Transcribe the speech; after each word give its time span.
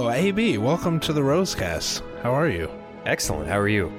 Oh, 0.00 0.10
AB, 0.10 0.58
welcome 0.58 1.00
to 1.00 1.12
the 1.12 1.22
Rosecast. 1.22 2.02
How 2.22 2.32
are 2.32 2.48
you? 2.48 2.70
Excellent. 3.04 3.48
How 3.48 3.58
are 3.58 3.66
you? 3.66 3.92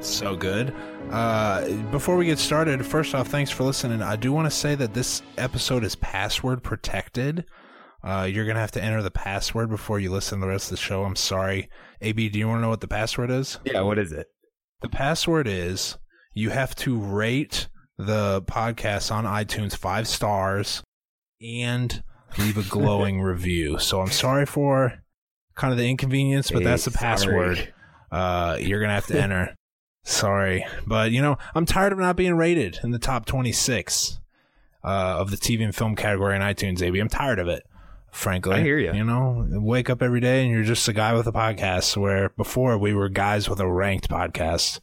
So 0.00 0.34
good. 0.34 0.74
Uh, 1.10 1.68
before 1.90 2.16
we 2.16 2.24
get 2.24 2.38
started, 2.38 2.86
first 2.86 3.14
off, 3.14 3.28
thanks 3.28 3.50
for 3.50 3.64
listening. 3.64 4.00
I 4.00 4.16
do 4.16 4.32
want 4.32 4.46
to 4.46 4.50
say 4.50 4.74
that 4.76 4.94
this 4.94 5.20
episode 5.36 5.84
is 5.84 5.94
password 5.94 6.62
protected. 6.62 7.44
Uh, 8.02 8.26
you're 8.32 8.46
gonna 8.46 8.60
have 8.60 8.70
to 8.70 8.82
enter 8.82 9.02
the 9.02 9.10
password 9.10 9.68
before 9.68 10.00
you 10.00 10.10
listen 10.10 10.38
to 10.40 10.46
the 10.46 10.50
rest 10.50 10.68
of 10.68 10.70
the 10.70 10.82
show. 10.82 11.04
I'm 11.04 11.16
sorry. 11.16 11.68
AB, 12.00 12.30
do 12.30 12.38
you 12.38 12.48
want 12.48 12.56
to 12.56 12.62
know 12.62 12.70
what 12.70 12.80
the 12.80 12.88
password 12.88 13.30
is? 13.30 13.58
Yeah, 13.66 13.82
what 13.82 13.98
is 13.98 14.10
it? 14.10 14.28
The 14.80 14.88
password 14.88 15.46
is 15.46 15.98
you 16.32 16.48
have 16.48 16.74
to 16.76 16.98
rate 16.98 17.68
the 17.98 18.40
podcast 18.40 19.12
on 19.12 19.26
iTunes 19.26 19.76
five 19.76 20.08
stars 20.08 20.82
and 21.42 22.02
leave 22.38 22.56
a 22.56 22.62
glowing 22.62 23.20
review. 23.20 23.78
So 23.78 24.00
I'm 24.00 24.10
sorry 24.10 24.46
for 24.46 25.01
kind 25.54 25.72
of 25.72 25.78
the 25.78 25.88
inconvenience, 25.88 26.50
but 26.50 26.60
Hey, 26.60 26.64
that's 26.64 26.84
the 26.84 26.90
password. 26.90 27.72
Uh, 28.10 28.56
you're 28.60 28.80
gonna 28.80 28.94
have 28.94 29.06
to 29.06 29.20
enter. 29.20 29.54
Sorry, 30.04 30.66
but 30.86 31.12
you 31.12 31.22
know 31.22 31.38
I'm 31.54 31.64
tired 31.64 31.92
of 31.92 31.98
not 31.98 32.16
being 32.16 32.36
rated 32.36 32.78
in 32.82 32.90
the 32.90 32.98
top 32.98 33.24
26 33.24 34.18
uh, 34.84 34.86
of 34.86 35.30
the 35.30 35.36
TV 35.36 35.62
and 35.62 35.74
film 35.74 35.94
category 35.94 36.34
on 36.34 36.40
iTunes. 36.40 36.82
AB, 36.82 36.98
I'm 36.98 37.08
tired 37.08 37.38
of 37.38 37.48
it. 37.48 37.62
Frankly, 38.10 38.56
I 38.56 38.60
hear 38.60 38.78
you. 38.78 38.92
You 38.92 39.04
know, 39.04 39.46
wake 39.48 39.88
up 39.88 40.02
every 40.02 40.20
day 40.20 40.42
and 40.42 40.50
you're 40.50 40.64
just 40.64 40.86
a 40.88 40.92
guy 40.92 41.14
with 41.14 41.26
a 41.26 41.32
podcast. 41.32 41.96
Where 41.96 42.30
before 42.30 42.76
we 42.76 42.92
were 42.92 43.08
guys 43.08 43.48
with 43.48 43.60
a 43.60 43.68
ranked 43.68 44.08
podcast. 44.10 44.80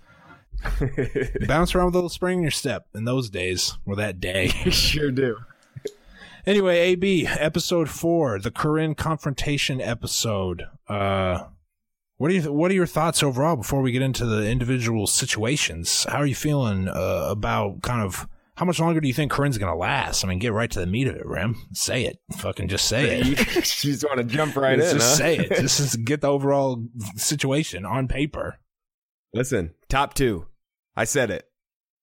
Bounce 1.48 1.74
around 1.74 1.86
with 1.86 1.96
a 1.96 1.98
little 1.98 2.10
spring 2.10 2.40
in 2.40 2.42
your 2.42 2.52
step 2.52 2.88
in 2.94 3.06
those 3.06 3.30
days, 3.30 3.78
or 3.86 3.96
that 3.96 4.20
day. 4.20 4.48
sure 4.70 5.12
do. 5.12 5.38
Anyway, 6.50 6.80
AB 6.80 7.28
episode 7.28 7.92
four, 7.92 8.40
the 8.40 8.50
Corinne 8.50 8.96
confrontation 8.96 9.80
episode. 9.80 10.64
Uh, 10.88 11.44
what 12.18 12.32
are 12.32 12.34
you? 12.34 12.52
What 12.52 12.72
are 12.72 12.74
your 12.74 12.88
thoughts 12.88 13.22
overall 13.22 13.56
before 13.56 13.84
we 13.84 13.92
get 13.92 14.02
into 14.02 14.26
the 14.26 14.50
individual 14.50 15.06
situations? 15.06 16.08
How 16.10 16.18
are 16.18 16.26
you 16.26 16.34
feeling 16.34 16.88
uh, 16.88 17.28
about 17.30 17.84
kind 17.84 18.02
of 18.02 18.28
how 18.56 18.66
much 18.66 18.80
longer 18.80 19.00
do 19.00 19.08
you 19.08 19.14
think 19.14 19.32
Corinne's 19.32 19.60
gonna 19.60 19.78
last? 19.78 20.26
I 20.26 20.28
mean, 20.28 20.40
get 20.40 20.52
right 20.52 20.72
to 20.72 20.80
the 20.80 20.88
meat 20.88 21.08
of 21.08 21.18
it, 21.18 21.26
Rim. 21.28 21.56
Say 21.74 22.06
it. 22.06 22.18
Fucking 22.38 22.68
just 22.68 22.88
say 22.88 23.20
it. 23.20 23.28
you 23.28 23.36
just 23.36 24.04
want 24.04 24.18
to 24.18 24.24
jump 24.24 24.56
right 24.56 24.80
just 24.80 24.96
in, 24.96 25.02
huh? 25.02 25.06
say 25.06 25.38
it. 25.38 25.50
Just, 25.62 25.78
just 25.78 26.04
get 26.04 26.22
the 26.22 26.30
overall 26.30 26.84
situation 27.16 27.86
on 27.86 28.08
paper. 28.08 28.58
Listen, 29.36 29.76
top 29.88 30.16
two. 30.16 30.48
I 30.96 31.04
said 31.04 31.30
it. 31.30 31.48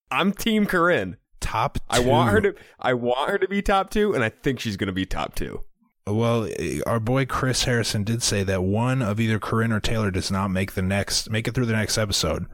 I'm 0.09 0.31
Team 0.31 0.65
Corinne. 0.65 1.17
Top. 1.39 1.77
I 1.89 1.99
want 1.99 2.31
her 2.31 2.41
to. 2.41 2.55
I 2.79 2.93
want 2.93 3.29
her 3.29 3.37
to 3.37 3.47
be 3.47 3.61
top 3.61 3.89
two, 3.89 4.13
and 4.13 4.23
I 4.23 4.29
think 4.29 4.59
she's 4.59 4.77
going 4.77 4.87
to 4.87 4.93
be 4.93 5.05
top 5.05 5.35
two. 5.35 5.63
Well, 6.07 6.47
eh, 6.57 6.79
our 6.85 6.99
boy 6.99 7.25
Chris 7.25 7.65
Harrison 7.65 8.03
did 8.03 8.23
say 8.23 8.43
that 8.43 8.63
one 8.63 9.01
of 9.01 9.19
either 9.19 9.39
Corinne 9.39 9.71
or 9.71 9.79
Taylor 9.79 10.09
does 10.09 10.31
not 10.31 10.49
make 10.49 10.73
the 10.73 10.81
next 10.81 11.29
make 11.29 11.47
it 11.47 11.53
through 11.53 11.65
the 11.65 11.73
next 11.73 11.97
episode. 11.97 12.45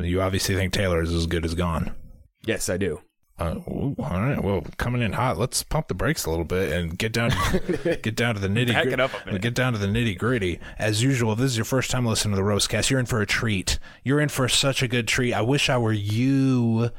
You 0.00 0.20
obviously 0.20 0.54
think 0.56 0.72
Taylor 0.72 1.02
is 1.02 1.12
as 1.12 1.26
good 1.26 1.44
as 1.44 1.54
gone. 1.54 1.94
Yes, 2.44 2.68
I 2.68 2.76
do. 2.76 3.00
Uh, 3.36 3.56
ooh, 3.68 3.96
all 3.98 4.20
right. 4.20 4.42
Well, 4.42 4.64
coming 4.76 5.02
in 5.02 5.12
hot. 5.12 5.38
Let's 5.38 5.64
pump 5.64 5.88
the 5.88 5.94
brakes 5.94 6.24
a 6.24 6.30
little 6.30 6.44
bit 6.44 6.72
and 6.72 6.96
get 6.96 7.12
down, 7.12 7.30
get 7.84 8.14
down 8.14 8.36
to 8.36 8.40
the 8.40 8.48
nitty. 8.48 8.72
Back 8.72 8.86
it 8.86 9.00
up 9.00 9.10
a 9.22 9.26
minute. 9.26 9.42
Get 9.42 9.54
down 9.54 9.72
to 9.72 9.78
the 9.78 9.88
nitty 9.88 10.16
gritty. 10.16 10.60
As 10.78 11.02
usual, 11.02 11.32
if 11.32 11.38
this 11.38 11.50
is 11.50 11.56
your 11.56 11.64
first 11.64 11.90
time 11.90 12.06
listening 12.06 12.32
to 12.32 12.36
the 12.36 12.48
Rosecast. 12.48 12.90
You're 12.90 13.00
in 13.00 13.06
for 13.06 13.20
a 13.20 13.26
treat. 13.26 13.80
You're 14.04 14.20
in 14.20 14.28
for 14.28 14.48
such 14.48 14.82
a 14.82 14.88
good 14.88 15.08
treat. 15.08 15.34
I 15.34 15.40
wish 15.40 15.68
I 15.68 15.78
were 15.78 15.92
you, 15.92 16.90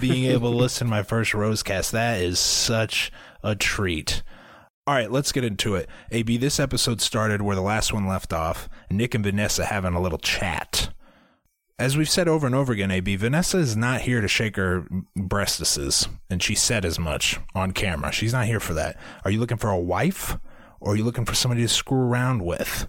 being 0.00 0.24
able 0.24 0.50
to 0.52 0.56
listen 0.56 0.86
to 0.86 0.90
my 0.90 1.02
first 1.02 1.32
Rosecast. 1.32 1.90
That 1.90 2.20
is 2.20 2.38
such 2.38 3.10
a 3.42 3.54
treat. 3.54 4.22
All 4.86 4.94
right, 4.94 5.10
let's 5.10 5.32
get 5.32 5.44
into 5.44 5.74
it. 5.74 5.88
AB, 6.12 6.36
this 6.36 6.60
episode 6.60 7.00
started 7.00 7.42
where 7.42 7.56
the 7.56 7.62
last 7.62 7.92
one 7.92 8.06
left 8.06 8.32
off. 8.32 8.68
Nick 8.90 9.14
and 9.14 9.24
Vanessa 9.24 9.64
having 9.64 9.94
a 9.94 10.00
little 10.00 10.18
chat. 10.18 10.90
As 11.78 11.96
we've 11.96 12.08
said 12.08 12.28
over 12.28 12.46
and 12.46 12.54
over 12.54 12.72
again, 12.72 12.90
AB, 12.90 13.16
Vanessa 13.16 13.58
is 13.58 13.76
not 13.76 14.02
here 14.02 14.20
to 14.20 14.28
shake 14.28 14.56
her 14.56 14.86
breastises, 15.18 16.08
and 16.30 16.42
she 16.42 16.54
said 16.54 16.84
as 16.84 16.98
much 16.98 17.38
on 17.54 17.72
camera. 17.72 18.12
She's 18.12 18.32
not 18.32 18.46
here 18.46 18.60
for 18.60 18.74
that. 18.74 18.96
Are 19.24 19.30
you 19.30 19.40
looking 19.40 19.58
for 19.58 19.70
a 19.70 19.78
wife, 19.78 20.38
or 20.80 20.92
are 20.92 20.96
you 20.96 21.04
looking 21.04 21.26
for 21.26 21.34
somebody 21.34 21.62
to 21.62 21.68
screw 21.68 21.98
around 21.98 22.42
with? 22.42 22.88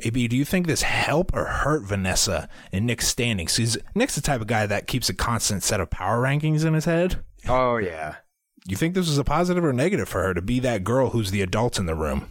AB, 0.00 0.28
do 0.28 0.36
you 0.36 0.44
think 0.44 0.66
this 0.66 0.82
help 0.82 1.34
or 1.34 1.44
hurt 1.44 1.84
Vanessa 1.84 2.48
in 2.72 2.86
Nick's 2.86 3.06
standings? 3.06 3.56
He's, 3.56 3.78
Nick's 3.94 4.16
the 4.16 4.20
type 4.20 4.40
of 4.40 4.48
guy 4.48 4.66
that 4.66 4.88
keeps 4.88 5.08
a 5.08 5.14
constant 5.14 5.62
set 5.62 5.80
of 5.80 5.90
power 5.90 6.20
rankings 6.20 6.64
in 6.64 6.74
his 6.74 6.84
head. 6.84 7.24
Oh 7.48 7.76
yeah. 7.76 8.16
You 8.66 8.76
think 8.76 8.94
this 8.94 9.08
was 9.08 9.18
a 9.18 9.24
positive 9.24 9.64
or 9.64 9.72
negative 9.72 10.08
for 10.08 10.22
her 10.22 10.34
to 10.34 10.42
be 10.42 10.58
that 10.60 10.84
girl 10.84 11.10
who's 11.10 11.30
the 11.30 11.42
adult 11.42 11.78
in 11.78 11.86
the 11.86 11.94
room? 11.94 12.28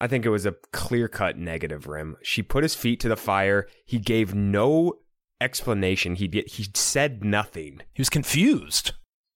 I 0.00 0.06
think 0.06 0.24
it 0.24 0.30
was 0.30 0.46
a 0.46 0.56
clear 0.72 1.08
cut 1.08 1.36
negative 1.36 1.86
rim. 1.86 2.16
She 2.22 2.42
put 2.42 2.64
his 2.64 2.74
feet 2.74 3.00
to 3.00 3.08
the 3.08 3.16
fire. 3.16 3.68
He 3.84 3.98
gave 3.98 4.34
no 4.34 4.94
explanation. 5.40 6.16
He 6.16 6.44
he 6.46 6.66
said 6.74 7.24
nothing. 7.24 7.82
He 7.92 8.00
was 8.00 8.10
confused. 8.10 8.92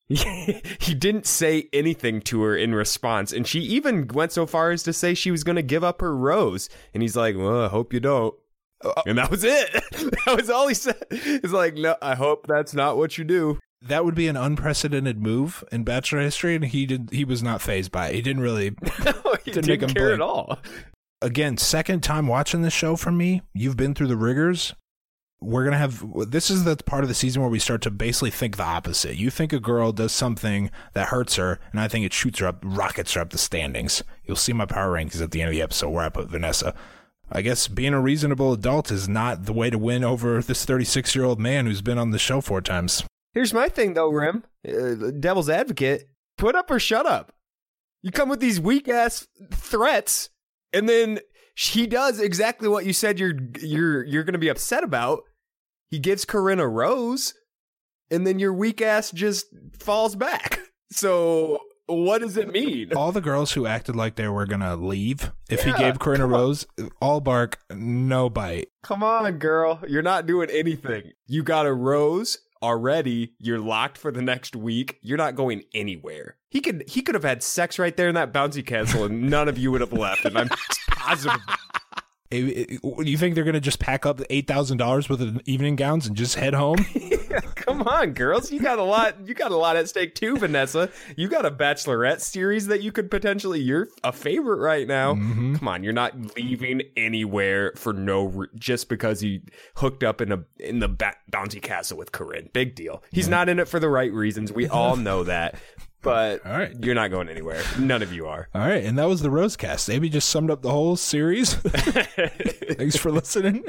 he 0.80 0.94
didn't 0.94 1.26
say 1.26 1.68
anything 1.72 2.20
to 2.22 2.42
her 2.42 2.56
in 2.56 2.74
response, 2.74 3.32
and 3.32 3.46
she 3.46 3.60
even 3.60 4.06
went 4.08 4.32
so 4.32 4.46
far 4.46 4.70
as 4.70 4.82
to 4.84 4.92
say 4.92 5.14
she 5.14 5.30
was 5.30 5.42
going 5.44 5.56
to 5.56 5.62
give 5.62 5.82
up 5.82 6.00
her 6.00 6.16
rose. 6.16 6.68
And 6.94 7.02
he's 7.02 7.16
like, 7.16 7.36
"Well, 7.36 7.64
I 7.64 7.68
hope 7.68 7.92
you 7.92 8.00
don't." 8.00 8.34
Uh, 8.84 8.92
and 9.06 9.18
that 9.18 9.30
was 9.30 9.42
it. 9.42 9.72
that 9.92 10.36
was 10.36 10.48
all 10.50 10.68
he 10.68 10.74
said. 10.74 11.02
He's 11.10 11.52
like, 11.52 11.74
"No, 11.74 11.96
I 12.00 12.14
hope 12.14 12.46
that's 12.46 12.74
not 12.74 12.96
what 12.96 13.18
you 13.18 13.24
do." 13.24 13.58
That 13.82 14.04
would 14.04 14.14
be 14.14 14.28
an 14.28 14.36
unprecedented 14.36 15.20
move 15.20 15.62
in 15.72 15.84
Bachelor 15.84 16.20
history, 16.20 16.54
and 16.54 16.64
he 16.64 16.86
did. 16.86 17.10
He 17.12 17.24
was 17.24 17.42
not 17.42 17.60
phased 17.60 17.90
by 17.90 18.08
it. 18.08 18.14
He 18.14 18.22
didn't 18.22 18.42
really. 18.42 18.76
No, 19.04 19.12
he 19.44 19.50
Didn't 19.50 19.66
didn't, 19.66 19.68
make 19.68 19.82
him 19.82 19.94
care 19.94 20.16
blink. 20.16 20.20
at 20.20 20.20
all. 20.22 20.58
Again, 21.22 21.56
second 21.56 22.02
time 22.02 22.26
watching 22.26 22.62
this 22.62 22.72
show 22.72 22.94
from 22.96 23.16
me. 23.16 23.42
You've 23.54 23.76
been 23.76 23.94
through 23.94 24.08
the 24.08 24.16
rigors. 24.16 24.74
We're 25.46 25.62
gonna 25.62 25.78
have. 25.78 26.04
This 26.28 26.50
is 26.50 26.64
the 26.64 26.76
part 26.76 27.04
of 27.04 27.08
the 27.08 27.14
season 27.14 27.40
where 27.40 27.50
we 27.50 27.60
start 27.60 27.80
to 27.82 27.90
basically 27.92 28.32
think 28.32 28.56
the 28.56 28.64
opposite. 28.64 29.14
You 29.14 29.30
think 29.30 29.52
a 29.52 29.60
girl 29.60 29.92
does 29.92 30.10
something 30.10 30.72
that 30.92 31.08
hurts 31.08 31.36
her, 31.36 31.60
and 31.70 31.80
I 31.80 31.86
think 31.86 32.04
it 32.04 32.12
shoots 32.12 32.40
her 32.40 32.48
up, 32.48 32.58
rockets 32.64 33.14
her 33.14 33.20
up 33.20 33.30
the 33.30 33.38
standings. 33.38 34.02
You'll 34.24 34.36
see 34.36 34.52
my 34.52 34.66
power 34.66 34.92
rankings 34.94 35.22
at 35.22 35.30
the 35.30 35.42
end 35.42 35.50
of 35.50 35.54
the 35.54 35.62
episode 35.62 35.90
where 35.90 36.04
I 36.04 36.08
put 36.08 36.28
Vanessa. 36.28 36.74
I 37.30 37.42
guess 37.42 37.68
being 37.68 37.94
a 37.94 38.00
reasonable 38.00 38.52
adult 38.52 38.90
is 38.90 39.08
not 39.08 39.44
the 39.44 39.52
way 39.52 39.70
to 39.70 39.78
win 39.78 40.02
over 40.02 40.42
this 40.42 40.64
36 40.64 41.14
year 41.14 41.24
old 41.24 41.38
man 41.38 41.66
who's 41.66 41.80
been 41.80 41.98
on 41.98 42.10
the 42.10 42.18
show 42.18 42.40
four 42.40 42.60
times. 42.60 43.04
Here's 43.32 43.54
my 43.54 43.68
thing, 43.68 43.94
though, 43.94 44.10
Rim. 44.10 44.42
Uh, 44.68 45.12
devil's 45.12 45.48
advocate. 45.48 46.08
Put 46.38 46.56
up 46.56 46.72
or 46.72 46.80
shut 46.80 47.06
up. 47.06 47.32
You 48.02 48.10
come 48.10 48.28
with 48.28 48.40
these 48.40 48.60
weak 48.60 48.88
ass 48.88 49.28
threats, 49.52 50.30
and 50.72 50.88
then 50.88 51.20
He 51.54 51.86
does 51.86 52.18
exactly 52.18 52.68
what 52.68 52.84
you 52.84 52.92
said 52.92 53.20
you're 53.20 53.38
you're 53.60 54.02
you're 54.02 54.24
going 54.24 54.32
to 54.32 54.40
be 54.40 54.48
upset 54.48 54.82
about. 54.82 55.20
He 55.90 55.98
gives 55.98 56.24
Corinne 56.24 56.60
a 56.60 56.68
rose, 56.68 57.34
and 58.10 58.26
then 58.26 58.38
your 58.38 58.52
weak 58.52 58.80
ass 58.82 59.10
just 59.10 59.46
falls 59.78 60.16
back. 60.16 60.60
So 60.92 61.58
what 61.86 62.20
does 62.20 62.36
it 62.36 62.48
mean? 62.52 62.92
All 62.94 63.10
the 63.10 63.20
girls 63.20 63.52
who 63.52 63.66
acted 63.66 63.96
like 63.96 64.14
they 64.14 64.28
were 64.28 64.46
gonna 64.46 64.76
leave 64.76 65.32
if 65.50 65.64
he 65.64 65.72
gave 65.72 65.98
Corinne 65.98 66.20
a 66.20 66.26
rose, 66.26 66.64
all 67.02 67.20
bark, 67.20 67.58
no 67.70 68.30
bite. 68.30 68.68
Come 68.84 69.02
on, 69.02 69.38
girl. 69.38 69.80
You're 69.88 70.02
not 70.02 70.26
doing 70.26 70.48
anything. 70.48 71.10
You 71.26 71.42
got 71.42 71.66
a 71.66 71.74
rose 71.74 72.38
already. 72.62 73.34
You're 73.40 73.58
locked 73.58 73.98
for 73.98 74.12
the 74.12 74.22
next 74.22 74.54
week. 74.54 74.98
You're 75.02 75.18
not 75.18 75.34
going 75.34 75.64
anywhere. 75.74 76.36
He 76.50 76.60
could 76.60 76.84
he 76.88 77.02
could 77.02 77.16
have 77.16 77.24
had 77.24 77.42
sex 77.42 77.80
right 77.80 77.96
there 77.96 78.08
in 78.08 78.14
that 78.14 78.32
bouncy 78.32 78.64
castle 78.64 79.04
and 79.04 79.28
none 79.28 79.48
of 79.48 79.58
you 79.58 79.72
would 79.72 79.80
have 79.80 79.92
left. 79.92 80.24
And 80.24 80.38
I'm 80.38 80.48
positive. 80.90 81.40
Eh, 82.32 82.66
eh, 82.82 82.88
You 83.02 83.16
think 83.16 83.34
they're 83.34 83.44
gonna 83.44 83.60
just 83.60 83.78
pack 83.78 84.04
up 84.06 84.20
eight 84.30 84.46
thousand 84.46 84.78
dollars 84.78 85.08
worth 85.08 85.20
of 85.20 85.40
evening 85.46 85.76
gowns 85.76 86.06
and 86.06 86.16
just 86.16 86.34
head 86.36 86.54
home? 86.54 86.78
Come 87.54 87.82
on, 87.82 88.12
girls. 88.12 88.50
You 88.50 88.60
got 88.60 88.78
a 88.78 88.82
lot 88.82 89.26
you 89.28 89.34
got 89.34 89.50
a 89.52 89.56
lot 89.56 89.76
at 89.76 89.88
stake 89.88 90.14
too, 90.14 90.36
Vanessa. 90.36 90.90
You 91.16 91.28
got 91.28 91.44
a 91.46 91.50
bachelorette 91.50 92.20
series 92.20 92.66
that 92.68 92.82
you 92.82 92.92
could 92.92 93.10
potentially 93.10 93.60
you're 93.60 93.88
a 94.02 94.12
favorite 94.12 94.58
right 94.58 94.86
now. 94.86 95.14
Come 95.14 95.68
on, 95.68 95.84
you're 95.84 95.92
not 95.92 96.36
leaving 96.36 96.82
anywhere 96.96 97.72
for 97.76 97.92
no 97.92 98.46
just 98.56 98.88
because 98.88 99.20
he 99.20 99.42
hooked 99.76 100.02
up 100.02 100.20
in 100.20 100.32
a 100.32 100.44
in 100.58 100.78
the 100.80 100.88
ba- 100.88 101.16
bouncy 101.30 101.60
castle 101.60 101.98
with 101.98 102.12
Corinne. 102.12 102.48
Big 102.52 102.74
deal. 102.74 103.02
He's 103.12 103.28
not 103.28 103.48
in 103.48 103.58
it 103.58 103.68
for 103.68 103.78
the 103.80 103.88
right 103.88 104.12
reasons. 104.12 104.52
We 104.52 104.66
all 104.68 104.96
know 104.96 105.24
that. 105.24 105.56
But 106.06 106.46
All 106.46 106.52
right. 106.52 106.72
you're 106.84 106.94
not 106.94 107.10
going 107.10 107.28
anywhere. 107.28 107.62
None 107.80 108.00
of 108.00 108.12
you 108.12 108.26
are. 108.28 108.48
All 108.54 108.60
right, 108.60 108.84
and 108.84 108.96
that 108.96 109.08
was 109.08 109.22
the 109.22 109.28
Rosecast. 109.28 109.92
Amy 109.92 110.08
just 110.08 110.30
summed 110.30 110.52
up 110.52 110.62
the 110.62 110.70
whole 110.70 110.94
series. 110.96 111.54
Thanks 111.54 112.96
for 112.96 113.10
listening. 113.10 113.64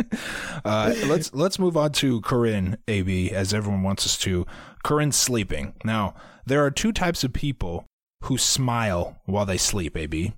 Uh, 0.64 0.94
let's 1.08 1.34
let's 1.34 1.58
move 1.58 1.76
on 1.76 1.94
to 1.94 2.22
Corinne, 2.22 2.78
AB, 2.88 3.32
as 3.32 3.54
everyone 3.56 3.82
wants 3.82 4.06
us 4.06 4.18
to. 4.20 4.46
Corinne 4.84 5.12
sleeping. 5.12 5.74
Now, 5.84 6.14
there 6.46 6.64
are 6.64 6.70
two 6.70 6.92
types 6.92 7.24
of 7.24 7.34
people 7.34 7.86
who 8.26 8.38
smile 8.38 9.18
while 9.26 9.48
they 9.48 9.58
sleep, 9.58 9.98
AB. 9.98 10.34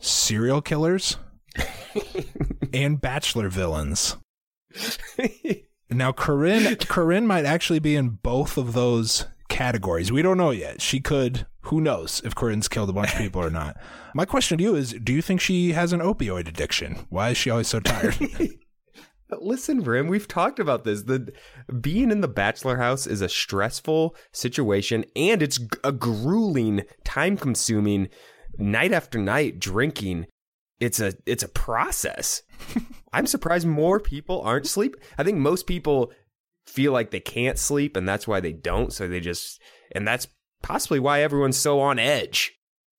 Serial 0.00 0.62
killers 0.62 1.16
and 2.72 3.00
bachelor 3.00 3.48
villains. 3.48 4.16
Now, 5.90 6.12
Corinne, 6.12 6.76
Corinne 6.76 7.26
might 7.26 7.44
actually 7.44 7.78
be 7.78 7.94
in 7.96 8.10
both 8.22 8.56
of 8.56 8.72
those 8.72 9.26
categories. 9.54 10.10
We 10.10 10.20
don't 10.20 10.36
know 10.36 10.50
yet. 10.50 10.82
She 10.82 11.00
could. 11.00 11.46
Who 11.62 11.80
knows 11.80 12.20
if 12.24 12.34
Corinne's 12.34 12.68
killed 12.68 12.90
a 12.90 12.92
bunch 12.92 13.12
of 13.12 13.18
people 13.18 13.42
or 13.42 13.50
not? 13.50 13.76
My 14.14 14.24
question 14.24 14.58
to 14.58 14.64
you 14.64 14.74
is: 14.74 14.92
Do 14.92 15.12
you 15.12 15.22
think 15.22 15.40
she 15.40 15.72
has 15.72 15.92
an 15.92 16.00
opioid 16.00 16.48
addiction? 16.48 17.06
Why 17.08 17.30
is 17.30 17.38
she 17.38 17.50
always 17.50 17.68
so 17.68 17.80
tired? 17.80 18.16
Listen, 19.40 19.82
Rim, 19.82 20.08
we've 20.08 20.28
talked 20.28 20.58
about 20.58 20.84
this. 20.84 21.02
The 21.02 21.32
being 21.80 22.10
in 22.10 22.20
the 22.20 22.28
bachelor 22.28 22.76
house 22.76 23.06
is 23.06 23.20
a 23.20 23.28
stressful 23.28 24.14
situation 24.32 25.04
and 25.16 25.42
it's 25.42 25.58
a 25.82 25.92
grueling, 25.92 26.82
time-consuming 27.04 28.08
night 28.58 28.92
after 28.92 29.18
night 29.18 29.58
drinking. 29.58 30.26
It's 30.80 31.00
a 31.00 31.14
it's 31.26 31.42
a 31.42 31.48
process. 31.48 32.42
I'm 33.12 33.26
surprised 33.26 33.66
more 33.66 34.00
people 34.00 34.42
aren't 34.42 34.66
sleep. 34.66 34.96
I 35.16 35.22
think 35.22 35.38
most 35.38 35.66
people 35.66 36.12
feel 36.66 36.92
like 36.92 37.10
they 37.10 37.20
can't 37.20 37.58
sleep 37.58 37.96
and 37.96 38.08
that's 38.08 38.26
why 38.26 38.40
they 38.40 38.52
don't, 38.52 38.92
so 38.92 39.06
they 39.08 39.20
just 39.20 39.60
and 39.92 40.06
that's 40.06 40.26
possibly 40.62 40.98
why 40.98 41.22
everyone's 41.22 41.58
so 41.58 41.80
on 41.80 41.98
edge 41.98 42.52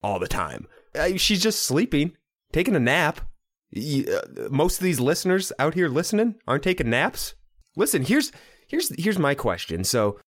all 0.04 0.20
the 0.20 0.28
time. 0.28 0.68
Uh, 0.98 1.18
she's 1.18 1.42
just 1.42 1.64
sleeping, 1.64 2.14
taking 2.54 2.76
a 2.76 2.80
nap. 2.80 3.22
Uh, 3.76 4.22
most 4.50 4.78
of 4.78 4.84
these 4.84 5.00
listeners 5.00 5.52
out 5.60 5.74
here 5.74 5.90
listening 5.90 6.36
aren't 6.48 6.64
taking 6.64 6.90
naps. 6.90 7.36
Listen, 7.76 8.04
here's 8.04 8.32
here's 8.68 8.94
here's 9.02 9.20
my 9.20 9.36
question. 9.36 9.84
So 9.84 10.20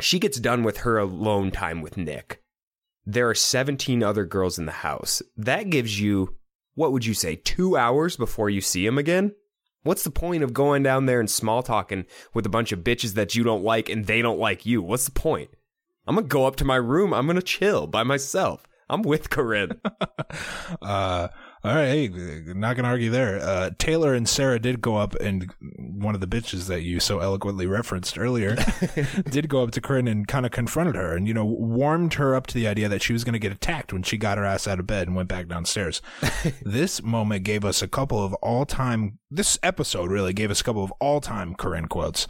she 0.00 0.18
gets 0.18 0.38
done 0.38 0.62
with 0.62 0.78
her 0.78 0.98
alone 0.98 1.50
time 1.50 1.80
with 1.80 1.96
Nick. 1.96 2.42
There 3.06 3.28
are 3.28 3.34
17 3.34 4.02
other 4.02 4.24
girls 4.24 4.58
in 4.58 4.66
the 4.66 4.72
house. 4.72 5.22
That 5.36 5.70
gives 5.70 6.00
you 6.00 6.36
what 6.74 6.92
would 6.92 7.04
you 7.04 7.14
say 7.14 7.36
2 7.36 7.76
hours 7.76 8.16
before 8.16 8.50
you 8.50 8.60
see 8.60 8.84
him 8.84 8.98
again? 8.98 9.34
What's 9.82 10.04
the 10.04 10.10
point 10.10 10.42
of 10.42 10.52
going 10.52 10.82
down 10.82 11.06
there 11.06 11.20
and 11.20 11.30
small 11.30 11.62
talking 11.62 12.04
with 12.34 12.44
a 12.44 12.50
bunch 12.50 12.70
of 12.70 12.80
bitches 12.80 13.14
that 13.14 13.34
you 13.34 13.42
don't 13.42 13.64
like 13.64 13.88
and 13.88 14.06
they 14.06 14.20
don't 14.20 14.38
like 14.38 14.66
you? 14.66 14.82
What's 14.82 15.06
the 15.06 15.10
point? 15.10 15.50
I'm 16.06 16.16
to 16.16 16.22
go 16.22 16.46
up 16.46 16.56
to 16.56 16.64
my 16.64 16.76
room. 16.76 17.14
I'm 17.14 17.26
to 17.36 17.42
chill 17.42 17.86
by 17.86 18.02
myself. 18.02 18.66
I'm 18.90 19.02
with 19.02 19.30
Corinne. 19.30 19.80
uh, 20.82 21.28
all 21.62 21.74
right, 21.74 21.88
hey, 21.88 22.42
not 22.54 22.74
gonna 22.74 22.88
argue 22.88 23.10
there. 23.10 23.38
Uh, 23.38 23.70
Taylor 23.76 24.14
and 24.14 24.26
Sarah 24.26 24.58
did 24.58 24.80
go 24.80 24.96
up, 24.96 25.14
and 25.16 25.52
one 25.76 26.14
of 26.14 26.22
the 26.22 26.26
bitches 26.26 26.68
that 26.68 26.82
you 26.82 27.00
so 27.00 27.18
eloquently 27.18 27.66
referenced 27.66 28.18
earlier 28.18 28.56
did 29.30 29.50
go 29.50 29.62
up 29.62 29.70
to 29.72 29.80
Corinne 29.82 30.08
and 30.08 30.26
kind 30.26 30.46
of 30.46 30.52
confronted 30.52 30.94
her, 30.94 31.14
and 31.14 31.28
you 31.28 31.34
know 31.34 31.44
warmed 31.44 32.14
her 32.14 32.34
up 32.34 32.46
to 32.46 32.54
the 32.54 32.66
idea 32.66 32.88
that 32.88 33.02
she 33.02 33.12
was 33.12 33.24
gonna 33.24 33.38
get 33.38 33.52
attacked 33.52 33.92
when 33.92 34.02
she 34.02 34.16
got 34.16 34.38
her 34.38 34.44
ass 34.44 34.66
out 34.66 34.80
of 34.80 34.86
bed 34.86 35.06
and 35.06 35.14
went 35.14 35.28
back 35.28 35.48
downstairs. 35.48 36.00
this 36.62 37.02
moment 37.02 37.44
gave 37.44 37.62
us 37.62 37.82
a 37.82 37.88
couple 37.88 38.24
of 38.24 38.32
all-time. 38.34 39.18
This 39.30 39.58
episode 39.62 40.10
really 40.10 40.32
gave 40.32 40.50
us 40.50 40.62
a 40.62 40.64
couple 40.64 40.82
of 40.82 40.92
all-time 40.92 41.54
Corinne 41.54 41.88
quotes. 41.88 42.26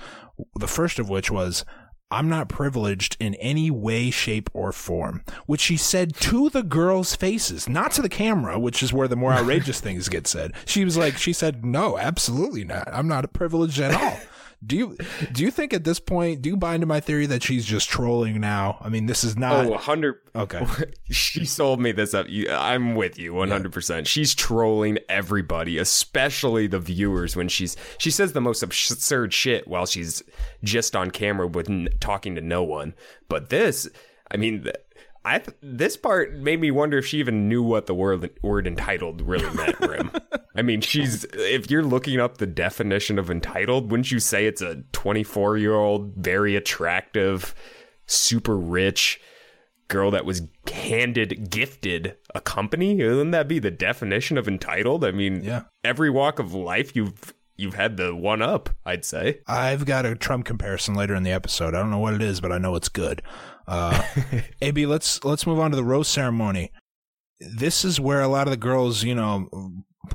The 0.59 0.69
first 0.69 0.99
of 0.99 1.09
which 1.09 1.31
was. 1.31 1.65
I'm 2.13 2.29
not 2.29 2.49
privileged 2.49 3.17
in 3.21 3.35
any 3.37 3.71
way, 3.71 4.11
shape, 4.11 4.51
or 4.53 4.73
form, 4.73 5.23
which 5.47 5.61
she 5.61 5.77
said 5.77 6.15
to 6.17 6.51
the 6.51 6.65
girls' 6.65 7.15
faces, 7.15 7.69
not 7.69 7.93
to 7.93 8.03
the 8.03 8.09
camera, 8.09 8.59
which 8.59 8.83
is 8.83 8.93
where 8.93 9.07
the 9.07 9.15
more 9.15 9.33
outrageous 9.33 9.81
things 9.81 10.09
get 10.09 10.27
said. 10.27 10.53
She 10.65 10.85
was 10.85 10.97
like, 10.97 11.17
she 11.17 11.33
said, 11.33 11.65
no, 11.65 11.97
absolutely 11.99 12.65
not. 12.65 12.89
I'm 12.93 13.07
not 13.07 13.33
privileged 13.33 13.79
at 13.81 13.95
all. 13.95 14.19
Do 14.65 14.77
you 14.77 14.97
do 15.33 15.43
you 15.43 15.51
think 15.51 15.73
at 15.73 15.85
this 15.85 15.99
point 15.99 16.43
do 16.43 16.51
you 16.51 16.57
buy 16.57 16.75
into 16.75 16.87
my 16.87 17.01
theory 17.01 17.25
that 17.27 17.43
she's 17.43 17.65
just 17.65 17.89
trolling 17.89 18.41
now? 18.41 18.77
I 18.83 18.91
mean, 18.91 19.07
this 19.07 19.25
is 19.25 19.35
not 19.37 19.65
Oh, 19.65 19.71
100 19.71 20.17
okay. 20.37 20.67
she 21.11 21.47
sold 21.47 21.81
me 21.81 21.93
this 21.93 22.13
up. 22.13 22.27
You- 22.29 22.51
I'm 22.51 22.95
with 22.95 23.19
you 23.19 23.33
100%. 23.33 24.07
She's 24.07 24.35
trolling 24.35 24.99
everybody, 25.09 25.79
especially 25.79 26.67
the 26.67 26.79
viewers 26.79 27.37
when 27.37 27.49
she's 27.49 27.75
she 27.97 28.11
says 28.11 28.35
the 28.35 28.41
most 28.43 28.63
absurd 28.63 29.33
shit 29.33 29.67
while 29.67 29.87
she's 29.87 30.23
just 30.63 30.95
on 30.95 31.11
camera 31.11 31.47
with 31.47 31.71
n- 31.71 31.89
talking 31.99 32.35
to 32.35 32.43
no 32.43 32.63
one. 32.63 32.93
But 33.31 33.49
this, 33.49 33.89
I 34.31 34.37
mean, 34.37 34.67
I 35.25 35.39
th- 35.39 35.57
this 35.63 35.97
part 35.97 36.35
made 36.35 36.61
me 36.61 36.71
wonder 36.71 36.99
if 36.99 37.07
she 37.07 37.19
even 37.19 37.49
knew 37.49 37.63
what 37.63 37.87
the 37.87 37.95
word 37.95 38.31
word 38.43 38.67
entitled 38.67 39.21
really 39.23 39.53
meant, 39.55 39.79
Rim. 39.81 40.11
I 40.57 40.63
mean, 40.63 40.81
she's 40.81 41.25
if 41.35 41.71
you're 41.71 41.83
looking 41.85 42.19
up 42.21 42.39
the 42.39 42.47
definition 42.47 43.19
of 43.19 43.31
entitled, 43.31 43.91
wouldn't 43.91 44.11
you 44.11 44.19
say 44.19 44.47
it's 44.47 44.63
a 44.63 44.83
24 44.93 45.59
year 45.59 45.75
old, 45.75 46.15
very 46.17 46.57
attractive, 46.57 47.55
super 48.07 48.57
rich 48.57 49.21
girl 49.89 50.11
that 50.13 50.25
was 50.25 50.43
handed, 50.73 51.51
gifted 51.51 52.17
a 52.35 52.41
company? 52.41 52.97
Wouldn't 52.97 53.33
that 53.33 53.49
be 53.49 53.59
the 53.59 53.71
definition 53.71 54.39
of 54.39 54.49
entitled? 54.49 55.05
I 55.05 55.11
mean, 55.11 55.43
Yeah. 55.45 55.63
every 55.85 56.11
walk 56.11 56.39
of 56.39 56.55
life 56.55 56.95
you've 56.97 57.35
you've 57.61 57.75
had 57.75 57.97
the 57.97 58.15
one 58.15 58.43
up. 58.43 58.71
I'd 58.85 59.05
say. 59.05 59.41
I've 59.47 59.85
got 59.85 60.07
a 60.07 60.15
Trump 60.17 60.45
comparison 60.47 60.95
later 60.95 61.15
in 61.15 61.23
the 61.23 61.31
episode. 61.33 61.75
I 61.75 61.79
don't 61.81 61.91
know 61.91 61.99
what 61.99 62.15
it 62.15 62.23
is, 62.23 62.41
but 62.41 62.53
I 62.53 62.59
know 62.59 62.75
it's 62.75 62.89
good. 62.89 63.23
Uh, 63.69 64.03
AB, 64.63 64.87
let's 64.87 65.23
let's 65.25 65.47
move 65.47 65.59
on 65.61 65.71
to 65.71 65.77
the 65.77 65.85
rose 65.85 66.09
ceremony. 66.09 66.73
This 67.41 67.85
is 67.85 68.01
where 68.01 68.21
a 68.21 68.29
lot 68.29 68.47
of 68.47 68.51
the 68.51 68.57
girls, 68.57 69.05
you 69.05 69.15
know, 69.15 69.49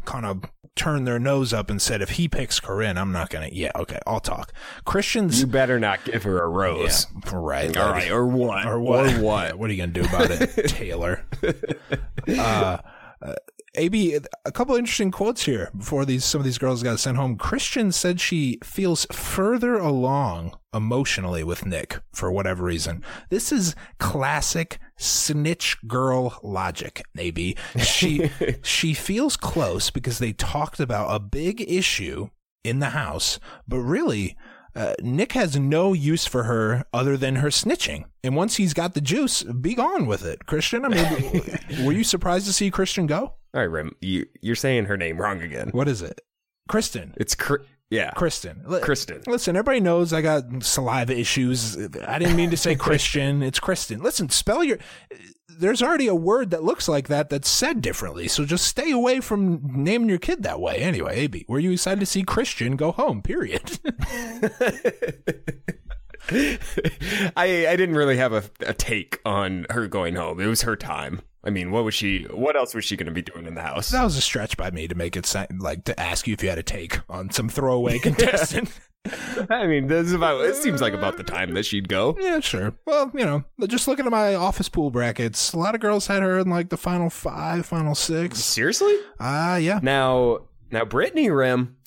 kind 0.05 0.25
of 0.25 0.43
turned 0.75 1.07
their 1.07 1.19
nose 1.19 1.53
up 1.53 1.69
and 1.69 1.81
said, 1.81 2.01
"If 2.01 2.11
he 2.11 2.27
picks 2.27 2.59
Corinne, 2.59 2.97
I'm 2.97 3.11
not 3.11 3.29
gonna." 3.29 3.49
Yeah, 3.51 3.71
okay, 3.75 3.99
I'll 4.05 4.19
talk. 4.19 4.51
Christians, 4.83 5.39
You 5.39 5.47
better 5.47 5.79
not 5.79 6.03
give 6.03 6.23
her 6.23 6.43
a 6.43 6.49
rose. 6.49 7.07
yeah, 7.25 7.31
right, 7.33 7.77
All 7.77 7.91
right, 7.91 8.11
or 8.11 8.27
what? 8.27 8.65
or 8.65 8.79
what? 8.79 9.13
Or 9.13 9.21
what? 9.21 9.57
What 9.57 9.69
are 9.69 9.73
you 9.73 9.79
gonna 9.81 9.93
do 9.93 10.03
about 10.03 10.31
it, 10.31 10.67
Taylor? 10.69 11.25
uh, 12.27 12.77
uh, 13.21 13.33
AB, 13.77 14.19
a 14.45 14.51
couple 14.51 14.75
interesting 14.75 15.11
quotes 15.11 15.45
here 15.45 15.71
before 15.77 16.05
these 16.05 16.25
some 16.25 16.39
of 16.39 16.45
these 16.45 16.57
girls 16.57 16.83
got 16.83 16.99
sent 16.99 17.17
home. 17.17 17.37
Christian 17.37 17.91
said 17.91 18.19
she 18.19 18.59
feels 18.63 19.05
further 19.11 19.75
along 19.75 20.57
emotionally 20.73 21.43
with 21.43 21.65
Nick 21.65 21.99
for 22.13 22.31
whatever 22.31 22.63
reason. 22.63 23.03
This 23.29 23.51
is 23.51 23.75
classic 23.99 24.79
snitch 24.97 25.77
girl 25.87 26.39
logic. 26.43 27.03
AB, 27.17 27.55
she 27.79 28.31
she 28.63 28.93
feels 28.93 29.37
close 29.37 29.89
because 29.89 30.19
they 30.19 30.33
talked 30.33 30.79
about 30.79 31.15
a 31.15 31.19
big 31.19 31.61
issue 31.61 32.29
in 32.63 32.79
the 32.79 32.89
house, 32.89 33.39
but 33.67 33.79
really. 33.79 34.37
Uh, 34.75 34.93
Nick 35.01 35.31
has 35.33 35.57
no 35.57 35.93
use 35.93 36.25
for 36.25 36.43
her 36.43 36.85
other 36.93 37.15
than 37.15 37.37
her 37.37 37.47
snitching. 37.47 38.05
And 38.23 38.35
once 38.35 38.57
he's 38.57 38.73
got 38.73 38.93
the 38.93 39.01
juice, 39.01 39.43
be 39.43 39.73
gone 39.73 40.05
with 40.05 40.25
it. 40.25 40.45
Christian, 40.45 40.83
I 40.83 40.89
mean, 40.89 41.59
were 41.85 41.93
you 41.93 42.03
surprised 42.03 42.45
to 42.47 42.53
see 42.53 42.69
Christian 42.71 43.07
go? 43.07 43.21
All 43.23 43.35
right, 43.53 43.63
Rim. 43.63 43.95
You 44.01 44.25
you're 44.41 44.55
saying 44.55 44.85
her 44.85 44.97
name 44.97 45.17
wrong 45.17 45.41
again. 45.41 45.69
What 45.71 45.87
is 45.87 46.01
it? 46.01 46.19
Kristen. 46.67 47.13
It's 47.17 47.35
Cr- 47.35 47.63
yeah. 47.89 48.11
Kristen. 48.11 48.63
Li- 48.65 48.81
Kristen. 48.81 49.21
Listen, 49.27 49.55
everybody 49.55 49.79
knows 49.79 50.11
I 50.11 50.21
got 50.21 50.43
saliva 50.63 51.17
issues. 51.17 51.77
I 52.05 52.19
didn't 52.19 52.35
mean 52.35 52.49
to 52.49 52.57
say 52.57 52.75
Christian. 52.87 53.41
It's 53.43 53.59
Kristen. 53.59 54.01
Listen, 54.01 54.27
spell 54.29 54.63
your 54.63 54.79
there's 55.59 55.81
already 55.81 56.07
a 56.07 56.15
word 56.15 56.51
that 56.51 56.63
looks 56.63 56.87
like 56.87 57.07
that 57.07 57.29
that's 57.29 57.49
said 57.49 57.81
differently. 57.81 58.27
So 58.27 58.45
just 58.45 58.65
stay 58.65 58.91
away 58.91 59.19
from 59.19 59.61
naming 59.63 60.09
your 60.09 60.17
kid 60.17 60.43
that 60.43 60.59
way. 60.59 60.77
Anyway, 60.77 61.15
AB, 61.15 61.45
were 61.47 61.59
you 61.59 61.71
excited 61.71 61.99
to 61.99 62.05
see 62.05 62.23
Christian 62.23 62.75
go 62.75 62.91
home? 62.91 63.21
Period. 63.21 63.79
I 66.27 67.67
I 67.67 67.75
didn't 67.75 67.95
really 67.95 68.17
have 68.17 68.33
a, 68.33 68.43
a 68.61 68.73
take 68.73 69.19
on 69.25 69.67
her 69.69 69.87
going 69.87 70.15
home. 70.15 70.39
It 70.39 70.47
was 70.47 70.63
her 70.63 70.75
time. 70.75 71.21
I 71.43 71.51
mean, 71.51 71.69
what 71.69 71.83
was 71.83 71.93
she? 71.93 72.23
What 72.23 72.55
else 72.55 72.73
was 72.73 72.83
she 72.83 72.97
going 72.97 73.05
to 73.05 73.11
be 73.11 73.21
doing 73.21 73.45
in 73.45 73.53
the 73.53 73.61
house? 73.61 73.89
that 73.89 74.03
was 74.03 74.17
a 74.17 74.21
stretch 74.21 74.57
by 74.57 74.71
me 74.71 74.87
to 74.87 74.95
make 74.95 75.15
it 75.15 75.27
sound 75.27 75.61
like 75.61 75.83
to 75.85 75.99
ask 75.99 76.27
you 76.27 76.33
if 76.33 76.41
you 76.41 76.49
had 76.49 76.57
a 76.57 76.63
take 76.63 76.99
on 77.09 77.29
some 77.29 77.49
throwaway 77.49 77.99
contestant. 78.03 78.71
I 79.49 79.67
mean, 79.67 79.87
this 79.87 80.07
is 80.07 80.13
about. 80.13 80.43
It 80.45 80.55
seems 80.55 80.81
like 80.81 80.93
about 80.93 81.17
the 81.17 81.23
time 81.23 81.53
that 81.53 81.65
she'd 81.65 81.87
go. 81.89 82.17
yeah, 82.19 82.39
sure. 82.39 82.73
Well, 82.85 83.11
you 83.13 83.25
know, 83.25 83.43
just 83.67 83.87
looking 83.87 84.05
at 84.05 84.11
my 84.11 84.35
office 84.35 84.69
pool 84.69 84.89
brackets, 84.91 85.53
a 85.53 85.59
lot 85.59 85.75
of 85.75 85.81
girls 85.81 86.07
had 86.07 86.23
her 86.23 86.39
in 86.39 86.49
like 86.49 86.69
the 86.69 86.77
final 86.77 87.09
five, 87.09 87.65
final 87.65 87.93
six. 87.95 88.39
Seriously? 88.43 88.95
Ah, 89.19 89.57
yeah, 89.57 89.79
Now, 89.83 90.39
now, 90.71 90.85
Brittany 90.85 91.29
Rim. 91.29 91.77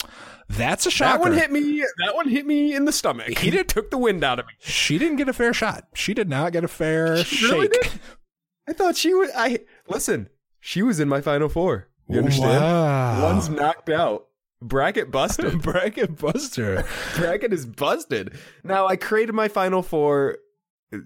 that's 0.49 0.87
a 0.87 0.91
shocker. 0.91 1.19
That 1.19 1.21
one 1.31 1.33
hit 1.39 1.51
me. 1.51 1.85
That 2.05 2.15
one 2.15 2.29
hit 2.29 2.47
me 2.47 2.75
in 2.75 2.85
the 2.85 2.93
stomach. 2.93 3.37
He 3.39 3.51
did 3.51 3.69
took 3.69 3.91
the 3.91 3.99
wind 3.99 4.23
out 4.23 4.39
of 4.39 4.47
me. 4.47 4.53
She 4.61 4.97
didn't 4.99 5.17
get 5.17 5.29
a 5.29 5.33
fair 5.33 5.53
shot. 5.53 5.89
She 5.95 6.15
did 6.15 6.29
not 6.29 6.53
get 6.53 6.65
a 6.65 6.69
fair 6.69 7.25
She 7.25 7.47
really 7.47 7.67
shake. 7.67 7.83
did? 7.83 8.01
I 8.69 8.73
thought 8.75 8.97
she 8.97 9.13
was. 9.15 9.31
I 9.37 9.61
listen. 9.89 10.29
She 10.61 10.83
was 10.83 11.01
in 11.01 11.09
my 11.09 11.21
final 11.21 11.49
four. 11.49 11.89
You 12.09 12.19
understand? 12.21 12.63
Wow. 12.63 13.23
One's 13.25 13.49
knocked 13.51 13.91
out. 13.91 14.28
Bracket 14.61 15.11
busted. 15.11 15.63
bracket 15.63 16.19
buster. 16.19 16.85
bracket 17.17 17.53
is 17.53 17.67
busted. 17.67 18.37
Now 18.65 18.87
I 18.87 18.97
created 18.97 19.35
my 19.35 19.49
final 19.49 19.83
four 19.83 20.39
uh, 20.93 20.99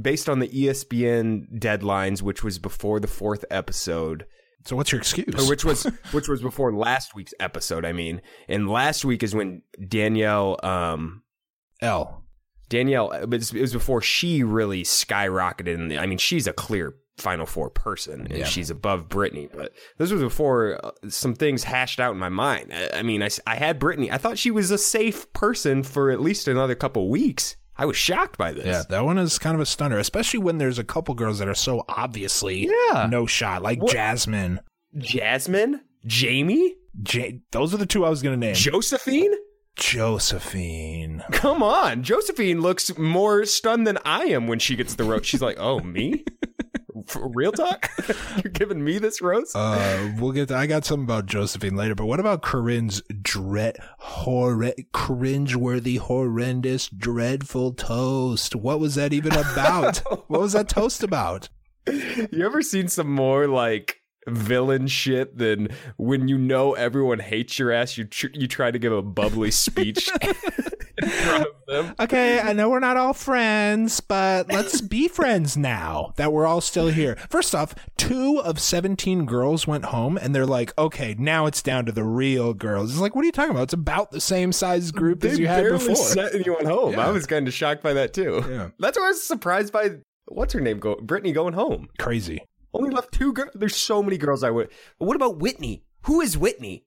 based 0.00 0.28
on 0.28 0.38
the 0.38 0.48
ESPN 0.48 1.58
deadlines, 1.58 2.22
which 2.22 2.44
was 2.44 2.58
before 2.58 3.00
the 3.00 3.08
fourth 3.08 3.44
episode, 3.50 4.26
So 4.64 4.76
what's 4.76 4.92
your 4.92 5.00
excuse? 5.00 5.48
which 5.48 5.64
was 5.64 5.84
which 6.12 6.28
was 6.28 6.40
before 6.40 6.72
last 6.72 7.14
week's 7.14 7.34
episode. 7.40 7.84
I 7.84 7.92
mean, 7.92 8.20
and 8.48 8.68
last 8.70 9.04
week 9.04 9.22
is 9.22 9.34
when 9.34 9.62
Danielle, 9.88 10.58
um, 10.62 11.22
L. 11.82 12.24
Danielle, 12.68 13.10
it 13.10 13.28
was, 13.28 13.52
it 13.52 13.60
was 13.60 13.72
before 13.72 14.00
she 14.00 14.44
really 14.44 14.84
skyrocketed. 14.84 15.74
In 15.74 15.88
the, 15.88 15.98
I 15.98 16.06
mean, 16.06 16.18
she's 16.18 16.46
a 16.46 16.52
clear 16.52 16.94
Final 17.20 17.46
Four 17.46 17.70
person, 17.70 18.26
and 18.28 18.38
Yeah. 18.38 18.44
she's 18.44 18.70
above 18.70 19.08
Brittany. 19.08 19.48
But 19.52 19.72
this 19.98 20.10
was 20.10 20.22
before 20.22 20.80
some 21.08 21.34
things 21.34 21.64
hashed 21.64 22.00
out 22.00 22.12
in 22.12 22.18
my 22.18 22.28
mind. 22.28 22.72
I, 22.72 22.98
I 22.98 23.02
mean, 23.02 23.22
I, 23.22 23.28
I 23.46 23.56
had 23.56 23.78
Brittany. 23.78 24.10
I 24.10 24.18
thought 24.18 24.38
she 24.38 24.50
was 24.50 24.70
a 24.70 24.78
safe 24.78 25.32
person 25.32 25.82
for 25.82 26.10
at 26.10 26.20
least 26.20 26.48
another 26.48 26.74
couple 26.74 27.08
weeks. 27.10 27.56
I 27.76 27.86
was 27.86 27.96
shocked 27.96 28.36
by 28.36 28.52
this. 28.52 28.66
Yeah, 28.66 28.82
that 28.90 29.04
one 29.04 29.16
is 29.16 29.38
kind 29.38 29.54
of 29.54 29.60
a 29.60 29.66
stunner, 29.66 29.98
especially 29.98 30.40
when 30.40 30.58
there's 30.58 30.78
a 30.78 30.84
couple 30.84 31.14
girls 31.14 31.38
that 31.38 31.48
are 31.48 31.54
so 31.54 31.84
obviously 31.88 32.68
Yeah. 32.92 33.06
no 33.10 33.24
shot, 33.26 33.62
like 33.62 33.80
What- 33.82 33.92
Jasmine. 33.92 34.60
Jasmine, 34.98 35.80
Jamie, 36.04 36.74
Ja- 37.12 37.38
those 37.52 37.72
are 37.72 37.76
the 37.78 37.86
two 37.86 38.04
I 38.04 38.10
was 38.10 38.20
going 38.22 38.38
to 38.38 38.46
name. 38.46 38.54
Josephine. 38.54 39.32
Josephine. 39.76 41.22
Come 41.32 41.62
on, 41.62 42.02
Josephine 42.02 42.60
looks 42.60 42.96
more 42.98 43.44
stunned 43.46 43.86
than 43.86 43.98
I 44.04 44.24
am 44.24 44.46
when 44.46 44.58
she 44.58 44.76
gets 44.76 44.94
the 44.96 45.04
roast. 45.04 45.24
She's 45.26 45.40
like, 45.40 45.56
"Oh, 45.58 45.80
me? 45.80 46.24
Real 47.16 47.52
talk? 47.52 47.90
You're 48.42 48.52
giving 48.52 48.84
me 48.84 48.98
this 48.98 49.20
roast?" 49.20 49.56
Uh, 49.56 50.12
we'll 50.18 50.32
get. 50.32 50.48
To, 50.48 50.56
I 50.56 50.66
got 50.66 50.84
something 50.84 51.04
about 51.04 51.26
Josephine 51.26 51.76
later, 51.76 51.94
but 51.94 52.06
what 52.06 52.20
about 52.20 52.42
Corinne's 52.42 53.02
dread, 53.22 53.78
horror, 53.98 54.72
cringeworthy, 54.92 55.98
horrendous, 55.98 56.88
dreadful 56.88 57.72
toast? 57.72 58.54
What 58.54 58.80
was 58.80 58.94
that 58.94 59.12
even 59.12 59.32
about? 59.32 59.98
what 60.28 60.40
was 60.40 60.52
that 60.52 60.68
toast 60.68 61.02
about? 61.02 61.48
You 61.86 62.44
ever 62.44 62.62
seen 62.62 62.88
some 62.88 63.10
more 63.10 63.46
like 63.46 64.00
villain 64.28 64.86
shit 64.86 65.38
than 65.38 65.68
when 65.96 66.28
you 66.28 66.38
know 66.38 66.74
everyone 66.74 67.18
hates 67.18 67.58
your 67.58 67.72
ass, 67.72 67.96
you 67.96 68.04
tr- 68.04 68.28
you 68.32 68.46
try 68.46 68.70
to 68.70 68.78
give 68.78 68.92
a 68.92 69.02
bubbly 69.02 69.50
speech 69.50 70.10
Okay, 72.00 72.40
I 72.40 72.52
know 72.52 72.68
we're 72.68 72.80
not 72.80 72.96
all 72.96 73.12
friends, 73.12 74.00
but 74.00 74.48
let's 74.48 74.80
be 74.80 75.06
friends 75.08 75.56
now 75.56 76.12
that 76.16 76.32
we're 76.32 76.46
all 76.46 76.60
still 76.60 76.88
here. 76.88 77.16
First 77.28 77.54
off, 77.54 77.74
two 77.96 78.40
of 78.40 78.58
17 78.58 79.24
girls 79.24 79.68
went 79.68 79.86
home 79.86 80.16
and 80.16 80.34
they're 80.34 80.46
like, 80.46 80.76
okay, 80.76 81.14
now 81.16 81.46
it's 81.46 81.62
down 81.62 81.86
to 81.86 81.92
the 81.92 82.02
real 82.02 82.54
girls. 82.54 82.90
It's 82.90 83.00
like, 83.00 83.14
what 83.14 83.22
are 83.22 83.26
you 83.26 83.32
talking 83.32 83.52
about? 83.52 83.64
It's 83.64 83.72
about 83.72 84.10
the 84.10 84.20
same 84.20 84.50
size 84.52 84.90
group 84.90 85.22
as 85.24 85.38
you 85.38 85.46
had 85.46 85.68
before. 85.68 85.94
sent 85.94 86.34
anyone 86.34 86.66
home. 86.66 86.94
Yeah. 86.94 87.06
I 87.06 87.10
was 87.10 87.26
kind 87.26 87.46
of 87.46 87.54
shocked 87.54 87.82
by 87.84 87.92
that 87.92 88.12
too. 88.12 88.44
Yeah. 88.48 88.70
That's 88.80 88.98
why 88.98 89.04
I 89.04 89.08
was 89.10 89.22
surprised 89.22 89.72
by 89.72 89.90
what's 90.26 90.52
her 90.54 90.60
name 90.60 90.80
go 90.80 90.96
Brittany 90.96 91.32
going 91.32 91.54
home. 91.54 91.88
Crazy. 91.98 92.42
Only 92.74 92.90
left 92.90 93.12
two 93.12 93.32
girls. 93.32 93.50
There's 93.54 93.76
so 93.76 94.02
many 94.02 94.18
girls 94.18 94.42
I 94.42 94.50
would. 94.50 94.70
What 94.98 95.16
about 95.16 95.38
Whitney? 95.38 95.84
Who 96.02 96.20
is 96.20 96.36
Whitney? 96.36 96.84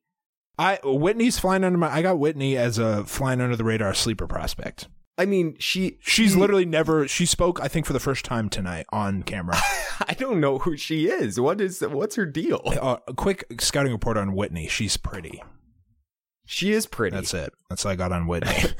I 0.57 0.79
Whitney's 0.83 1.39
flying 1.39 1.63
under 1.63 1.77
my. 1.77 1.91
I 1.91 2.01
got 2.01 2.19
Whitney 2.19 2.57
as 2.57 2.77
a 2.77 3.05
flying 3.05 3.41
under 3.41 3.55
the 3.55 3.63
radar 3.63 3.93
sleeper 3.93 4.27
prospect. 4.27 4.87
I 5.17 5.25
mean, 5.25 5.55
she. 5.59 5.97
She's 6.01 6.33
she- 6.33 6.39
literally 6.39 6.65
never. 6.65 7.07
She 7.07 7.25
spoke, 7.25 7.59
I 7.61 7.67
think, 7.67 7.85
for 7.85 7.93
the 7.93 7.99
first 7.99 8.25
time 8.25 8.49
tonight 8.49 8.85
on 8.91 9.23
camera. 9.23 9.57
I 10.07 10.13
don't 10.13 10.39
know 10.39 10.59
who 10.59 10.77
she 10.77 11.07
is. 11.07 11.39
What 11.39 11.61
is? 11.61 11.81
What's 11.81 12.15
her 12.15 12.25
deal? 12.25 12.61
uh, 12.65 12.97
a 13.07 13.13
quick 13.13 13.61
scouting 13.61 13.91
report 13.91 14.17
on 14.17 14.35
Whitney. 14.35 14.67
She's 14.67 14.97
pretty. 14.97 15.41
She 16.45 16.71
is 16.71 16.85
pretty. 16.85 17.15
That's 17.15 17.33
it. 17.33 17.53
That's 17.69 17.85
all 17.85 17.91
I 17.91 17.95
got 17.95 18.11
on 18.11 18.27
Whitney. 18.27 18.51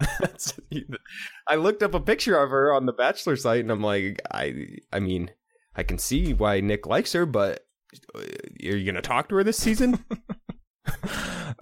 I 1.48 1.56
looked 1.56 1.82
up 1.82 1.94
a 1.94 2.00
picture 2.00 2.36
of 2.38 2.50
her 2.50 2.72
on 2.72 2.86
the 2.86 2.92
Bachelor 2.92 3.36
site, 3.36 3.60
and 3.60 3.70
I'm 3.70 3.82
like, 3.82 4.20
I, 4.30 4.78
I 4.92 5.00
mean, 5.00 5.30
I 5.74 5.82
can 5.82 5.98
see 5.98 6.32
why 6.34 6.60
Nick 6.60 6.86
likes 6.86 7.12
her, 7.12 7.26
but 7.26 7.66
uh, 8.14 8.20
are 8.20 8.76
you 8.76 8.84
gonna 8.84 9.02
talk 9.02 9.28
to 9.28 9.36
her 9.36 9.44
this 9.44 9.58
season? 9.58 10.04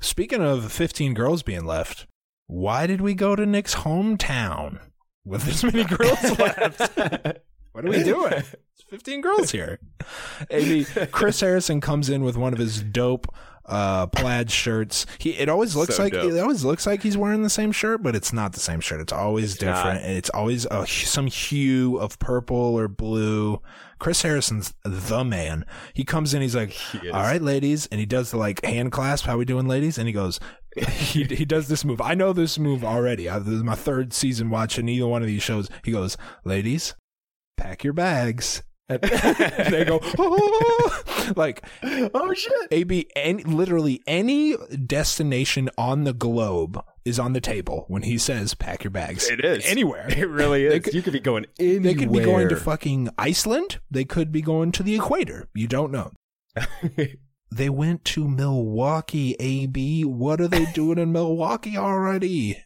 Speaking 0.00 0.42
of 0.42 0.70
15 0.72 1.14
girls 1.14 1.42
being 1.42 1.64
left, 1.64 2.06
why 2.46 2.86
did 2.86 3.00
we 3.00 3.14
go 3.14 3.36
to 3.36 3.46
Nick's 3.46 3.76
hometown 3.76 4.78
with 5.24 5.44
this 5.44 5.62
many 5.64 5.84
girls 5.84 6.22
left? 6.38 6.80
What 7.72 7.84
are 7.84 7.90
we 7.90 8.02
doing? 8.02 8.32
It's 8.34 8.82
15 8.88 9.20
girls 9.20 9.50
here. 9.52 9.78
Maybe 10.50 10.84
Chris 11.10 11.40
Harrison 11.40 11.80
comes 11.80 12.10
in 12.10 12.22
with 12.24 12.36
one 12.36 12.52
of 12.52 12.58
his 12.58 12.82
dope 12.82 13.32
uh, 13.66 14.06
plaid 14.08 14.50
shirts. 14.50 15.06
He 15.18 15.30
it 15.30 15.48
always 15.48 15.76
looks 15.76 15.96
So 15.96 16.02
like 16.02 16.12
dope. 16.12 16.32
it 16.32 16.38
always 16.38 16.64
looks 16.64 16.86
like 16.86 17.02
he's 17.02 17.16
wearing 17.16 17.42
the 17.42 17.50
same 17.50 17.72
shirt, 17.72 18.02
but 18.02 18.14
it's 18.16 18.32
not 18.32 18.52
the 18.52 18.60
same 18.60 18.80
shirt. 18.80 19.00
It's 19.00 19.12
always 19.12 19.60
not. 19.60 19.74
different, 19.76 20.04
and 20.04 20.16
it's 20.16 20.30
always 20.30 20.66
a, 20.70 20.86
some 20.86 21.26
hue 21.26 21.96
of 21.98 22.18
purple 22.18 22.56
or 22.78 22.88
blue. 22.88 23.60
Chris 23.98 24.22
Harrison's 24.22 24.74
the 24.84 25.22
man. 25.22 25.64
He 25.94 26.02
comes 26.04 26.34
in, 26.34 26.42
he's 26.42 26.56
like, 26.56 26.70
is. 26.92 27.12
"All 27.12 27.22
right, 27.22 27.40
ladies," 27.40 27.86
and 27.86 28.00
he 28.00 28.06
does 28.06 28.32
the 28.32 28.36
like 28.36 28.64
hand 28.64 28.90
clasp. 28.90 29.26
How 29.26 29.36
we 29.38 29.44
doing, 29.44 29.68
ladies? 29.68 29.96
And 29.96 30.08
he 30.08 30.12
goes, 30.12 30.40
he 30.88 31.22
he 31.24 31.44
does 31.44 31.68
this 31.68 31.84
move. 31.84 32.00
I 32.00 32.14
know 32.14 32.32
this 32.32 32.58
move 32.58 32.84
already. 32.84 33.28
I, 33.28 33.38
this 33.38 33.54
is 33.54 33.62
my 33.62 33.76
third 33.76 34.12
season 34.12 34.50
watching 34.50 34.88
either 34.88 35.06
one 35.06 35.22
of 35.22 35.28
these 35.28 35.42
shows. 35.42 35.68
He 35.84 35.92
goes, 35.92 36.16
"Ladies, 36.44 36.94
pack 37.56 37.84
your 37.84 37.92
bags." 37.92 38.62
And 38.88 39.00
they 39.70 39.84
go, 39.84 40.00
"Oh." 40.18 41.32
like 41.36 41.64
oh 41.82 42.34
shit! 42.34 42.68
AB, 42.70 43.06
any, 43.16 43.42
literally 43.44 44.02
any 44.06 44.56
destination 44.86 45.70
on 45.78 46.04
the 46.04 46.12
globe 46.12 46.82
is 47.04 47.18
on 47.18 47.32
the 47.32 47.40
table 47.40 47.84
when 47.88 48.02
he 48.02 48.18
says 48.18 48.54
pack 48.54 48.84
your 48.84 48.90
bags. 48.90 49.28
It 49.30 49.44
is 49.44 49.64
anywhere. 49.66 50.06
It 50.10 50.28
really 50.28 50.66
is. 50.66 50.84
could- 50.84 50.94
you 50.94 51.02
could 51.02 51.12
be 51.12 51.20
going 51.20 51.46
anywhere. 51.58 51.80
They 51.80 51.94
could 51.94 52.12
be 52.12 52.20
going 52.20 52.48
to 52.48 52.56
fucking 52.56 53.08
Iceland. 53.18 53.78
They 53.90 54.04
could 54.04 54.30
be 54.32 54.42
going 54.42 54.72
to 54.72 54.82
the 54.82 54.94
equator. 54.96 55.48
You 55.54 55.68
don't 55.68 55.92
know. 55.92 56.10
They 57.50 57.68
went 57.68 58.04
to 58.06 58.26
Milwaukee, 58.28 59.36
AB. 59.38 60.04
What 60.04 60.40
are 60.40 60.48
they 60.48 60.64
doing 60.72 60.98
in 60.98 61.12
Milwaukee 61.12 61.76
already? 61.76 62.62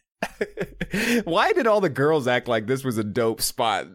Why 1.25 1.51
did 1.53 1.67
all 1.67 1.81
the 1.81 1.89
girls 1.89 2.27
act 2.27 2.47
like 2.47 2.67
this 2.67 2.83
was 2.83 2.97
a 2.97 3.03
dope 3.03 3.41
spot? 3.41 3.87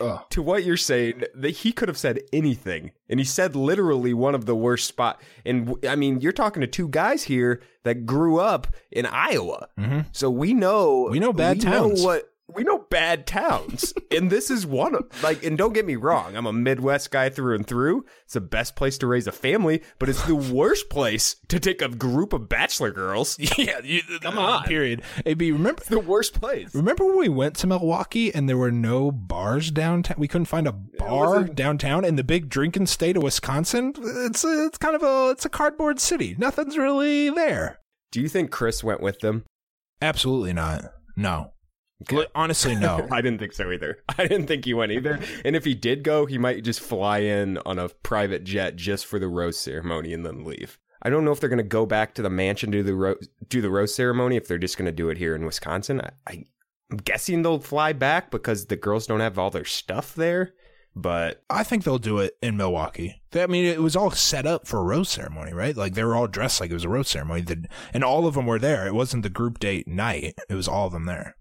Ugh. 0.00 0.20
To 0.30 0.42
what 0.42 0.64
you're 0.64 0.76
saying, 0.76 1.24
that 1.34 1.50
he 1.50 1.72
could 1.72 1.88
have 1.88 1.98
said 1.98 2.20
anything, 2.32 2.92
and 3.08 3.20
he 3.20 3.24
said 3.24 3.56
literally 3.56 4.14
one 4.14 4.34
of 4.34 4.46
the 4.46 4.54
worst 4.56 4.86
spot. 4.86 5.20
And 5.44 5.74
i 5.88 5.96
mean, 5.96 6.20
you're 6.20 6.32
talking 6.32 6.60
to 6.60 6.66
two 6.66 6.88
guys 6.88 7.24
here 7.24 7.60
that 7.84 8.06
grew 8.06 8.38
up 8.38 8.68
in 8.90 9.06
Iowa, 9.06 9.68
so 10.12 10.30
we 10.30 10.54
know 10.54 11.04
Mm-hmm. 11.04 11.12
We 11.12 11.18
know 11.20 11.32
bad 11.32 11.58
we 11.58 11.64
towns. 11.64 12.00
Know 12.00 12.06
what 12.06 12.32
we 12.54 12.64
know 12.64 12.86
bad 12.90 13.26
towns, 13.26 13.92
and 14.10 14.30
this 14.30 14.50
is 14.50 14.66
one 14.66 14.94
of 14.94 15.22
like. 15.22 15.44
And 15.44 15.58
don't 15.58 15.74
get 15.74 15.86
me 15.86 15.96
wrong, 15.96 16.36
I'm 16.36 16.46
a 16.46 16.52
Midwest 16.52 17.10
guy 17.10 17.28
through 17.28 17.54
and 17.54 17.66
through. 17.66 18.04
It's 18.24 18.34
the 18.34 18.40
best 18.40 18.74
place 18.74 18.96
to 18.98 19.06
raise 19.06 19.26
a 19.26 19.32
family, 19.32 19.82
but 19.98 20.08
it's 20.08 20.22
the 20.24 20.34
worst 20.54 20.88
place 20.88 21.36
to 21.48 21.60
take 21.60 21.82
a 21.82 21.88
group 21.88 22.32
of 22.32 22.48
bachelor 22.48 22.90
girls. 22.90 23.38
Yeah, 23.58 23.80
you, 23.82 24.02
Come 24.20 24.38
on. 24.38 24.64
Period. 24.64 25.02
AB, 25.26 25.50
remember 25.50 25.82
The 25.84 25.98
worst 25.98 26.34
place. 26.34 26.72
Remember 26.74 27.04
when 27.04 27.18
we 27.18 27.28
went 27.28 27.56
to 27.56 27.66
Milwaukee 27.66 28.32
and 28.32 28.48
there 28.48 28.56
were 28.56 28.70
no 28.70 29.10
bars 29.10 29.70
downtown? 29.72 30.16
We 30.18 30.28
couldn't 30.28 30.44
find 30.46 30.68
a 30.68 30.72
bar 30.72 31.42
downtown 31.44 32.04
in 32.04 32.14
the 32.16 32.22
big 32.22 32.48
drinking 32.48 32.86
state 32.86 33.16
of 33.16 33.22
Wisconsin. 33.24 33.94
It's 33.98 34.44
a, 34.44 34.66
it's 34.66 34.78
kind 34.78 34.94
of 34.94 35.02
a 35.02 35.30
it's 35.30 35.44
a 35.44 35.48
cardboard 35.48 35.98
city. 35.98 36.36
Nothing's 36.38 36.78
really 36.78 37.30
there. 37.30 37.80
Do 38.12 38.20
you 38.20 38.28
think 38.28 38.50
Chris 38.50 38.84
went 38.84 39.00
with 39.00 39.18
them? 39.20 39.44
Absolutely 40.00 40.52
not. 40.52 40.84
No. 41.16 41.52
L- 42.12 42.26
Honestly, 42.34 42.74
no. 42.76 43.06
I 43.12 43.20
didn't 43.20 43.38
think 43.38 43.52
so 43.52 43.70
either. 43.72 43.98
I 44.18 44.26
didn't 44.26 44.46
think 44.46 44.64
he 44.64 44.74
went 44.74 44.92
either. 44.92 45.18
And 45.44 45.56
if 45.56 45.64
he 45.64 45.74
did 45.74 46.02
go, 46.04 46.26
he 46.26 46.38
might 46.38 46.62
just 46.64 46.80
fly 46.80 47.18
in 47.18 47.58
on 47.58 47.78
a 47.78 47.88
private 47.88 48.44
jet 48.44 48.76
just 48.76 49.06
for 49.06 49.18
the 49.18 49.28
rose 49.28 49.58
ceremony 49.58 50.12
and 50.12 50.24
then 50.24 50.44
leave. 50.44 50.78
I 51.02 51.10
don't 51.10 51.24
know 51.24 51.30
if 51.32 51.40
they're 51.40 51.48
going 51.48 51.58
to 51.58 51.62
go 51.62 51.86
back 51.86 52.14
to 52.14 52.22
the 52.22 52.30
mansion 52.30 52.72
to 52.72 52.78
do 52.78 52.82
the 52.82 52.94
ro- 52.94 53.16
do 53.48 53.60
the 53.60 53.70
rose 53.70 53.94
ceremony. 53.94 54.36
If 54.36 54.48
they're 54.48 54.58
just 54.58 54.76
going 54.76 54.86
to 54.86 54.92
do 54.92 55.08
it 55.10 55.18
here 55.18 55.34
in 55.34 55.44
Wisconsin, 55.44 56.00
I, 56.00 56.10
I, 56.26 56.44
I'm 56.90 56.98
guessing 56.98 57.42
they'll 57.42 57.60
fly 57.60 57.92
back 57.92 58.30
because 58.30 58.66
the 58.66 58.76
girls 58.76 59.06
don't 59.06 59.20
have 59.20 59.38
all 59.38 59.50
their 59.50 59.64
stuff 59.64 60.14
there. 60.14 60.54
But 60.96 61.44
I 61.48 61.62
think 61.62 61.84
they'll 61.84 61.98
do 61.98 62.18
it 62.18 62.36
in 62.42 62.56
Milwaukee. 62.56 63.22
They- 63.30 63.44
I 63.44 63.46
mean, 63.46 63.64
it 63.64 63.80
was 63.80 63.94
all 63.94 64.10
set 64.10 64.46
up 64.46 64.66
for 64.66 64.80
a 64.80 64.82
rose 64.84 65.08
ceremony, 65.08 65.52
right? 65.52 65.76
Like 65.76 65.94
they 65.94 66.02
were 66.02 66.16
all 66.16 66.26
dressed 66.26 66.60
like 66.60 66.70
it 66.70 66.74
was 66.74 66.82
a 66.84 66.88
rose 66.88 67.08
ceremony, 67.08 67.42
The- 67.42 67.68
and 67.94 68.02
all 68.02 68.26
of 68.26 68.34
them 68.34 68.46
were 68.46 68.58
there. 68.58 68.84
It 68.88 68.94
wasn't 68.94 69.22
the 69.22 69.28
group 69.30 69.60
date 69.60 69.86
night; 69.86 70.36
it 70.50 70.54
was 70.54 70.66
all 70.66 70.86
of 70.88 70.92
them 70.92 71.06
there. 71.06 71.36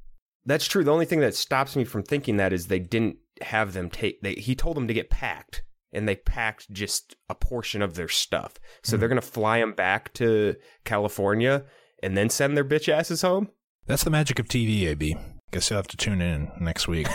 That's 0.48 0.66
true. 0.66 0.84
The 0.84 0.92
only 0.92 1.06
thing 1.06 1.20
that 1.20 1.36
stops 1.36 1.76
me 1.76 1.84
from 1.84 2.04
thinking 2.04 2.38
that 2.38 2.54
is 2.54 2.68
they 2.68 2.80
didn't 2.80 3.18
have 3.42 3.74
them 3.74 3.90
take. 3.90 4.22
They, 4.22 4.34
he 4.34 4.56
told 4.56 4.78
them 4.78 4.88
to 4.88 4.94
get 4.94 5.10
packed, 5.10 5.64
and 5.92 6.08
they 6.08 6.16
packed 6.16 6.72
just 6.72 7.16
a 7.30 7.36
portion 7.36 7.82
of 7.82 7.96
their 7.96 8.08
stuff. 8.08 8.56
So 8.82 8.94
mm-hmm. 8.94 9.00
they're 9.00 9.10
going 9.10 9.22
to 9.22 9.28
fly 9.28 9.60
them 9.60 9.74
back 9.74 10.14
to 10.14 10.56
California 10.86 11.66
and 12.02 12.18
then 12.18 12.30
send 12.30 12.56
their 12.56 12.66
bitch 12.66 12.90
asses 12.90 13.22
home. 13.22 13.50
That's 13.86 14.04
the 14.04 14.10
magic 14.10 14.40
of 14.40 14.48
TV, 14.48 14.84
AB. 14.88 15.18
Guess 15.52 15.70
you'll 15.70 15.78
have 15.78 15.88
to 15.88 15.98
tune 15.98 16.22
in 16.22 16.52
next 16.60 16.90
week. 16.90 17.08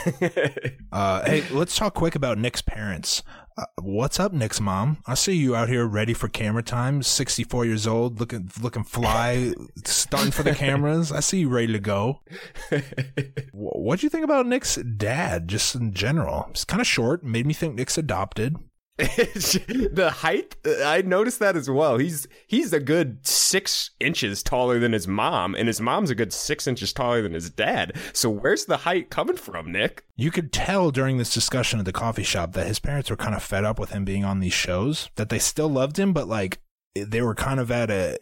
uh, 0.93 1.23
hey, 1.25 1.45
let's 1.51 1.77
talk 1.77 1.93
quick 1.93 2.15
about 2.15 2.39
Nick's 2.39 2.63
parents. 2.63 3.23
Uh, 3.59 3.67
what's 3.83 4.19
up, 4.19 4.33
Nick's 4.33 4.59
mom? 4.59 4.97
I 5.07 5.13
see 5.13 5.35
you 5.35 5.55
out 5.55 5.69
here 5.69 5.87
ready 5.87 6.15
for 6.15 6.29
camera 6.29 6.63
time. 6.63 7.03
Sixty-four 7.03 7.67
years 7.67 7.87
old, 7.87 8.21
looking 8.21 8.51
looking 8.63 8.85
fly, 8.85 9.53
stunned 9.85 10.33
for 10.33 10.43
the 10.43 10.55
cameras. 10.55 11.13
I 11.13 11.21
see 11.21 11.41
you 11.41 11.51
ready 11.51 11.75
to 11.75 11.79
go. 11.79 12.23
what 13.53 14.01
do 14.01 14.07
you 14.07 14.11
think 14.11 14.25
about 14.25 14.47
Nick's 14.47 14.77
dad, 14.77 15.47
just 15.49 15.75
in 15.75 15.93
general? 15.93 16.47
It's 16.51 16.65
kind 16.65 16.81
of 16.81 16.87
short. 16.87 17.23
Made 17.23 17.47
me 17.47 17.53
think 17.53 17.75
Nick's 17.75 17.99
adopted. 17.99 18.57
The 18.99 20.13
height, 20.19 20.55
I 20.85 21.03
noticed 21.03 21.39
that 21.39 21.57
as 21.57 21.71
well. 21.71 21.97
He's 21.97 22.29
he's 22.47 22.73
a 22.73 22.81
good 22.81 23.27
six 23.27 23.91
inches 23.99 24.43
taller 24.43 24.79
than 24.79 24.93
his 24.93 25.09
mom, 25.09 25.55
and 25.55 25.67
his 25.67 25.81
mom's 25.81 26.11
a 26.11 26.15
good 26.15 26.33
six 26.33 26.67
inches 26.67 26.93
taller 26.93 27.23
than 27.23 27.33
his 27.33 27.49
dad. 27.51 27.97
So 28.13 28.29
where's 28.29 28.67
the 28.67 28.79
height 28.79 29.11
coming 29.11 29.37
from, 29.37 29.73
Nick? 29.73 30.05
You 30.17 30.31
could 30.31 30.53
tell 30.53 30.91
during 30.91 31.17
this 31.17 31.33
discussion 31.33 31.79
at 31.79 31.87
the 31.87 31.93
coffee 31.93 32.23
shop 32.23 32.53
that 32.53 32.67
his 32.67 32.79
parents 32.79 33.09
were 33.09 33.17
kind 33.17 33.35
of 33.35 33.43
fed 33.43 33.65
up 33.65 33.79
with 33.79 33.91
him 33.91 34.05
being 34.05 34.25
on 34.25 34.41
these 34.41 34.53
shows, 34.53 35.09
that 35.17 35.31
they 35.31 35.39
still 35.39 35.69
loved 35.69 35.99
him, 35.99 36.13
but 36.13 36.29
like 36.29 36.61
they 36.95 37.23
were 37.23 37.35
kind 37.35 37.61
of 37.61 37.71
at 37.71 37.91
a 37.91 38.19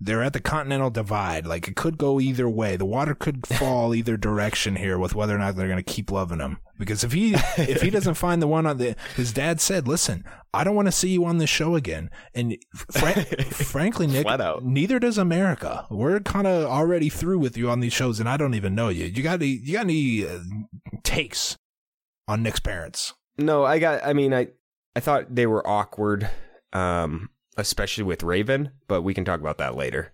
they're 0.00 0.22
at 0.22 0.32
the 0.32 0.40
continental 0.40 0.90
divide. 0.90 1.46
Like 1.46 1.68
it 1.68 1.76
could 1.76 1.98
go 1.98 2.20
either 2.20 2.48
way. 2.48 2.76
The 2.76 2.86
water 2.86 3.14
could 3.14 3.46
fall 3.58 3.94
either 3.94 4.16
direction 4.16 4.76
here 4.76 4.98
with 4.98 5.14
whether 5.14 5.34
or 5.34 5.38
not 5.38 5.56
they're 5.56 5.68
going 5.68 5.82
to 5.82 5.92
keep 5.92 6.10
loving 6.10 6.40
him. 6.40 6.58
Because 6.78 7.04
if 7.04 7.12
he 7.12 7.34
if 7.58 7.82
he 7.82 7.90
doesn't 7.90 8.14
find 8.14 8.40
the 8.40 8.46
one 8.46 8.64
on 8.64 8.78
the 8.78 8.96
his 9.14 9.34
dad 9.34 9.60
said, 9.60 9.86
"Listen, 9.86 10.24
I 10.54 10.64
don't 10.64 10.74
want 10.74 10.88
to 10.88 10.92
see 10.92 11.10
you 11.10 11.26
on 11.26 11.36
this 11.36 11.50
show 11.50 11.76
again." 11.76 12.08
And 12.34 12.56
fran- 12.90 13.24
frankly, 13.50 14.06
Nick, 14.06 14.26
neither 14.62 14.98
does 14.98 15.18
America. 15.18 15.86
We're 15.90 16.20
kind 16.20 16.46
of 16.46 16.64
already 16.64 17.10
through 17.10 17.38
with 17.38 17.58
you 17.58 17.68
on 17.68 17.80
these 17.80 17.92
shows, 17.92 18.18
and 18.18 18.28
I 18.28 18.38
don't 18.38 18.54
even 18.54 18.74
know 18.74 18.88
you. 18.88 19.04
You 19.04 19.22
got 19.22 19.42
any 19.42 19.48
you 19.48 19.74
got 19.74 19.84
any 19.84 20.26
uh, 20.26 20.38
takes 21.02 21.58
on 22.26 22.42
Nick's 22.42 22.60
parents? 22.60 23.12
No, 23.36 23.62
I 23.64 23.78
got. 23.78 24.02
I 24.02 24.14
mean, 24.14 24.32
I 24.32 24.48
I 24.96 25.00
thought 25.00 25.34
they 25.34 25.46
were 25.46 25.66
awkward, 25.68 26.30
um, 26.72 27.28
especially 27.60 28.04
with 28.04 28.22
Raven, 28.22 28.70
but 28.88 29.02
we 29.02 29.14
can 29.14 29.24
talk 29.24 29.40
about 29.40 29.58
that 29.58 29.76
later. 29.76 30.12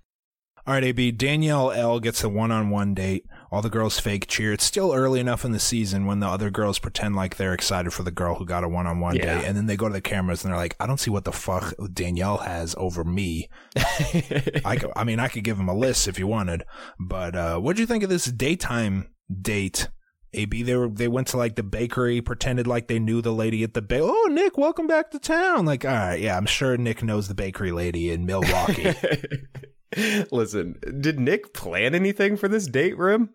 All 0.66 0.74
right, 0.74 0.82
AB. 0.82 1.12
Danielle 1.12 1.70
L 1.70 2.00
gets 2.00 2.24
a 2.24 2.28
one-on-one 2.28 2.92
date. 2.92 3.24
All 3.52 3.62
the 3.62 3.70
girls 3.70 4.00
fake 4.00 4.26
cheer. 4.26 4.52
It's 4.52 4.64
still 4.64 4.92
early 4.92 5.20
enough 5.20 5.44
in 5.44 5.52
the 5.52 5.60
season 5.60 6.06
when 6.06 6.18
the 6.18 6.26
other 6.26 6.50
girls 6.50 6.80
pretend 6.80 7.14
like 7.14 7.36
they're 7.36 7.54
excited 7.54 7.92
for 7.92 8.02
the 8.02 8.10
girl 8.10 8.34
who 8.34 8.44
got 8.44 8.64
a 8.64 8.68
one-on-one 8.68 9.14
date, 9.14 9.44
and 9.46 9.56
then 9.56 9.66
they 9.66 9.76
go 9.76 9.86
to 9.86 9.92
the 9.92 10.00
cameras 10.00 10.42
and 10.42 10.52
they're 10.52 10.58
like, 10.58 10.74
"I 10.80 10.88
don't 10.88 10.98
see 10.98 11.10
what 11.10 11.22
the 11.22 11.30
fuck 11.30 11.72
Danielle 11.92 12.38
has 12.38 12.74
over 12.76 13.04
me." 13.04 13.48
I, 13.76 14.80
I 14.96 15.04
mean, 15.04 15.20
I 15.20 15.28
could 15.28 15.44
give 15.44 15.56
them 15.56 15.68
a 15.68 15.74
list 15.74 16.08
if 16.08 16.18
you 16.18 16.26
wanted, 16.26 16.64
but 16.98 17.36
uh, 17.36 17.58
what 17.60 17.76
do 17.76 17.82
you 17.82 17.86
think 17.86 18.02
of 18.02 18.10
this 18.10 18.24
daytime 18.24 19.08
date? 19.40 19.86
AB, 20.36 20.62
they 20.62 20.76
were 20.76 20.88
they 20.88 21.08
went 21.08 21.28
to 21.28 21.36
like 21.36 21.56
the 21.56 21.62
bakery, 21.62 22.20
pretended 22.20 22.66
like 22.66 22.88
they 22.88 22.98
knew 22.98 23.20
the 23.22 23.32
lady 23.32 23.62
at 23.64 23.74
the 23.74 23.82
ba- 23.82 24.00
Oh, 24.02 24.28
Nick, 24.30 24.56
welcome 24.58 24.86
back 24.86 25.10
to 25.12 25.18
town. 25.18 25.64
Like, 25.66 25.84
all 25.84 25.90
right, 25.92 26.20
yeah, 26.20 26.36
I'm 26.36 26.46
sure 26.46 26.76
Nick 26.76 27.02
knows 27.02 27.28
the 27.28 27.34
bakery 27.34 27.72
lady 27.72 28.10
in 28.10 28.26
Milwaukee. 28.26 28.94
Listen, 30.32 30.78
did 31.00 31.18
Nick 31.18 31.54
plan 31.54 31.94
anything 31.94 32.36
for 32.36 32.48
this 32.48 32.66
date 32.66 32.98
room? 32.98 33.30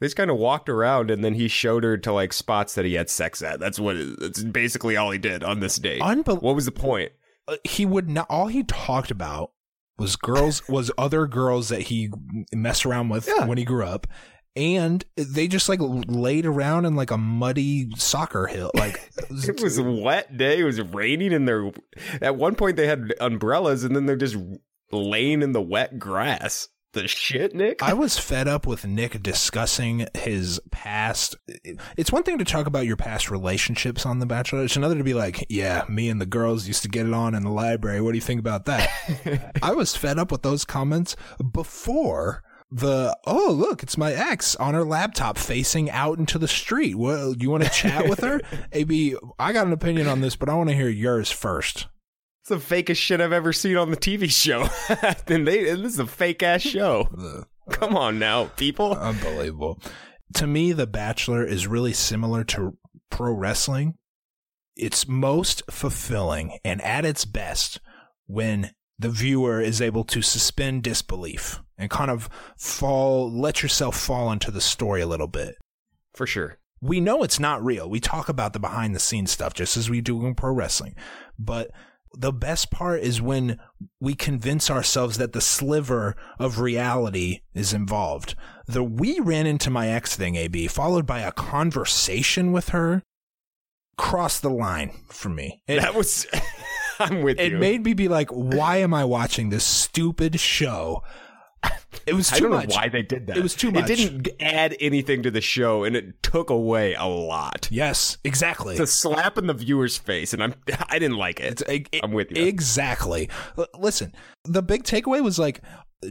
They 0.00 0.06
just 0.06 0.16
kind 0.16 0.30
of 0.30 0.36
walked 0.36 0.68
around 0.68 1.10
and 1.10 1.24
then 1.24 1.34
he 1.34 1.48
showed 1.48 1.82
her 1.84 1.96
to 1.98 2.12
like 2.12 2.32
spots 2.32 2.74
that 2.74 2.84
he 2.84 2.94
had 2.94 3.08
sex 3.10 3.42
at. 3.42 3.60
That's 3.60 3.80
what. 3.80 3.96
It, 3.96 4.20
that's 4.20 4.42
basically 4.42 4.96
all 4.96 5.10
he 5.10 5.18
did 5.18 5.42
on 5.42 5.60
this 5.60 5.76
date. 5.78 6.00
Unbel- 6.02 6.42
what 6.42 6.54
was 6.54 6.66
the 6.66 6.72
point? 6.72 7.12
uh, 7.48 7.56
he 7.64 7.86
would 7.86 8.08
not 8.10 8.26
all 8.28 8.48
he 8.48 8.62
talked 8.64 9.10
about 9.10 9.52
was 9.98 10.16
girls 10.16 10.68
was 10.68 10.90
other 10.98 11.26
girls 11.26 11.68
that 11.70 11.82
he 11.82 12.10
messed 12.52 12.84
around 12.84 13.08
with 13.08 13.26
Yeah. 13.28 13.46
when 13.46 13.56
he 13.56 13.64
grew 13.64 13.84
up 13.86 14.06
and 14.56 15.04
they 15.16 15.46
just 15.46 15.68
like 15.68 15.80
laid 15.80 16.46
around 16.46 16.86
in 16.86 16.96
like 16.96 17.10
a 17.10 17.18
muddy 17.18 17.90
soccer 17.96 18.46
hill 18.46 18.70
like 18.74 19.10
It 19.30 19.62
was 19.62 19.78
a 19.78 19.82
wet 19.82 20.36
day. 20.36 20.60
It 20.60 20.64
was 20.64 20.80
raining, 20.80 21.32
and 21.32 21.46
they're 21.46 21.70
at 22.20 22.36
one 22.36 22.54
point 22.54 22.76
they 22.76 22.86
had 22.86 23.14
umbrellas, 23.20 23.84
and 23.84 23.94
then 23.94 24.06
they're 24.06 24.16
just 24.16 24.36
laying 24.90 25.42
in 25.42 25.52
the 25.52 25.62
wet 25.62 25.98
grass. 25.98 26.68
The 26.92 27.06
shit, 27.06 27.54
Nick. 27.54 27.82
I 27.82 27.92
was 27.92 28.18
fed 28.18 28.48
up 28.48 28.66
with 28.66 28.86
Nick 28.86 29.22
discussing 29.22 30.06
his 30.14 30.58
past. 30.70 31.36
It's 31.98 32.10
one 32.10 32.22
thing 32.22 32.38
to 32.38 32.44
talk 32.44 32.66
about 32.66 32.86
your 32.86 32.96
past 32.96 33.30
relationships 33.30 34.06
on 34.06 34.18
The 34.18 34.24
Bachelor. 34.24 34.64
It's 34.64 34.76
another 34.76 34.96
to 34.96 35.04
be 35.04 35.12
like, 35.12 35.44
yeah, 35.50 35.84
me 35.90 36.08
and 36.08 36.18
the 36.22 36.24
girls 36.26 36.66
used 36.66 36.82
to 36.84 36.88
get 36.88 37.04
it 37.04 37.12
on 37.12 37.34
in 37.34 37.42
the 37.42 37.50
library. 37.50 38.00
What 38.00 38.12
do 38.12 38.16
you 38.16 38.22
think 38.22 38.40
about 38.40 38.64
that? 38.64 38.88
I 39.62 39.72
was 39.72 39.94
fed 39.94 40.18
up 40.18 40.32
with 40.32 40.40
those 40.40 40.64
comments 40.64 41.16
before 41.52 42.42
the, 42.70 43.16
oh, 43.26 43.52
look, 43.52 43.82
it's 43.82 43.96
my 43.96 44.12
ex 44.12 44.56
on 44.56 44.74
her 44.74 44.84
laptop 44.84 45.38
facing 45.38 45.90
out 45.90 46.18
into 46.18 46.38
the 46.38 46.48
street. 46.48 46.96
Well, 46.96 47.34
you 47.36 47.50
want 47.50 47.64
to 47.64 47.70
chat 47.70 48.08
with 48.08 48.20
her? 48.20 48.40
AB, 48.72 49.16
I 49.38 49.52
got 49.52 49.66
an 49.66 49.72
opinion 49.72 50.08
on 50.08 50.20
this, 50.20 50.36
but 50.36 50.48
I 50.48 50.54
want 50.54 50.70
to 50.70 50.74
hear 50.74 50.88
yours 50.88 51.30
first. 51.30 51.86
It's 52.40 52.48
the 52.48 52.56
fakest 52.56 52.96
shit 52.96 53.20
I've 53.20 53.32
ever 53.32 53.52
seen 53.52 53.76
on 53.76 53.90
the 53.90 53.96
TV 53.96 54.30
show. 54.30 54.68
and 55.28 55.46
they, 55.46 55.68
and 55.68 55.84
this 55.84 55.94
is 55.94 55.98
a 55.98 56.06
fake 56.06 56.42
ass 56.42 56.62
show. 56.62 57.44
Come 57.70 57.96
on 57.96 58.18
now, 58.18 58.46
people. 58.56 58.92
Unbelievable. 58.94 59.80
To 60.34 60.46
me, 60.46 60.72
The 60.72 60.86
Bachelor 60.86 61.44
is 61.44 61.66
really 61.66 61.92
similar 61.92 62.44
to 62.44 62.76
pro 63.10 63.32
wrestling. 63.32 63.94
It's 64.76 65.08
most 65.08 65.62
fulfilling 65.70 66.58
and 66.64 66.82
at 66.82 67.04
its 67.04 67.24
best 67.24 67.80
when 68.26 68.72
the 68.98 69.08
viewer 69.08 69.60
is 69.60 69.80
able 69.80 70.04
to 70.04 70.22
suspend 70.22 70.82
disbelief 70.82 71.60
and 71.78 71.90
kind 71.90 72.10
of 72.10 72.28
fall, 72.56 73.30
let 73.30 73.62
yourself 73.62 73.96
fall 73.96 74.32
into 74.32 74.50
the 74.50 74.60
story 74.60 75.00
a 75.00 75.06
little 75.06 75.26
bit. 75.26 75.56
For 76.14 76.26
sure. 76.26 76.58
We 76.80 77.00
know 77.00 77.22
it's 77.22 77.40
not 77.40 77.64
real. 77.64 77.88
We 77.88 78.00
talk 78.00 78.28
about 78.28 78.52
the 78.52 78.58
behind 78.58 78.94
the 78.94 79.00
scenes 79.00 79.30
stuff 79.30 79.54
just 79.54 79.76
as 79.76 79.90
we 79.90 80.00
do 80.00 80.24
in 80.26 80.34
pro 80.34 80.52
wrestling. 80.52 80.94
But 81.38 81.70
the 82.12 82.32
best 82.32 82.70
part 82.70 83.00
is 83.00 83.20
when 83.20 83.58
we 84.00 84.14
convince 84.14 84.70
ourselves 84.70 85.18
that 85.18 85.32
the 85.32 85.40
sliver 85.40 86.16
of 86.38 86.60
reality 86.60 87.40
is 87.54 87.72
involved. 87.72 88.34
The 88.66 88.82
we 88.82 89.20
ran 89.20 89.46
into 89.46 89.70
my 89.70 89.88
ex 89.88 90.16
thing, 90.16 90.36
AB, 90.36 90.68
followed 90.68 91.06
by 91.06 91.20
a 91.20 91.32
conversation 91.32 92.52
with 92.52 92.70
her, 92.70 93.02
crossed 93.98 94.42
the 94.42 94.50
line 94.50 94.92
for 95.08 95.28
me. 95.28 95.62
It, 95.66 95.80
that 95.80 95.94
was. 95.94 96.26
I'm 96.98 97.22
with 97.22 97.38
it 97.38 97.50
you. 97.50 97.56
It 97.56 97.60
made 97.60 97.84
me 97.84 97.92
be 97.92 98.08
like, 98.08 98.30
why 98.30 98.78
am 98.78 98.94
I 98.94 99.04
watching 99.04 99.50
this 99.50 99.64
stupid 99.64 100.40
show? 100.40 101.02
It 102.06 102.14
was 102.14 102.28
too 102.30 102.36
I 102.36 102.40
don't 102.40 102.50
much. 102.50 102.68
know 102.68 102.74
why 102.76 102.88
they 102.88 103.02
did 103.02 103.26
that. 103.26 103.36
It 103.36 103.42
was 103.42 103.54
too 103.56 103.72
much. 103.72 103.90
It 103.90 103.96
didn't 103.96 104.28
add 104.40 104.76
anything 104.78 105.22
to 105.24 105.30
the 105.30 105.40
show, 105.40 105.82
and 105.82 105.96
it 105.96 106.22
took 106.22 106.50
away 106.50 106.94
a 106.94 107.06
lot. 107.06 107.66
Yes, 107.70 108.18
exactly. 108.22 108.74
It's 108.74 108.80
a 108.80 108.86
slap 108.86 109.38
in 109.38 109.46
the 109.48 109.54
viewer's 109.54 109.96
face, 109.96 110.32
and 110.32 110.42
I'm 110.42 110.54
I 110.88 110.98
didn't 111.00 111.16
like 111.16 111.40
it. 111.40 111.60
It's- 111.62 111.86
e- 111.92 112.00
I'm 112.02 112.12
with 112.12 112.30
you. 112.30 112.44
Exactly. 112.44 113.28
L- 113.58 113.66
Listen, 113.78 114.12
the 114.44 114.62
big 114.62 114.84
takeaway 114.84 115.22
was 115.22 115.38
like 115.38 115.62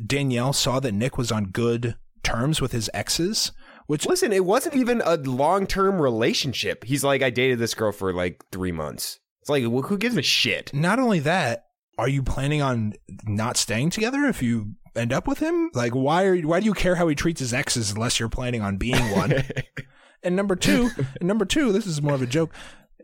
Danielle 0.06 0.52
saw 0.54 0.80
that 0.82 0.92
Nick 0.92 1.18
was 1.18 1.32
on 1.32 1.46
good 1.46 1.96
terms 2.24 2.60
with 2.60 2.72
his 2.74 2.90
exes, 2.94 3.52
which 3.88 4.06
Listen, 4.06 4.34
it 4.34 4.44
wasn't 4.44 4.76
even 4.76 5.02
a 5.06 5.16
long 5.16 5.66
term 5.68 6.02
relationship. 6.02 6.84
He's 6.84 7.04
like, 7.06 7.22
I 7.22 7.30
dated 7.30 7.60
this 7.60 7.74
girl 7.76 7.94
for 7.94 8.12
like 8.12 8.44
three 8.52 8.72
months. 8.74 9.20
It's 9.42 9.50
like, 9.50 9.64
well, 9.70 9.84
who 9.84 9.98
gives 9.98 10.18
a 10.18 10.24
shit? 10.24 10.74
not 10.74 11.00
only 11.00 11.20
that, 11.20 11.66
are 11.98 12.10
you 12.10 12.22
planning 12.24 12.62
on 12.62 12.94
not 13.26 13.56
staying 13.56 13.92
together 13.92 14.26
if 14.26 14.42
you 14.42 14.74
end 14.96 15.14
up 15.14 15.28
with 15.28 15.40
him? 15.40 15.70
Like, 15.74 15.94
why 15.94 16.26
are 16.26 16.34
you, 16.34 16.48
why 16.48 16.60
do 16.60 16.66
you 16.66 16.74
care 16.74 16.96
how 16.96 17.08
he 17.08 17.16
treats 17.16 17.40
his 17.40 17.54
exes 17.54 17.92
unless 17.92 18.20
you're 18.20 18.30
planning 18.30 18.62
on 18.62 18.78
being 18.78 19.12
one? 19.12 19.34
and 20.24 20.36
number 20.36 20.56
two, 20.56 20.90
and 21.20 21.28
number 21.28 21.46
two, 21.46 21.72
this 21.72 21.86
is 21.86 22.02
more 22.02 22.16
of 22.16 22.22
a 22.22 22.28
joke. 22.28 22.54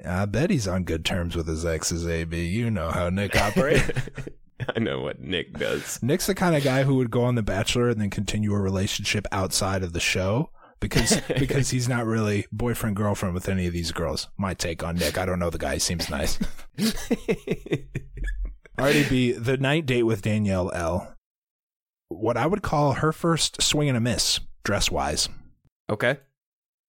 I 0.06 0.26
bet 0.26 0.50
he's 0.50 0.68
on 0.68 0.84
good 0.84 1.06
terms 1.06 1.36
with 1.36 1.48
his 1.48 1.66
exes, 1.66 2.08
AB. 2.08 2.46
You 2.46 2.72
know 2.72 2.90
how 2.90 3.10
Nick 3.10 3.36
operates. 3.36 3.92
I 4.76 4.80
know 4.80 5.02
what 5.02 5.20
Nick 5.20 5.58
does. 5.58 6.02
Nick's 6.02 6.28
the 6.28 6.36
kind 6.36 6.56
of 6.56 6.64
guy 6.64 6.84
who 6.84 6.96
would 6.96 7.12
go 7.12 7.24
on 7.24 7.36
The 7.36 7.44
Bachelor 7.44 7.90
and 7.90 8.00
then 8.00 8.10
continue 8.10 8.54
a 8.54 8.60
relationship 8.60 9.26
outside 9.32 9.84
of 9.84 9.94
the 9.94 10.00
show 10.00 10.52
because 10.80 11.22
because 11.40 11.70
he's 11.70 11.88
not 11.88 12.06
really 12.06 12.46
boyfriend 12.52 12.96
girlfriend 12.96 13.34
with 13.34 13.50
any 13.50 13.68
of 13.68 13.74
these 13.74 13.92
girls. 13.92 14.28
My 14.38 14.54
take 14.54 14.84
on 14.84 14.96
Nick. 14.98 15.18
I 15.18 15.26
don't 15.26 15.40
know 15.40 15.50
the 15.50 15.58
guy. 15.58 15.76
He 15.76 15.80
seems 15.80 16.10
nice. 16.10 16.38
Alrighty, 18.78 19.10
B. 19.10 19.32
The 19.32 19.58
night 19.58 19.86
date 19.86 20.04
with 20.04 20.22
Danielle 20.22 20.72
L. 20.74 21.16
What 22.12 22.38
I 22.38 22.46
would 22.46 22.62
call 22.62 22.94
her 22.94 23.12
first 23.12 23.62
swing 23.62 23.88
and 23.90 23.98
a 23.98 24.02
miss, 24.02 24.40
dress 24.64 24.92
wise. 24.92 25.30
okay. 25.90 26.18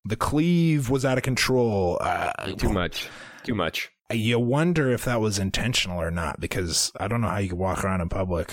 The 0.04 0.16
cleave 0.16 0.90
was 0.90 1.04
out 1.04 1.16
of 1.16 1.22
control. 1.22 1.96
Uh, 2.00 2.32
Too 2.56 2.70
much. 2.72 3.08
Too 3.44 3.54
much. 3.54 3.88
You 4.12 4.40
wonder 4.40 4.90
if 4.90 5.04
that 5.04 5.20
was 5.20 5.38
intentional 5.38 6.00
or 6.02 6.10
not, 6.10 6.40
because 6.40 6.90
I 6.98 7.06
don't 7.06 7.20
know 7.20 7.28
how 7.28 7.38
you 7.38 7.50
could 7.50 7.58
walk 7.58 7.84
around 7.84 8.00
in 8.00 8.08
public. 8.08 8.50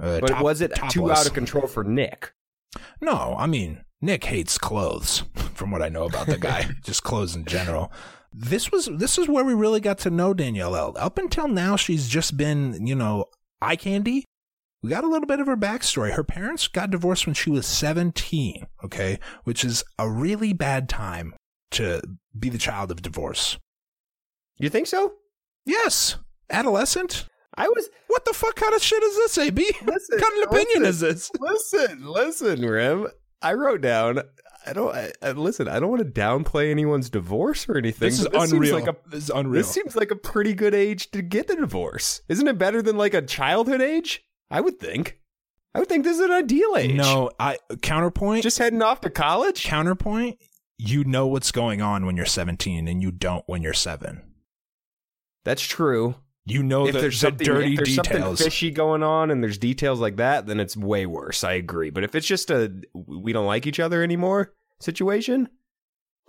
Uh, 0.00 0.20
But 0.20 0.28
top- 0.28 0.42
was 0.42 0.62
it 0.62 0.74
too 0.88 1.00
topless. 1.00 1.20
out 1.20 1.26
of 1.26 1.34
control 1.34 1.66
for 1.66 1.84
Nick? 1.84 2.32
No, 3.02 3.36
I 3.38 3.46
mean 3.46 3.84
Nick 4.00 4.24
hates 4.24 4.56
clothes. 4.56 5.24
From 5.54 5.70
what 5.70 5.82
I 5.82 5.90
know 5.90 6.04
about 6.04 6.26
the 6.26 6.38
guy, 6.38 6.70
just 6.84 7.02
clothes 7.02 7.36
in 7.36 7.44
general. 7.44 7.92
This 8.32 8.72
was 8.72 8.88
this 8.96 9.18
is 9.18 9.28
where 9.28 9.44
we 9.44 9.52
really 9.52 9.80
got 9.80 9.98
to 9.98 10.10
know 10.10 10.32
Danielle 10.32 10.74
L. 10.74 10.94
Up 10.98 11.18
until 11.18 11.48
now, 11.48 11.76
she's 11.76 12.08
just 12.08 12.38
been 12.38 12.86
you 12.86 12.94
know 12.94 13.26
eye 13.60 13.76
candy. 13.76 14.24
We 14.82 14.90
got 14.90 15.04
a 15.04 15.08
little 15.08 15.28
bit 15.28 15.38
of 15.38 15.46
her 15.46 15.56
backstory. 15.56 16.12
Her 16.12 16.24
parents 16.24 16.66
got 16.66 16.90
divorced 16.90 17.26
when 17.26 17.34
she 17.34 17.50
was 17.50 17.66
seventeen. 17.66 18.66
Okay, 18.84 19.20
which 19.44 19.64
is 19.64 19.84
a 19.98 20.10
really 20.10 20.52
bad 20.52 20.88
time 20.88 21.34
to 21.72 22.02
be 22.36 22.48
the 22.48 22.58
child 22.58 22.90
of 22.90 23.02
divorce. 23.02 23.58
You 24.58 24.68
think 24.68 24.88
so? 24.88 25.14
Yes, 25.64 26.16
adolescent. 26.50 27.26
I 27.56 27.68
was. 27.68 27.88
What 28.08 28.24
the 28.24 28.32
fuck 28.32 28.56
kind 28.56 28.74
of 28.74 28.82
shit 28.82 29.02
is 29.02 29.16
this, 29.16 29.38
AB? 29.38 29.70
what 29.84 30.00
kind 30.10 30.42
of 30.42 30.50
opinion 30.50 30.82
listen, 30.82 30.84
is 30.84 31.00
this? 31.00 31.30
Listen, 31.38 32.06
listen, 32.06 32.62
Rim. 32.62 33.08
I 33.40 33.54
wrote 33.54 33.82
down. 33.82 34.20
I 34.66 34.72
don't. 34.72 34.94
I, 34.94 35.12
I, 35.22 35.32
listen, 35.32 35.68
I 35.68 35.78
don't 35.78 35.90
want 35.90 36.02
to 36.02 36.20
downplay 36.20 36.70
anyone's 36.70 37.10
divorce 37.10 37.68
or 37.68 37.76
anything. 37.76 38.06
This 38.06 38.20
is 38.20 38.28
seems 38.32 38.52
unreal. 38.52 38.74
Like 38.74 38.88
a, 38.88 38.96
this 39.08 39.24
is 39.24 39.30
unreal. 39.30 39.60
This 39.60 39.70
seems 39.70 39.94
like 39.94 40.10
a 40.10 40.16
pretty 40.16 40.54
good 40.54 40.74
age 40.74 41.10
to 41.12 41.22
get 41.22 41.46
the 41.46 41.56
divorce. 41.56 42.22
Isn't 42.28 42.48
it 42.48 42.58
better 42.58 42.82
than 42.82 42.96
like 42.96 43.14
a 43.14 43.22
childhood 43.22 43.80
age? 43.82 44.24
I 44.50 44.60
would 44.60 44.78
think. 44.78 45.18
I 45.74 45.78
would 45.78 45.88
think 45.88 46.04
this 46.04 46.18
is 46.18 46.24
an 46.24 46.32
ideal 46.32 46.76
age. 46.76 46.94
no, 46.94 47.30
I 47.40 47.58
counterpoint. 47.80 48.42
just 48.42 48.58
heading 48.58 48.82
off 48.82 49.00
to 49.02 49.10
college. 49.10 49.64
counterpoint. 49.64 50.38
You 50.78 51.04
know 51.04 51.26
what's 51.26 51.52
going 51.52 51.80
on 51.80 52.04
when 52.06 52.16
you're 52.16 52.26
17, 52.26 52.88
and 52.88 53.00
you 53.02 53.10
don't 53.10 53.44
when 53.46 53.62
you're 53.62 53.72
seven. 53.72 54.22
That's 55.44 55.62
true. 55.62 56.16
You 56.44 56.62
know 56.62 56.86
if 56.88 56.94
the, 56.94 57.00
there's 57.00 57.20
the 57.20 57.28
something, 57.28 57.46
dirty 57.46 57.72
if 57.74 57.76
there's 57.78 57.94
something 57.94 58.16
details. 58.16 58.42
fishy 58.42 58.70
going 58.72 59.02
on 59.04 59.30
and 59.30 59.42
there's 59.42 59.58
details 59.58 60.00
like 60.00 60.16
that, 60.16 60.46
then 60.46 60.58
it's 60.58 60.76
way 60.76 61.06
worse. 61.06 61.44
I 61.44 61.52
agree. 61.52 61.90
But 61.90 62.02
if 62.02 62.14
it's 62.16 62.26
just 62.26 62.50
a 62.50 62.72
we 62.94 63.32
don't 63.32 63.46
like 63.46 63.66
each 63.66 63.78
other 63.78 64.02
anymore 64.02 64.52
situation, 64.80 65.48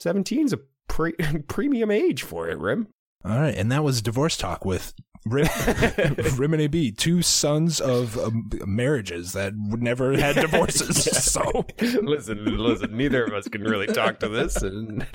17's 0.01 0.53
a 0.53 0.59
pre- 0.87 1.13
premium 1.47 1.89
age 1.89 2.21
for 2.21 2.47
it, 2.47 2.59
Rim. 2.59 2.89
All 3.25 3.39
right, 3.39 3.55
and 3.55 3.71
that 3.71 3.83
was 3.83 4.01
divorce 4.03 4.37
talk 4.37 4.65
with 4.65 4.93
Rim, 5.25 5.47
Rim 6.37 6.53
and 6.53 6.61
AB, 6.63 6.91
two 6.91 7.21
sons 7.21 7.79
of 7.79 8.17
um, 8.17 8.49
marriages 8.65 9.33
that 9.33 9.53
never 9.55 10.17
had 10.17 10.35
divorces. 10.41 11.03
So 11.03 11.65
listen, 11.79 12.43
listen. 12.57 12.97
Neither 12.97 13.23
of 13.23 13.33
us 13.33 13.47
can 13.47 13.63
really 13.63 13.87
talk 13.87 14.19
to 14.19 14.27
this, 14.27 14.57
and 14.57 15.07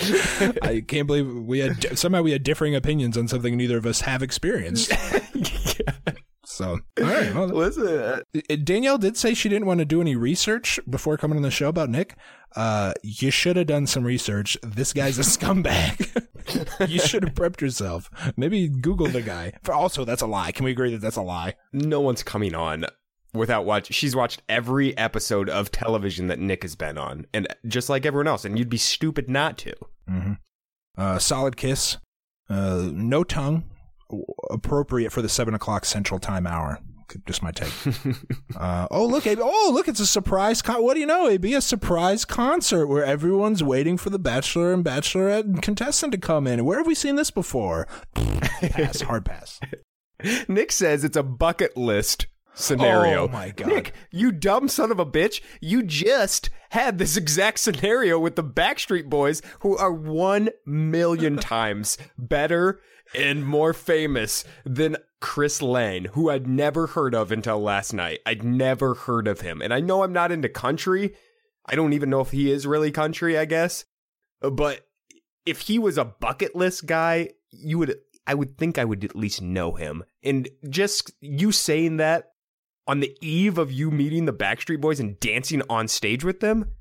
I 0.62 0.82
can't 0.86 1.06
believe 1.06 1.30
we 1.32 1.58
had 1.58 1.98
somehow 1.98 2.22
we 2.22 2.32
had 2.32 2.42
differing 2.42 2.74
opinions 2.74 3.18
on 3.18 3.28
something 3.28 3.56
neither 3.56 3.76
of 3.76 3.84
us 3.86 4.00
have 4.00 4.22
experienced. 4.22 4.92
So 6.58 6.80
all 7.00 7.04
right, 7.04 7.32
well, 7.32 7.46
listen. 7.52 7.86
uh, 7.86 8.20
Danielle 8.64 8.98
did 8.98 9.16
say 9.16 9.32
she 9.32 9.48
didn't 9.48 9.66
want 9.66 9.78
to 9.78 9.84
do 9.84 10.00
any 10.00 10.16
research 10.16 10.80
before 10.90 11.16
coming 11.16 11.36
on 11.36 11.42
the 11.42 11.52
show 11.52 11.68
about 11.68 11.88
Nick. 11.88 12.16
Uh, 12.56 12.94
you 13.04 13.30
should 13.30 13.56
have 13.56 13.68
done 13.68 13.86
some 13.86 14.02
research. 14.02 14.58
This 14.64 14.92
guy's 14.92 15.20
a 15.20 15.22
scumbag. 15.38 16.26
you 16.90 16.98
should 16.98 17.22
have 17.22 17.34
prepped 17.34 17.60
yourself. 17.60 18.10
Maybe 18.36 18.68
Google 18.68 19.06
the 19.06 19.22
guy. 19.22 19.52
Also, 19.70 20.04
that's 20.04 20.20
a 20.20 20.26
lie. 20.26 20.50
Can 20.50 20.64
we 20.64 20.72
agree 20.72 20.90
that 20.90 21.00
that's 21.00 21.14
a 21.14 21.22
lie? 21.22 21.54
No 21.72 22.00
one's 22.00 22.24
coming 22.24 22.56
on 22.56 22.86
without 23.32 23.64
watch. 23.64 23.94
She's 23.94 24.16
watched 24.16 24.42
every 24.48 24.98
episode 24.98 25.48
of 25.48 25.70
television 25.70 26.26
that 26.26 26.40
Nick 26.40 26.64
has 26.64 26.74
been 26.74 26.98
on, 26.98 27.26
and 27.32 27.46
just 27.68 27.88
like 27.88 28.04
everyone 28.04 28.26
else, 28.26 28.44
and 28.44 28.58
you'd 28.58 28.68
be 28.68 28.78
stupid 28.78 29.30
not 29.30 29.58
to. 29.58 29.74
Mm-hmm. 30.10 30.32
Uh, 30.96 31.20
solid 31.20 31.56
kiss. 31.56 31.98
Uh, 32.50 32.88
no 32.92 33.22
tongue. 33.22 33.62
Appropriate 34.50 35.12
for 35.12 35.22
the 35.22 35.28
seven 35.28 35.54
o'clock 35.54 35.84
Central 35.84 36.18
Time 36.18 36.46
hour. 36.46 36.80
Just 37.26 37.42
my 37.42 37.52
take. 37.52 37.72
uh, 38.56 38.86
oh 38.90 39.06
look, 39.06 39.26
AB. 39.26 39.40
Oh 39.42 39.70
look, 39.72 39.88
it's 39.88 40.00
a 40.00 40.06
surprise. 40.06 40.60
Con- 40.60 40.82
what 40.82 40.94
do 40.94 41.00
you 41.00 41.06
know, 41.06 41.26
It'd 41.26 41.40
be 41.40 41.54
A 41.54 41.60
surprise 41.60 42.24
concert 42.24 42.86
where 42.86 43.04
everyone's 43.04 43.62
waiting 43.62 43.96
for 43.96 44.10
the 44.10 44.18
Bachelor 44.18 44.74
and 44.74 44.84
Bachelorette 44.84 45.62
contestant 45.62 46.12
to 46.12 46.18
come 46.18 46.46
in. 46.46 46.64
Where 46.64 46.78
have 46.78 46.86
we 46.86 46.94
seen 46.94 47.16
this 47.16 47.30
before? 47.30 47.88
pass. 48.14 49.00
Hard 49.00 49.24
pass. 49.24 49.58
Nick 50.48 50.72
says 50.72 51.04
it's 51.04 51.16
a 51.16 51.22
bucket 51.22 51.76
list 51.76 52.26
scenario. 52.54 53.24
Oh, 53.24 53.28
my 53.28 53.50
God. 53.50 53.68
Nick, 53.68 53.92
you 54.10 54.32
dumb 54.32 54.68
son 54.68 54.90
of 54.90 54.98
a 54.98 55.06
bitch. 55.06 55.40
You 55.60 55.82
just 55.82 56.50
had 56.70 56.98
this 56.98 57.16
exact 57.16 57.60
scenario 57.60 58.18
with 58.18 58.36
the 58.36 58.44
Backstreet 58.44 59.08
Boys, 59.08 59.40
who 59.60 59.76
are 59.76 59.92
one 59.92 60.50
million 60.66 61.36
times 61.38 61.96
better 62.18 62.80
and 63.14 63.44
more 63.44 63.72
famous 63.72 64.44
than 64.64 64.96
Chris 65.20 65.60
Lane, 65.62 66.06
who 66.06 66.30
I'd 66.30 66.46
never 66.46 66.88
heard 66.88 67.14
of 67.14 67.32
until 67.32 67.60
last 67.60 67.92
night. 67.92 68.20
I'd 68.26 68.44
never 68.44 68.94
heard 68.94 69.26
of 69.26 69.40
him. 69.40 69.60
And 69.60 69.74
I 69.74 69.80
know 69.80 70.02
I'm 70.02 70.12
not 70.12 70.32
into 70.32 70.48
country. 70.48 71.14
I 71.66 71.74
don't 71.74 71.92
even 71.92 72.10
know 72.10 72.20
if 72.20 72.30
he 72.30 72.50
is 72.50 72.66
really 72.66 72.90
country, 72.90 73.36
I 73.36 73.44
guess. 73.44 73.84
But 74.40 74.86
if 75.44 75.60
he 75.62 75.78
was 75.78 75.98
a 75.98 76.04
bucket 76.04 76.54
list 76.54 76.86
guy, 76.86 77.30
you 77.50 77.78
would 77.78 77.96
I 78.26 78.34
would 78.34 78.58
think 78.58 78.76
I 78.76 78.84
would 78.84 79.04
at 79.04 79.16
least 79.16 79.40
know 79.40 79.72
him. 79.72 80.04
And 80.22 80.48
just 80.68 81.10
you 81.20 81.50
saying 81.50 81.96
that 81.96 82.32
on 82.86 83.00
the 83.00 83.16
eve 83.22 83.58
of 83.58 83.72
you 83.72 83.90
meeting 83.90 84.26
the 84.26 84.32
Backstreet 84.32 84.80
Boys 84.80 85.00
and 85.00 85.18
dancing 85.18 85.62
on 85.70 85.88
stage 85.88 86.24
with 86.24 86.40
them 86.40 86.72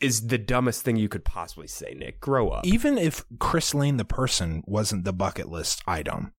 is 0.00 0.26
the 0.26 0.38
dumbest 0.38 0.82
thing 0.82 0.96
you 0.96 1.08
could 1.08 1.24
possibly 1.24 1.66
say, 1.68 1.94
Nick. 1.96 2.20
Grow 2.20 2.50
up. 2.50 2.66
Even 2.66 2.98
if 2.98 3.24
Chris 3.38 3.74
Lane, 3.74 3.96
the 3.96 4.04
person, 4.04 4.62
wasn't 4.66 5.04
the 5.04 5.12
bucket 5.12 5.48
list 5.48 5.82
item, 5.86 6.32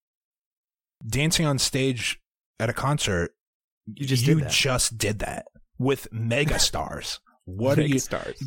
dancing 1.07 1.45
on 1.45 1.57
stage 1.59 2.19
at 2.59 2.69
a 2.69 2.73
concert, 2.73 3.35
You 3.85 4.05
just 4.05 4.25
you 4.27 4.35
did 4.35 4.45
that. 4.45 4.51
just 4.51 4.97
did 4.97 5.19
that 5.19 5.45
with 5.77 6.07
mega 6.11 6.59
stars. 6.69 7.19
What 7.47 7.77
are 7.77 7.83
you? 7.83 7.99
stars? 7.99 8.41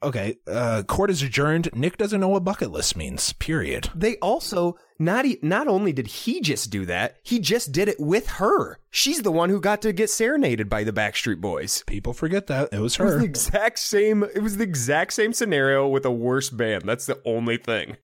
Okay, 0.00 0.36
uh, 0.46 0.84
court 0.84 1.10
is 1.10 1.22
adjourned. 1.22 1.70
Nick 1.74 1.96
doesn't 1.96 2.20
know 2.20 2.28
what 2.28 2.44
bucket 2.44 2.70
list 2.70 2.96
means. 2.96 3.32
Period. 3.32 3.90
They 3.96 4.16
also 4.18 4.76
not 4.96 5.24
e- 5.26 5.40
not 5.42 5.66
only 5.66 5.92
did 5.92 6.06
he 6.06 6.40
just 6.40 6.70
do 6.70 6.84
that, 6.86 7.16
he 7.24 7.40
just 7.40 7.72
did 7.72 7.88
it 7.88 7.98
with 7.98 8.28
her. 8.28 8.78
She's 8.90 9.22
the 9.22 9.32
one 9.32 9.50
who 9.50 9.60
got 9.60 9.82
to 9.82 9.92
get 9.92 10.08
serenaded 10.08 10.68
by 10.68 10.84
the 10.84 10.92
Backstreet 10.92 11.40
Boys. 11.40 11.82
People 11.88 12.12
forget 12.12 12.46
that 12.46 12.68
it 12.72 12.78
was 12.78 12.96
It 12.98 13.02
was 13.02 13.14
her. 13.14 13.18
the 13.18 13.24
exact 13.24 13.80
same. 13.80 14.22
It 14.22 14.40
was 14.42 14.56
the 14.56 14.64
exact 14.64 15.14
same 15.14 15.32
scenario 15.32 15.88
with 15.88 16.04
a 16.04 16.12
worse 16.12 16.48
band. 16.48 16.82
That's 16.84 17.06
the 17.06 17.20
only 17.24 17.56
thing. 17.56 17.96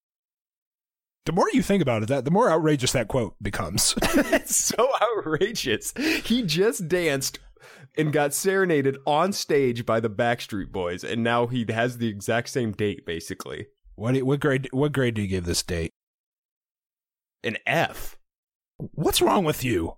The 1.26 1.32
more 1.32 1.48
you 1.52 1.62
think 1.62 1.80
about 1.82 2.02
it, 2.02 2.08
that 2.08 2.24
the 2.24 2.30
more 2.32 2.50
outrageous 2.50 2.90
that 2.92 3.06
quote 3.06 3.36
becomes. 3.40 3.94
It's 4.02 4.56
so 4.56 4.88
outrageous. 5.00 5.92
He 6.24 6.42
just 6.42 6.88
danced 6.88 7.38
and 8.00 8.12
got 8.12 8.32
serenaded 8.34 8.96
on 9.06 9.32
stage 9.32 9.84
by 9.86 10.00
the 10.00 10.10
Backstreet 10.10 10.70
Boys, 10.72 11.04
and 11.04 11.22
now 11.22 11.46
he 11.46 11.64
has 11.68 11.98
the 11.98 12.08
exact 12.08 12.48
same 12.48 12.72
date, 12.72 13.04
basically. 13.06 13.66
what? 13.94 14.14
do- 14.14 14.24
What 14.24 14.40
grade? 14.40 14.68
What 14.72 14.92
grade 14.92 15.14
do 15.14 15.22
you 15.22 15.28
give 15.28 15.44
this 15.44 15.62
date? 15.62 15.90
An 17.42 17.56
F. 17.66 18.16
What's 18.76 19.20
wrong 19.22 19.44
with 19.44 19.64
you? 19.64 19.96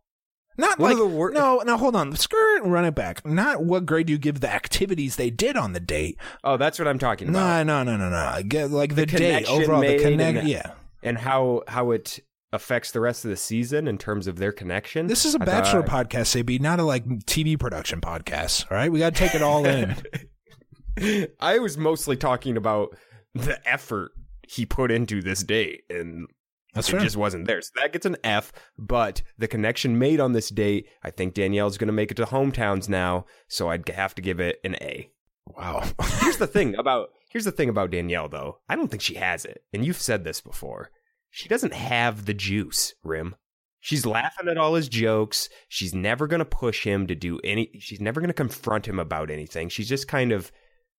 Not 0.59 0.79
One 0.79 0.91
like 0.91 0.99
the 0.99 1.07
wor- 1.07 1.31
no, 1.31 1.63
no. 1.65 1.79
Hold 1.79 1.97
on, 1.97 2.15
skirt 2.15 2.63
and 2.63 2.71
run 2.73 2.85
it 2.85 2.95
back. 2.95 3.25
Not 3.27 3.65
what 3.65 3.87
grade 3.87 4.07
do 4.09 4.13
you 4.13 4.19
give 4.19 4.41
the 4.41 4.53
activities 4.53 5.17
they 5.17 5.31
did 5.31 5.57
on 5.57 5.73
the 5.73 5.81
date? 5.81 6.19
Oh, 6.45 6.57
that's 6.59 6.79
what 6.79 6.87
I'm 6.87 6.99
talking 6.99 7.31
about. 7.31 7.65
No, 7.67 7.83
no, 7.85 7.97
no, 7.97 8.11
no, 8.11 8.11
no. 8.11 8.43
Get 8.47 8.71
like 8.71 8.91
the, 8.91 9.07
The 9.07 9.07
date 9.07 9.17
connection 9.47 9.63
overall. 9.63 9.81
The 9.81 9.87
made 9.89 10.01
connect. 10.03 10.47
Yeah, 10.47 10.73
And 11.03 11.17
how 11.19 11.63
how 11.69 11.93
it 11.93 12.21
affects 12.53 12.91
the 12.91 13.01
rest 13.01 13.25
of 13.25 13.31
the 13.31 13.37
season 13.37 13.89
in 13.89 13.97
terms 13.99 14.27
of 14.27 14.37
their 14.37 14.53
connection. 14.53 15.07
this 15.07 15.25
is 15.25 15.35
a 15.35 15.43
I 15.43 15.45
bachelor 15.45 15.83
thought- 15.83 16.09
podcast, 16.11 16.37
AB, 16.39 16.59
not 16.59 16.79
a 16.81 16.83
like 16.85 17.05
TV 17.27 17.59
production 17.59 18.01
podcast. 18.01 18.71
All 18.71 18.77
right, 18.77 18.93
we 18.93 18.99
got 18.99 19.15
to 19.15 19.19
take 19.19 19.35
it 19.35 19.43
all 19.43 19.65
in. 19.65 19.97
I 21.41 21.59
was 21.59 21.79
mostly 21.79 22.17
talking 22.17 22.57
about 22.57 22.95
the 23.35 23.59
effort 23.69 24.13
he 24.47 24.67
put 24.67 24.91
into 24.91 25.23
this 25.23 25.43
date, 25.43 25.85
and 25.89 26.27
That's 26.75 26.89
it 26.89 26.93
fair. 26.93 27.01
just 27.01 27.17
wasn't 27.17 27.47
there. 27.47 27.63
So 27.63 27.71
that 27.81 27.93
gets 27.93 28.05
an 28.05 28.17
F. 28.23 28.53
But 28.79 29.23
the 29.39 29.49
connection 29.49 29.99
made 29.99 30.21
on 30.21 30.33
this 30.33 30.51
date, 30.51 30.87
I 31.03 31.11
think 31.11 31.33
Danielle's 31.35 31.79
going 31.79 31.87
to 31.89 31.93
make 31.95 32.11
it 32.11 32.17
to 32.17 32.25
hometowns 32.27 32.89
now, 32.89 33.25
so 33.49 33.69
I'd 33.71 33.89
have 33.89 34.15
to 34.17 34.23
give 34.23 34.39
it 34.41 34.61
an 34.65 34.75
A. 34.83 35.11
wow. 35.47 35.83
Here's 36.21 36.37
the 36.37 36.47
thing 36.53 36.75
about 36.77 37.09
here's 37.31 37.47
the 37.47 37.53
thing 37.53 37.71
about 37.71 37.91
Danielle 37.91 38.29
though. 38.29 38.59
I 38.69 38.77
don't 38.77 38.89
think 38.91 39.03
she 39.03 39.15
has 39.15 39.47
it, 39.47 39.65
and 39.73 39.87
you've 39.87 40.01
said 40.01 40.25
this 40.25 40.43
before. 40.43 40.91
She 41.35 41.49
doesn't 41.49 41.73
have 41.73 42.27
the 42.27 42.35
juice, 42.35 42.93
Rim. 43.03 43.37
She's 43.81 44.05
laughing 44.05 44.49
at 44.49 44.59
all 44.59 44.75
his 44.75 44.89
jokes. 44.89 45.49
She's 45.67 45.95
never 45.95 46.27
going 46.27 46.41
to 46.41 46.45
push 46.45 46.85
him 46.85 47.07
to 47.07 47.15
do 47.15 47.41
any. 47.43 47.71
She's 47.81 48.01
never 48.03 48.21
going 48.21 48.29
to 48.29 48.35
confront 48.35 48.87
him 48.87 48.99
about 48.99 49.31
anything. 49.31 49.71
She's 49.71 49.89
just 49.89 50.07
kind 50.07 50.31
of 50.31 50.53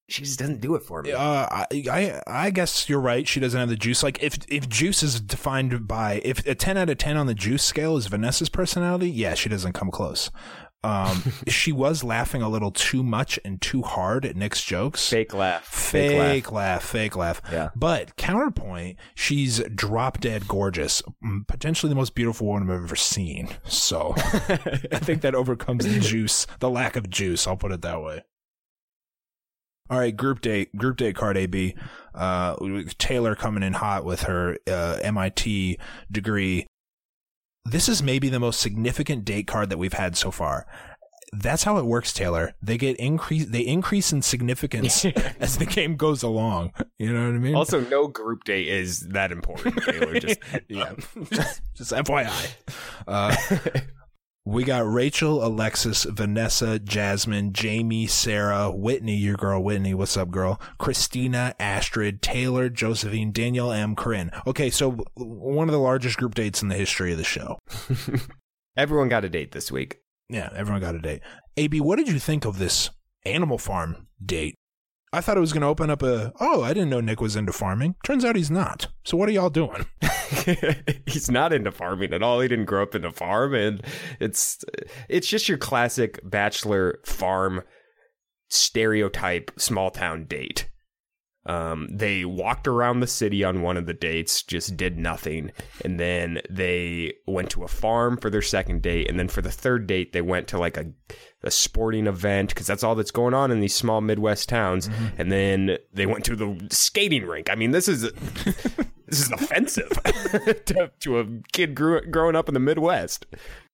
she 0.10 0.24
just 0.24 0.40
doesn't 0.40 0.60
do 0.60 0.76
it 0.76 0.84
for 0.84 1.02
me. 1.02 1.12
Uh, 1.14 1.48
I, 1.50 1.66
I 1.72 2.22
I 2.28 2.50
guess 2.50 2.90
you're 2.90 3.00
right. 3.00 3.28
She 3.28 3.40
doesn't 3.40 3.60
have 3.60 3.70
the 3.70 3.78
juice. 3.78 4.04
Like 4.04 4.22
if 4.22 4.38
if 4.50 4.68
juice 4.68 5.02
is 5.02 5.22
defined 5.22 5.88
by 5.88 6.20
if 6.26 6.46
a 6.46 6.56
ten 6.56 6.78
out 6.78 6.90
of 6.90 6.98
ten 6.98 7.16
on 7.16 7.28
the 7.28 7.34
juice 7.34 7.64
scale 7.64 7.96
is 7.96 8.08
Vanessa's 8.08 8.50
personality, 8.50 9.10
yeah, 9.10 9.34
she 9.34 9.50
doesn't 9.50 9.74
come 9.74 9.92
close. 9.92 10.30
Um, 10.84 11.24
she 11.48 11.72
was 11.72 12.04
laughing 12.04 12.42
a 12.42 12.50
little 12.50 12.72
too 12.72 13.04
much 13.04 13.40
and 13.46 13.62
too 13.62 13.82
hard 13.82 14.26
at 14.26 14.36
Nick's 14.36 14.64
jokes. 14.64 15.08
Fake 15.10 15.34
laugh. 15.34 15.64
Fake, 15.66 16.52
laugh. 16.52 16.84
fake 16.84 17.16
laugh. 17.16 17.42
Yeah. 17.52 17.70
But 17.76 18.16
counterpoint, 18.18 18.98
she's 19.16 19.60
drop 19.76 20.20
dead 20.20 20.48
gorgeous, 20.48 21.02
mm, 21.24 21.48
potentially 21.48 21.90
the 21.90 21.96
most 21.96 22.16
beautiful 22.16 22.48
woman 22.48 22.70
I've 22.70 22.84
ever 22.84 22.96
seen. 22.96 23.50
So 23.66 24.14
I 24.18 25.00
think 25.00 25.22
that 25.22 25.36
overcomes 25.36 25.86
the 25.86 26.00
juice, 26.00 26.46
the 26.60 26.70
lack 26.70 26.96
of 26.96 27.10
juice. 27.10 27.48
I'll 27.48 27.58
put 27.58 27.72
it 27.72 27.82
that 27.82 28.02
way. 28.02 28.24
All 29.90 30.00
right, 30.00 30.16
group 30.16 30.42
date, 30.42 30.76
group 30.76 30.98
date 30.98 31.16
card 31.16 31.38
AB. 31.38 31.76
Uh, 32.16 32.56
Taylor 32.98 33.36
coming 33.36 33.64
in 33.64 33.74
hot 33.74 34.06
with 34.06 34.24
her 34.24 34.58
uh, 34.68 34.98
MIT 35.02 35.78
degree. 36.10 36.68
This 37.66 37.88
is 37.88 38.04
maybe 38.04 38.28
the 38.30 38.40
most 38.40 38.60
significant 38.60 39.24
date 39.24 39.48
card 39.48 39.70
that 39.70 39.78
we've 39.78 39.94
had 39.94 40.18
so 40.18 40.32
far. 40.32 40.68
That's 41.32 41.64
how 41.64 41.78
it 41.78 41.86
works, 41.86 42.14
Taylor. 42.14 42.54
They 42.62 42.78
get 42.78 42.98
increase. 42.98 43.46
They 43.46 43.62
increase 43.62 44.12
in 44.12 44.22
significance 44.22 45.06
as 45.40 45.58
the 45.58 45.66
game 45.66 45.96
goes 45.96 46.24
along. 46.24 46.74
You 47.00 47.12
know 47.12 47.26
what 47.26 47.36
I 47.36 47.40
mean? 47.40 47.56
Also, 47.56 47.80
no 47.82 48.08
group 48.08 48.44
date 48.44 48.68
is 48.68 49.08
that 49.10 49.32
important, 49.32 49.82
Taylor. 49.84 50.20
Just 50.20 50.40
yeah, 50.68 50.94
just 51.74 51.92
FYI. 51.92 52.54
Uh, 53.08 53.36
we 54.46 54.66
got 54.66 54.86
Rachel, 54.86 55.46
Alexis, 55.46 56.04
Vanessa, 56.04 56.78
Jasmine, 56.78 57.54
Jamie, 57.54 58.08
Sarah, 58.08 58.70
Whitney, 58.70 59.16
your 59.16 59.38
girl 59.38 59.64
Whitney. 59.64 59.94
What's 59.94 60.18
up, 60.18 60.32
girl? 60.32 60.60
Christina, 60.78 61.56
Astrid, 61.60 62.22
Taylor, 62.22 62.68
Josephine, 62.70 63.32
Danielle 63.32 63.72
M, 63.72 63.96
Corinne. 63.96 64.32
Okay, 64.46 64.70
so 64.70 64.98
one 65.16 65.70
of 65.70 65.74
the 65.74 65.80
largest 65.80 66.18
group 66.18 66.36
dates 66.36 66.62
in 66.62 66.68
the 66.68 66.76
history 66.76 67.14
of 67.14 67.18
the 67.18 67.24
show. 67.24 67.58
everyone 68.78 69.08
got 69.08 69.24
a 69.24 69.30
date 69.30 69.54
this 69.54 69.72
week. 69.72 70.00
Yeah, 70.30 70.50
everyone 70.54 70.82
got 70.82 70.96
a 70.96 71.00
date. 71.00 71.22
AB, 71.56 71.80
what 71.80 71.96
did 71.96 72.10
you 72.10 72.20
think 72.20 72.44
of 72.44 72.58
this 72.58 72.90
Animal 73.26 73.58
Farm 73.58 74.08
date? 74.24 74.56
I 75.14 75.22
thought 75.22 75.38
it 75.38 75.42
was 75.42 75.54
going 75.54 75.62
to 75.62 75.68
open 75.68 75.92
up 75.92 76.02
a. 76.02 76.34
Oh, 76.40 76.64
I 76.64 76.74
didn't 76.74 76.90
know 76.90 77.00
Nick 77.00 77.22
was 77.22 77.36
into 77.36 77.54
farming. 77.54 77.96
Turns 78.04 78.26
out 78.26 78.36
he's 78.36 78.50
not. 78.50 78.88
So 79.06 79.16
what 79.16 79.30
are 79.30 79.32
y'all 79.32 79.52
doing? 79.52 79.86
He's 81.06 81.30
not 81.30 81.54
into 81.54 81.72
farming 81.72 82.14
at 82.14 82.24
all. 82.24 82.40
He 82.40 82.48
didn't 82.48 82.66
grow 82.66 82.82
up 82.82 82.96
in 82.96 83.06
a 83.06 83.12
farm, 83.12 83.54
and 83.54 83.82
it's 84.20 84.66
it's 85.08 85.28
just 85.28 85.48
your 85.48 85.60
classic 85.60 86.20
bachelor 86.24 87.00
farm 87.06 87.62
stereotype 88.50 89.52
small 89.58 89.92
town 89.92 90.26
date. 90.26 90.70
Um, 91.46 91.90
they 91.92 92.24
walked 92.24 92.68
around 92.68 93.00
the 93.02 93.08
city 93.08 93.44
on 93.44 93.62
one 93.62 93.76
of 93.76 93.86
the 93.86 93.94
dates, 93.94 94.44
just 94.44 94.78
did 94.78 94.98
nothing, 94.98 95.52
and 95.84 96.00
then 96.00 96.42
they 96.50 97.16
went 97.28 97.50
to 97.52 97.64
a 97.64 97.68
farm 97.68 98.18
for 98.18 98.30
their 98.30 98.42
second 98.42 98.82
date, 98.82 99.10
and 99.10 99.20
then 99.20 99.28
for 99.28 99.42
the 99.42 99.52
third 99.52 99.86
date, 99.86 100.14
they 100.14 100.22
went 100.22 100.48
to 100.50 100.58
like 100.58 100.78
a 100.78 100.86
a 101.46 101.52
sporting 101.52 102.08
event 102.08 102.50
because 102.50 102.66
that's 102.66 102.84
all 102.84 102.96
that's 102.96 103.12
going 103.12 103.34
on 103.34 103.52
in 103.52 103.60
these 103.60 103.76
small 103.76 104.00
Midwest 104.00 104.48
towns, 104.48 104.90
and 105.18 105.32
then 105.32 105.78
they 105.94 106.06
went 106.06 106.24
to 106.26 106.36
the 106.36 106.68
skating 106.72 107.26
rink. 107.26 107.50
I 107.50 107.56
mean, 107.56 107.72
this 107.72 107.90
is 107.90 108.10
this 109.20 109.26
is 109.28 109.32
offensive 109.32 109.90
to, 110.66 110.92
to 111.00 111.20
a 111.20 111.26
kid 111.52 111.76
grew, 111.76 112.02
growing 112.02 112.36
up 112.36 112.48
in 112.48 112.54
the 112.54 112.60
Midwest. 112.60 113.26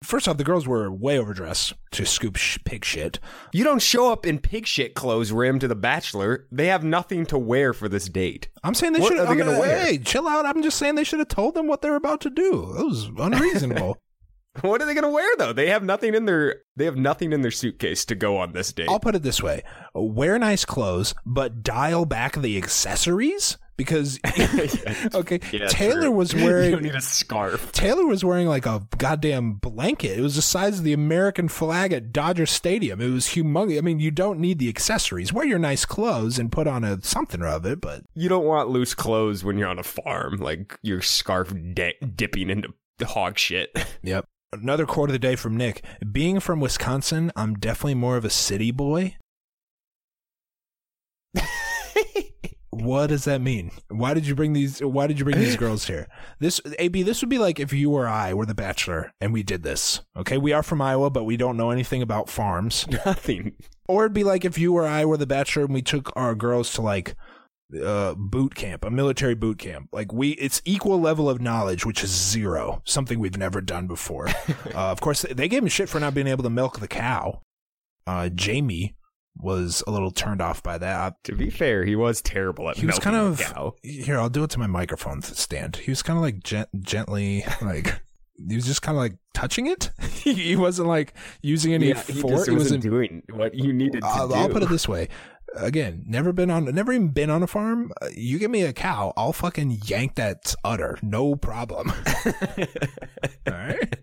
First 0.03 0.27
off, 0.27 0.37
the 0.37 0.43
girls 0.43 0.67
were 0.67 0.89
way 0.91 1.17
overdressed 1.19 1.73
to 1.91 2.05
scoop 2.05 2.35
sh- 2.37 2.57
pig 2.65 2.85
shit. 2.85 3.19
You 3.53 3.63
don't 3.63 3.81
show 3.81 4.11
up 4.11 4.25
in 4.25 4.39
pig 4.39 4.65
shit 4.65 4.95
clothes, 4.95 5.31
Rim, 5.31 5.59
to 5.59 5.67
the 5.67 5.75
Bachelor. 5.75 6.47
They 6.51 6.67
have 6.67 6.83
nothing 6.83 7.25
to 7.27 7.37
wear 7.37 7.73
for 7.73 7.89
this 7.89 8.07
date. 8.07 8.47
I'm 8.63 8.73
saying 8.73 8.93
they 8.93 8.99
What 8.99 9.09
should. 9.09 9.19
are 9.19 9.25
they 9.25 9.29
I'm- 9.29 9.37
gonna 9.37 9.59
wear? 9.59 9.85
Hey, 9.85 9.97
chill 9.97 10.27
out. 10.27 10.45
I'm 10.45 10.61
just 10.63 10.77
saying 10.77 10.95
they 10.95 11.03
should 11.03 11.19
have 11.19 11.27
told 11.27 11.55
them 11.55 11.67
what 11.67 11.81
they're 11.81 11.95
about 11.95 12.21
to 12.21 12.29
do. 12.29 12.73
That 12.77 12.85
was 12.85 13.09
unreasonable. 13.17 13.97
What 14.61 14.81
are 14.81 14.85
they 14.87 14.95
going 14.95 15.03
to 15.05 15.09
wear 15.11 15.29
though? 15.37 15.53
They 15.53 15.67
have 15.69 15.83
nothing 15.83 16.15
in 16.15 16.25
their 16.25 16.63
they 16.75 16.83
have 16.85 16.97
nothing 16.97 17.31
in 17.31 17.43
their 17.43 17.51
suitcase 17.51 18.03
to 18.05 18.15
go 18.15 18.35
on 18.37 18.51
this 18.51 18.73
date. 18.73 18.89
I'll 18.89 18.99
put 18.99 19.15
it 19.15 19.21
this 19.21 19.41
way: 19.43 19.63
wear 19.93 20.37
nice 20.39 20.65
clothes, 20.65 21.13
but 21.25 21.61
dial 21.63 22.03
back 22.03 22.33
the 22.35 22.57
accessories 22.57 23.57
because. 23.79 24.19
okay, 25.15 25.39
Yeah, 25.51 25.67
Taylor 25.69 26.01
true. 26.01 26.11
was 26.11 26.33
you 26.33 26.43
wearing. 26.45 26.71
don't 26.71 26.83
need 26.83 26.93
a 26.95 27.01
scarf. 27.01 27.71
Taylor 27.71 28.05
was 28.05 28.23
wearing 28.23 28.47
like 28.47 28.65
a 28.65 28.85
goddamn 28.97 29.53
blanket. 29.53 30.19
It 30.19 30.21
was 30.21 30.35
the 30.35 30.41
size 30.41 30.77
of 30.79 30.83
the 30.83 30.93
American 30.93 31.47
flag 31.47 31.93
at 31.93 32.11
Dodger 32.13 32.45
Stadium. 32.45 33.01
It 33.01 33.09
was 33.09 33.27
humongous. 33.27 33.77
I 33.77 33.81
mean, 33.81 33.99
you 33.99 34.11
don't 34.11 34.39
need 34.39 34.59
the 34.59 34.69
accessories. 34.69 35.33
Wear 35.33 35.45
your 35.45 35.59
nice 35.59 35.85
clothes 35.85 36.37
and 36.37 36.51
put 36.51 36.67
on 36.67 36.83
a 36.83 37.01
something 37.01 37.41
of 37.41 37.65
it, 37.65 37.81
but 37.81 38.03
You 38.13 38.29
don't 38.29 38.45
want 38.45 38.69
loose 38.69 38.93
clothes 38.93 39.43
when 39.43 39.57
you're 39.57 39.69
on 39.69 39.79
a 39.79 39.83
farm, 39.83 40.37
like 40.37 40.77
your 40.81 41.01
scarf 41.01 41.53
di- 41.73 41.95
dipping 42.15 42.49
into 42.49 42.69
hog 43.01 43.37
shit. 43.37 43.75
Yep. 44.03 44.25
Another 44.51 44.85
quote 44.85 45.09
of 45.09 45.13
the 45.13 45.19
day 45.19 45.35
from 45.35 45.55
Nick. 45.55 45.83
Being 46.11 46.39
from 46.39 46.59
Wisconsin, 46.59 47.31
I'm 47.35 47.53
definitely 47.53 47.93
more 47.95 48.17
of 48.17 48.25
a 48.25 48.29
city 48.29 48.71
boy. 48.71 49.15
What 52.83 53.07
does 53.07 53.25
that 53.25 53.41
mean? 53.41 53.71
Why 53.89 54.13
did 54.13 54.27
you 54.27 54.35
bring 54.35 54.53
these 54.53 54.79
why 54.79 55.07
did 55.07 55.19
you 55.19 55.25
bring 55.25 55.39
these 55.39 55.55
girls 55.55 55.85
here? 55.87 56.07
This 56.39 56.61
AB, 56.77 57.03
this 57.03 57.21
would 57.21 57.29
be 57.29 57.37
like 57.37 57.59
if 57.59 57.73
you 57.73 57.91
or 57.91 58.07
I 58.07 58.33
were 58.33 58.45
the 58.45 58.55
bachelor 58.55 59.13
and 59.19 59.33
we 59.33 59.43
did 59.43 59.63
this. 59.63 60.01
Okay? 60.17 60.37
We 60.37 60.53
are 60.53 60.63
from 60.63 60.81
Iowa, 60.81 61.09
but 61.09 61.23
we 61.23 61.37
don't 61.37 61.57
know 61.57 61.71
anything 61.71 62.01
about 62.01 62.29
farms. 62.29 62.87
Nothing. 63.05 63.55
Or 63.87 64.05
it'd 64.05 64.13
be 64.13 64.23
like 64.23 64.45
if 64.45 64.57
you 64.57 64.75
or 64.75 64.85
I 64.85 65.05
were 65.05 65.17
the 65.17 65.27
bachelor 65.27 65.65
and 65.65 65.73
we 65.73 65.81
took 65.81 66.11
our 66.15 66.35
girls 66.35 66.73
to 66.73 66.81
like 66.81 67.15
uh 67.83 68.15
boot 68.15 68.55
camp, 68.55 68.83
a 68.83 68.89
military 68.89 69.35
boot 69.35 69.59
camp. 69.59 69.89
Like 69.91 70.11
we 70.11 70.31
it's 70.31 70.61
equal 70.65 70.99
level 70.99 71.29
of 71.29 71.41
knowledge, 71.41 71.85
which 71.85 72.03
is 72.03 72.09
zero, 72.09 72.81
something 72.85 73.19
we've 73.19 73.37
never 73.37 73.61
done 73.61 73.87
before. 73.87 74.27
uh, 74.73 74.73
of 74.73 75.01
course 75.01 75.25
they 75.29 75.47
gave 75.47 75.63
him 75.63 75.69
shit 75.69 75.89
for 75.89 75.99
not 75.99 76.13
being 76.13 76.27
able 76.27 76.43
to 76.43 76.49
milk 76.49 76.79
the 76.79 76.87
cow. 76.87 77.41
Uh 78.07 78.29
Jamie 78.29 78.95
was 79.39 79.81
a 79.87 79.91
little 79.91 80.11
turned 80.11 80.41
off 80.41 80.61
by 80.61 80.77
that. 80.77 81.15
To 81.23 81.33
be 81.35 81.49
fair, 81.49 81.85
he 81.85 81.95
was 81.95 82.21
terrible 82.21 82.69
at 82.69 82.77
He 82.77 82.85
was 82.85 82.99
kind 82.99 83.15
of 83.15 83.39
cow. 83.39 83.73
here. 83.83 84.19
I'll 84.19 84.29
do 84.29 84.43
it 84.43 84.49
to 84.51 84.59
my 84.59 84.67
microphone 84.67 85.21
stand. 85.21 85.77
He 85.77 85.91
was 85.91 86.01
kind 86.03 86.17
of 86.17 86.23
like 86.23 86.43
gent- 86.43 86.69
gently, 86.81 87.45
like 87.61 88.01
he 88.47 88.55
was 88.55 88.65
just 88.65 88.81
kind 88.81 88.97
of 88.97 89.01
like 89.01 89.13
touching 89.33 89.67
it. 89.67 89.91
he 90.11 90.55
wasn't 90.55 90.87
like 90.87 91.13
using 91.41 91.73
any 91.73 91.89
Yeah, 91.89 92.01
he 92.03 92.13
force. 92.21 92.39
wasn't 92.49 92.57
wasn't 92.57 92.83
doing 92.83 93.23
what 93.31 93.53
you 93.55 93.71
needed 93.73 94.01
to 94.01 94.07
I'll, 94.07 94.27
do. 94.27 94.33
I'll 94.35 94.49
put 94.49 94.63
it 94.63 94.69
this 94.69 94.87
way. 94.87 95.07
Again, 95.55 96.03
never 96.07 96.31
been 96.31 96.51
on, 96.51 96.65
never 96.65 96.93
even 96.93 97.07
been 97.09 97.31
on 97.31 97.41
a 97.41 97.47
farm. 97.47 97.91
Uh, 98.01 98.09
You 98.15 98.37
give 98.37 98.51
me 98.51 98.61
a 98.61 98.71
cow, 98.71 99.13
I'll 99.17 99.33
fucking 99.33 99.79
yank 99.85 100.13
that 100.15 100.53
udder, 100.63 100.99
no 101.01 101.35
problem. 101.35 101.91
All 103.47 103.53
right. 103.53 103.99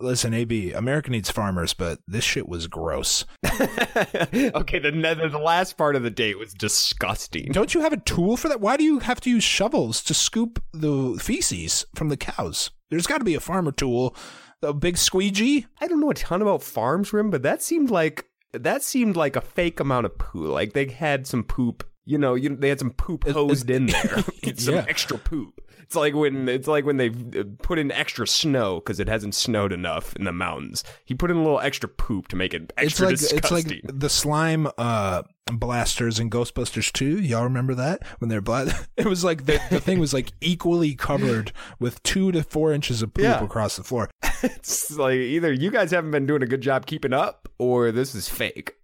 Listen, 0.00 0.32
AB, 0.32 0.72
America 0.72 1.10
needs 1.10 1.30
farmers, 1.30 1.74
but 1.74 1.98
this 2.06 2.24
shit 2.24 2.48
was 2.48 2.66
gross. 2.66 3.26
okay, 3.44 4.78
the, 4.78 4.90
the 4.90 5.28
the 5.30 5.38
last 5.38 5.76
part 5.76 5.94
of 5.94 6.02
the 6.02 6.10
date 6.10 6.38
was 6.38 6.54
disgusting. 6.54 7.52
Don't 7.52 7.74
you 7.74 7.82
have 7.82 7.92
a 7.92 7.98
tool 7.98 8.38
for 8.38 8.48
that? 8.48 8.60
Why 8.60 8.78
do 8.78 8.84
you 8.84 9.00
have 9.00 9.20
to 9.22 9.30
use 9.30 9.44
shovels 9.44 10.02
to 10.04 10.14
scoop 10.14 10.62
the 10.72 11.18
feces 11.20 11.84
from 11.94 12.08
the 12.08 12.16
cows? 12.16 12.70
There's 12.90 13.06
got 13.06 13.18
to 13.18 13.24
be 13.24 13.34
a 13.34 13.40
farmer 13.40 13.72
tool, 13.72 14.16
a 14.62 14.72
big 14.72 14.96
squeegee. 14.96 15.66
I 15.80 15.86
don't 15.86 16.00
know 16.00 16.10
a 16.10 16.14
ton 16.14 16.40
about 16.40 16.62
farms, 16.62 17.12
Rim, 17.12 17.30
but 17.30 17.42
that 17.42 17.62
seemed 17.62 17.90
like 17.90 18.26
that 18.52 18.82
seemed 18.82 19.16
like 19.16 19.36
a 19.36 19.40
fake 19.40 19.80
amount 19.80 20.06
of 20.06 20.18
poo. 20.18 20.46
Like 20.46 20.72
they 20.72 20.86
had 20.86 21.26
some 21.26 21.44
poop. 21.44 21.84
You 22.06 22.18
know, 22.18 22.34
you, 22.34 22.56
they 22.56 22.68
had 22.70 22.78
some 22.78 22.90
poop 22.92 23.26
It- 23.26 23.32
hosed 23.32 23.70
in 23.70 23.86
there. 23.86 24.24
some 24.56 24.74
Yeah. 24.74 24.84
extra 24.88 25.18
poop. 25.18 25.60
It's 25.80 25.96
like 25.96 26.14
when 26.14 26.48
it's 26.48 26.68
like 26.68 26.84
when 26.84 26.98
they 26.98 27.08
uh, 27.08 27.42
put 27.62 27.78
in 27.80 27.90
extra 27.90 28.24
snow 28.26 28.76
because 28.76 29.00
it 29.00 29.08
hasn't 29.08 29.34
snowed 29.34 29.72
enough 29.72 30.14
in 30.14 30.22
the 30.24 30.30
mountains. 30.32 30.84
He 31.04 31.14
put 31.14 31.32
in 31.32 31.36
a 31.36 31.42
little 31.42 31.58
extra 31.58 31.88
poop 31.88 32.28
to 32.28 32.36
make 32.36 32.54
it 32.54 32.72
It's 32.78 32.92
extra 32.92 33.06
like 33.08 33.16
disgusting. 33.18 33.38
it's 33.78 33.84
like 33.84 33.98
the 33.98 34.08
slime 34.08 34.68
uh, 34.78 35.22
blasters 35.52 36.20
in 36.20 36.30
Ghostbusters 36.30 36.92
2. 36.92 37.18
Y'all 37.20 37.42
remember 37.42 37.74
that 37.74 38.04
when 38.20 38.28
they're 38.28 38.40
black? 38.40 38.68
It 38.96 39.06
was 39.06 39.24
like 39.24 39.46
the, 39.46 39.60
the 39.70 39.80
thing 39.80 39.98
was 39.98 40.14
like 40.14 40.30
equally 40.40 40.94
covered 40.94 41.52
with 41.80 42.00
two 42.04 42.30
to 42.32 42.44
four 42.44 42.72
inches 42.72 43.02
of 43.02 43.12
poop 43.12 43.24
Yeah. 43.24 43.42
across 43.44 43.74
the 43.76 43.82
floor. 43.82 44.08
it's 44.44 44.96
like 44.96 45.16
either 45.16 45.52
you 45.52 45.72
guys 45.72 45.90
haven't 45.90 46.12
been 46.12 46.24
doing 46.26 46.42
a 46.42 46.46
good 46.46 46.60
job 46.60 46.86
keeping 46.86 47.12
up, 47.12 47.48
or 47.58 47.90
this 47.90 48.14
is 48.14 48.28
fake. 48.28 48.74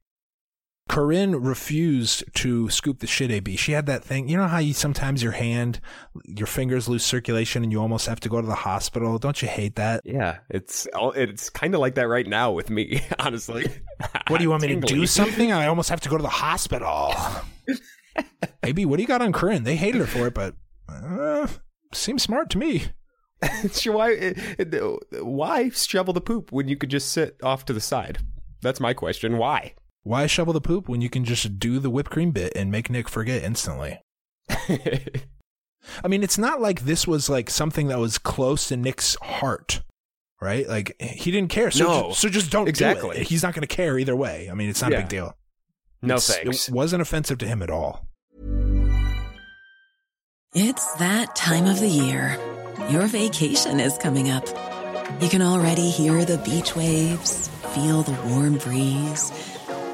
Corinne 0.89 1.43
refused 1.43 2.23
to 2.35 2.71
scoop 2.71 3.01
the 3.01 3.07
shit 3.07 3.31
AB. 3.31 3.57
She 3.57 3.73
had 3.73 3.87
that 3.87 4.05
thing. 4.05 4.29
You 4.29 4.37
know 4.37 4.47
how 4.47 4.59
you 4.59 4.73
sometimes 4.73 5.23
your 5.23 5.33
hand, 5.33 5.81
your 6.25 6.47
fingers 6.47 6.89
lose 6.89 7.05
circulation 7.05 7.65
and 7.65 7.73
you 7.73 7.81
almost 7.81 8.07
have 8.07 8.21
to 8.21 8.29
go 8.29 8.41
to 8.41 8.47
the 8.47 8.55
hospital? 8.55 9.19
Don't 9.19 9.43
you 9.43 9.49
hate 9.49 9.77
that? 9.77 10.03
Yeah, 10.05 10.39
it's 10.49 10.87
it's 10.95 11.51
kind 11.51 11.75
of 11.75 11.81
like 11.81 11.97
that 11.97 12.09
right 12.09 12.27
now 12.27 12.53
with 12.53 12.71
me, 12.71 13.03
honestly. 13.19 13.67
What 14.29 14.39
do 14.39 14.45
you 14.45 14.51
want 14.51 14.63
me 14.63 14.69
to 14.69 14.81
do 14.81 15.07
something? 15.07 15.51
I 15.53 15.67
almost 15.67 15.89
have 15.89 16.01
to 16.03 16.09
go 16.09 16.17
to 16.17 16.23
the 16.23 16.29
hospital. 16.29 17.15
AB, 18.63 18.85
what 18.87 18.97
do 18.97 19.03
you 19.03 19.09
got 19.09 19.23
on 19.23 19.33
Corinne? 19.33 19.65
They 19.65 19.77
hated 19.77 20.01
her 20.01 20.07
for 20.07 20.27
it, 20.29 20.35
but 20.35 20.55
uh, 20.89 21.49
seems 21.93 22.23
smart 22.23 22.49
to 22.51 22.59
me. 22.59 22.85
Why 23.85 24.35
why 25.21 25.69
shovel 25.69 26.15
the 26.15 26.23
poop 26.23 26.53
when 26.53 26.69
you 26.69 26.77
could 26.77 26.89
just 26.89 27.13
sit 27.13 27.37
off 27.43 27.67
to 27.67 27.75
the 27.75 27.81
side? 27.81 28.19
That's 28.63 28.81
my 28.81 28.95
question. 28.95 29.37
Why? 29.37 29.75
Why 30.07 30.29
shovel 30.29 30.53
the 30.53 30.61
poop 30.61 30.89
when 30.89 31.01
you 31.01 31.11
can 31.11 31.25
just 31.25 31.59
do 31.59 31.81
the 31.81 31.91
whipped 31.91 32.13
cream 32.13 32.31
bit 32.31 32.53
and 32.55 32.71
make 32.71 32.89
Nick 32.89 33.09
forget 33.09 33.43
instantly? 33.43 33.99
I 34.49 36.07
mean, 36.09 36.23
it's 36.23 36.39
not 36.39 36.61
like 36.61 36.83
this 36.85 37.09
was 37.09 37.29
like 37.29 37.51
something 37.51 37.89
that 37.89 37.99
was 37.99 38.17
close 38.17 38.69
to 38.69 38.77
Nick's 38.77 39.17
heart, 39.21 39.83
right? 40.41 40.69
Like 40.69 40.95
he 41.03 41.33
didn't 41.33 41.51
care. 41.51 41.73
So, 41.73 41.85
No. 41.87 42.09
ju- 42.11 42.15
so 42.15 42.29
just 42.29 42.53
don't 42.53 42.69
Exactly. 42.69 43.17
do 43.17 43.21
it. 43.23 43.27
He's 43.27 43.43
not 43.43 43.53
going 43.53 43.67
to 43.67 43.75
care 43.75 43.99
either 43.99 44.15
way. 44.15 44.49
I 44.49 44.55
mean, 44.55 44.69
it's 44.71 44.81
not 44.81 44.93
a 44.93 44.97
big 44.99 45.09
deal. 45.09 45.35
no 46.03 46.15
It's- 46.15 46.37
thanks. 46.37 46.69
It 46.69 46.73
wasn't 46.75 47.03
offensive 47.03 47.39
to 47.39 47.47
him 47.49 47.61
at 47.61 47.71
all. 47.71 48.07
It's 50.55 50.95
that 50.95 51.35
time 51.35 51.67
of 51.67 51.81
the 51.81 51.89
year. 51.89 52.39
Your 52.91 53.09
vacation 53.09 53.81
is 53.81 53.99
coming 53.99 54.31
up. 54.31 54.47
You 55.21 55.29
can 55.29 55.43
already 55.43 55.91
hear 55.91 56.25
the 56.25 56.39
beach 56.39 56.77
waves, 56.77 57.49
feel 57.75 58.03
the 58.03 58.13
warm 58.29 58.59
breeze, 58.59 59.33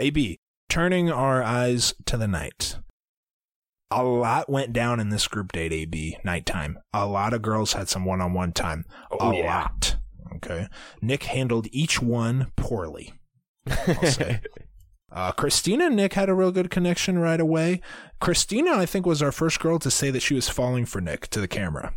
AB, 0.00 0.38
turning 0.68 1.10
our 1.10 1.42
eyes 1.42 1.94
to 2.06 2.16
the 2.16 2.28
night. 2.28 2.76
A 3.90 4.04
lot 4.04 4.48
went 4.48 4.72
down 4.72 5.00
in 5.00 5.10
this 5.10 5.26
group 5.26 5.52
date, 5.52 5.72
AB, 5.72 6.18
nighttime. 6.24 6.78
A 6.92 7.06
lot 7.06 7.32
of 7.32 7.42
girls 7.42 7.72
had 7.72 7.88
some 7.88 8.04
one 8.04 8.20
on 8.20 8.34
one 8.34 8.52
time. 8.52 8.84
Oh, 9.10 9.32
a 9.32 9.36
yeah. 9.36 9.56
lot. 9.56 9.96
Okay. 10.36 10.68
Nick 11.02 11.24
handled 11.24 11.66
each 11.72 12.00
one 12.00 12.52
poorly. 12.56 13.14
I'll 13.68 14.06
say. 14.06 14.40
Uh, 15.12 15.32
Christina 15.32 15.86
and 15.86 15.96
Nick 15.96 16.14
had 16.14 16.28
a 16.28 16.34
real 16.34 16.52
good 16.52 16.70
connection 16.70 17.18
right 17.18 17.40
away. 17.40 17.80
Christina, 18.20 18.72
I 18.76 18.86
think, 18.86 19.06
was 19.06 19.22
our 19.22 19.32
first 19.32 19.58
girl 19.58 19.78
to 19.80 19.90
say 19.90 20.10
that 20.10 20.22
she 20.22 20.34
was 20.34 20.48
falling 20.48 20.86
for 20.86 21.00
Nick 21.00 21.26
to 21.28 21.40
the 21.40 21.48
camera. 21.48 21.94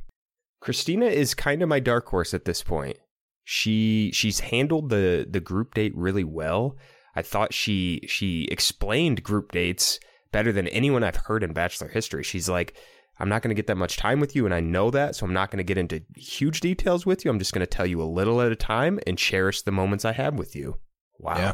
Christina 0.61 1.05
is 1.05 1.35
kind 1.35 1.61
of 1.61 1.69
my 1.69 1.79
dark 1.79 2.07
horse 2.07 2.33
at 2.33 2.45
this 2.45 2.63
point. 2.63 2.97
She 3.43 4.09
she's 4.13 4.39
handled 4.39 4.89
the 4.89 5.27
the 5.29 5.41
group 5.41 5.75
date 5.75 5.91
really 5.95 6.23
well. 6.23 6.77
I 7.15 7.21
thought 7.21 7.53
she 7.53 8.01
she 8.07 8.45
explained 8.45 9.23
group 9.23 9.51
dates 9.51 9.99
better 10.31 10.51
than 10.51 10.67
anyone 10.69 11.03
I've 11.03 11.15
heard 11.15 11.43
in 11.43 11.53
Bachelor 11.53 11.87
history. 11.89 12.23
She's 12.23 12.49
like, 12.49 12.75
I'm 13.19 13.29
not 13.29 13.41
going 13.41 13.49
to 13.49 13.55
get 13.55 13.67
that 13.67 13.77
much 13.77 13.97
time 13.97 14.19
with 14.19 14.35
you, 14.35 14.45
and 14.45 14.53
I 14.53 14.59
know 14.59 14.89
that, 14.89 15.15
so 15.15 15.25
I'm 15.25 15.33
not 15.33 15.51
going 15.51 15.59
to 15.59 15.63
get 15.63 15.77
into 15.77 16.01
huge 16.15 16.59
details 16.59 17.05
with 17.05 17.23
you. 17.23 17.31
I'm 17.31 17.39
just 17.39 17.53
going 17.53 17.65
to 17.65 17.67
tell 17.67 17.85
you 17.85 18.01
a 18.01 18.05
little 18.05 18.41
at 18.41 18.51
a 18.51 18.55
time 18.55 18.99
and 19.05 19.17
cherish 19.17 19.61
the 19.61 19.71
moments 19.71 20.03
I 20.05 20.13
have 20.13 20.33
with 20.33 20.55
you. 20.55 20.77
Wow. 21.19 21.37
Yeah. 21.37 21.53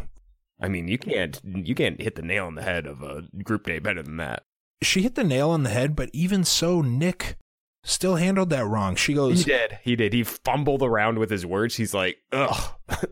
I 0.61 0.67
mean, 0.67 0.87
you 0.87 0.97
can't 0.97 1.39
you 1.43 1.75
can't 1.75 2.01
hit 2.01 2.15
the 2.15 2.21
nail 2.21 2.45
on 2.45 2.55
the 2.55 2.63
head 2.63 2.85
of 2.85 3.01
a 3.01 3.23
group 3.43 3.65
date 3.65 3.83
better 3.83 4.03
than 4.03 4.17
that. 4.17 4.43
She 4.81 5.01
hit 5.01 5.15
the 5.15 5.23
nail 5.23 5.49
on 5.49 5.63
the 5.63 5.69
head, 5.69 5.95
but 5.95 6.09
even 6.13 6.43
so, 6.43 6.81
Nick 6.81 7.37
still 7.83 8.15
handled 8.15 8.49
that 8.49 8.65
wrong. 8.65 8.95
She 8.95 9.13
goes, 9.13 9.39
He 9.39 9.51
did. 9.51 9.79
He 9.83 9.95
did. 9.95 10.13
He 10.13 10.23
fumbled 10.23 10.83
around 10.83 11.19
with 11.19 11.29
his 11.29 11.45
words. 11.45 11.75
He's 11.75 11.93
like, 11.93 12.17
ugh. 12.31 12.73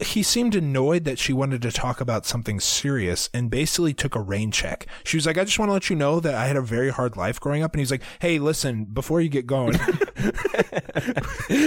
He 0.00 0.22
seemed 0.22 0.54
annoyed 0.54 1.02
that 1.04 1.18
she 1.18 1.32
wanted 1.32 1.60
to 1.62 1.72
talk 1.72 2.00
about 2.00 2.24
something 2.24 2.60
serious 2.60 3.28
and 3.34 3.50
basically 3.50 3.92
took 3.92 4.14
a 4.14 4.20
rain 4.20 4.52
check. 4.52 4.86
She 5.02 5.16
was 5.16 5.26
like, 5.26 5.36
I 5.36 5.44
just 5.44 5.58
want 5.58 5.70
to 5.70 5.72
let 5.72 5.90
you 5.90 5.96
know 5.96 6.20
that 6.20 6.36
I 6.36 6.46
had 6.46 6.54
a 6.54 6.62
very 6.62 6.90
hard 6.90 7.16
life 7.16 7.40
growing 7.40 7.64
up. 7.64 7.72
And 7.72 7.80
he's 7.80 7.90
like, 7.90 8.02
Hey, 8.20 8.38
listen, 8.38 8.84
before 8.84 9.20
you 9.20 9.28
get 9.28 9.44
going, 9.44 9.72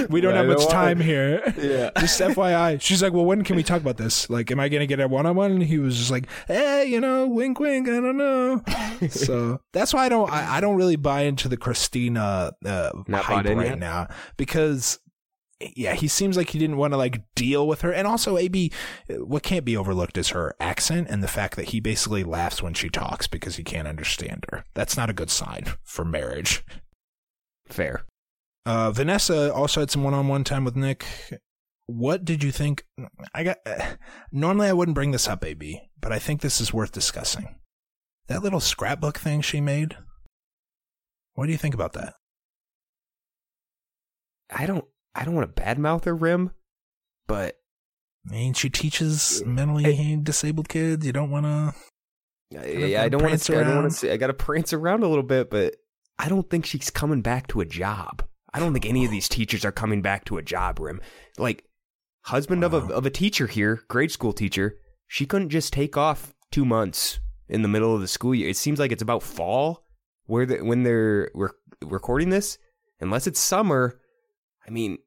we 0.10 0.22
don't 0.22 0.34
have 0.34 0.46
much 0.46 0.66
time 0.70 1.02
here. 1.02 1.44
Yeah. 1.58 1.92
Just 2.00 2.22
FYI. 2.22 2.80
She's 2.80 3.04
like, 3.04 3.12
Well, 3.12 3.26
when 3.26 3.44
can 3.44 3.58
we 3.58 3.64
talk 3.64 3.82
about 3.82 3.98
this? 3.98 4.30
Like, 4.30 4.50
am 4.50 4.62
I 4.62 4.70
going 4.70 4.80
to 4.80 4.88
get 4.88 5.02
a 5.02 5.10
one 5.10 5.26
on 5.26 5.36
one? 5.36 5.52
And 5.52 5.64
he 5.64 5.78
was 5.78 5.98
just 5.98 6.12
like, 6.12 6.28
Hey, 6.48 6.86
you 6.86 7.02
know, 7.02 7.28
wink, 7.28 7.60
wink. 7.60 7.90
I 7.90 8.00
don't 8.00 8.16
know. 8.16 8.62
so 9.10 9.60
that's 9.74 9.94
why 9.94 10.06
I 10.06 10.10
don't, 10.10 10.32
I, 10.32 10.58
I 10.58 10.62
don't 10.62 10.78
really 10.78 10.96
buy 10.96 11.24
into 11.24 11.50
the 11.50 11.58
Christina 11.58 12.54
uh, 12.66 12.92
hype 13.10 13.46
right 13.46 13.78
now 13.78 14.08
because 14.38 15.00
yeah, 15.60 15.94
he 15.94 16.08
seems 16.08 16.36
like 16.36 16.50
he 16.50 16.60
didn't 16.60 16.78
want 16.78 16.94
to 16.94 16.98
like 16.98 17.24
deal 17.34 17.68
with 17.68 17.82
her. 17.82 17.92
And 17.92 18.08
also, 18.08 18.38
AB, 18.38 18.72
what 19.10 19.44
can't 19.44 19.64
be 19.64 19.78
overlooked 19.78 20.18
is 20.18 20.30
her 20.30 20.56
accent 20.60 21.08
and 21.10 21.24
the 21.24 21.28
fact 21.28 21.56
that 21.56 21.70
he 21.70 21.80
basically 21.80 22.24
laughs 22.24 22.62
when 22.62 22.74
she 22.74 22.90
talks 22.90 23.28
because 23.28 23.56
he 23.56 23.64
can't 23.64 23.88
understand 23.88 24.46
her. 24.52 24.66
That's 24.74 24.98
not 24.98 25.10
a 25.10 25.14
good 25.14 25.30
sign 25.30 25.66
for 25.84 26.04
marriage. 26.04 26.64
Fair. 27.68 28.06
Uh, 28.66 28.92
Vanessa 28.92 29.54
also 29.54 29.80
had 29.80 29.92
some 29.92 30.04
one-on-one 30.04 30.44
time 30.44 30.66
with 30.66 30.76
Nick. 30.76 31.06
What 31.86 32.26
did 32.26 32.44
you 32.44 32.52
think? 32.52 32.84
I 33.34 33.44
got. 33.44 33.58
normally, 34.32 34.68
I 34.68 34.74
wouldn't 34.74 34.96
bring 34.96 35.12
this 35.12 35.28
up, 35.28 35.46
AB, 35.46 35.82
but 36.02 36.12
I 36.12 36.20
think 36.20 36.42
this 36.42 36.60
is 36.60 36.74
worth 36.74 36.92
discussing. 36.92 37.56
That 38.28 38.44
little 38.44 38.60
scrapbook 38.60 39.20
thing 39.20 39.42
she 39.42 39.62
made. 39.62 39.96
What 41.36 41.46
do 41.46 41.52
you 41.52 41.58
think 41.58 41.76
about 41.76 41.94
that? 41.94 42.16
I 44.50 44.66
don't 44.66 44.86
I 45.16 45.24
don't 45.24 45.34
want 45.34 45.56
to 45.56 45.62
badmouth 45.62 46.06
her 46.06 46.16
rim, 46.16 46.52
but 47.28 47.58
I 48.28 48.32
mean, 48.32 48.54
she 48.54 48.70
teaches 48.70 49.44
mentally 49.46 50.20
disabled 50.22 50.70
kids. 50.70 51.06
You 51.06 51.14
don't 51.14 51.32
want 51.32 51.46
to. 51.46 51.74
I, 52.60 53.06
I 53.06 53.10
don't 53.10 53.24
want 53.24 53.40
to 53.40 53.60
I 53.60 53.64
don't 53.64 53.84
want 53.84 53.94
to 53.96 54.14
I 54.14 54.18
got 54.18 54.28
to 54.28 54.34
prance 54.34 54.74
around 54.74 55.04
a 55.04 55.08
little 55.08 55.24
bit, 55.24 55.50
but 55.50 55.76
I 56.20 56.30
don't 56.30 56.50
think 56.50 56.66
she's 56.66 56.90
coming 56.90 57.22
back 57.22 57.48
to 57.48 57.62
a 57.62 57.66
job. 57.66 58.24
I 58.54 58.60
don't 58.60 58.74
think 58.74 58.86
any 58.86 59.04
of 59.04 59.12
these 59.12 59.28
teachers 59.28 59.66
are 59.66 59.72
coming 59.72 60.02
back 60.02 60.26
to 60.26 60.38
a 60.38 60.42
job, 60.42 60.80
Rim. 60.80 61.02
Like 61.38 61.66
husband 62.22 62.64
of 62.64 62.74
a 62.74 62.94
of 62.94 63.06
a 63.06 63.10
teacher 63.10 63.48
here, 63.48 63.82
grade 63.88 64.12
school 64.12 64.34
teacher, 64.34 64.78
she 65.08 65.26
couldn't 65.26 65.50
just 65.50 65.74
take 65.74 65.98
off 65.98 66.34
2 66.52 66.66
months 66.66 67.20
in 67.50 67.62
the 67.62 67.68
middle 67.68 67.94
of 67.94 68.02
the 68.02 68.08
school 68.08 68.34
year. 68.34 68.50
It 68.50 68.58
seems 68.58 68.80
like 68.80 68.92
it's 68.92 69.02
about 69.02 69.24
fall 69.24 69.86
where 70.26 70.46
the, 70.46 70.58
when 70.64 70.84
they're 70.84 71.30
rec- 71.34 71.52
recording 71.84 72.30
this, 72.30 72.58
unless 73.00 73.28
it's 73.28 73.40
summer. 73.40 74.00
I 74.66 74.72
mean, 74.72 74.98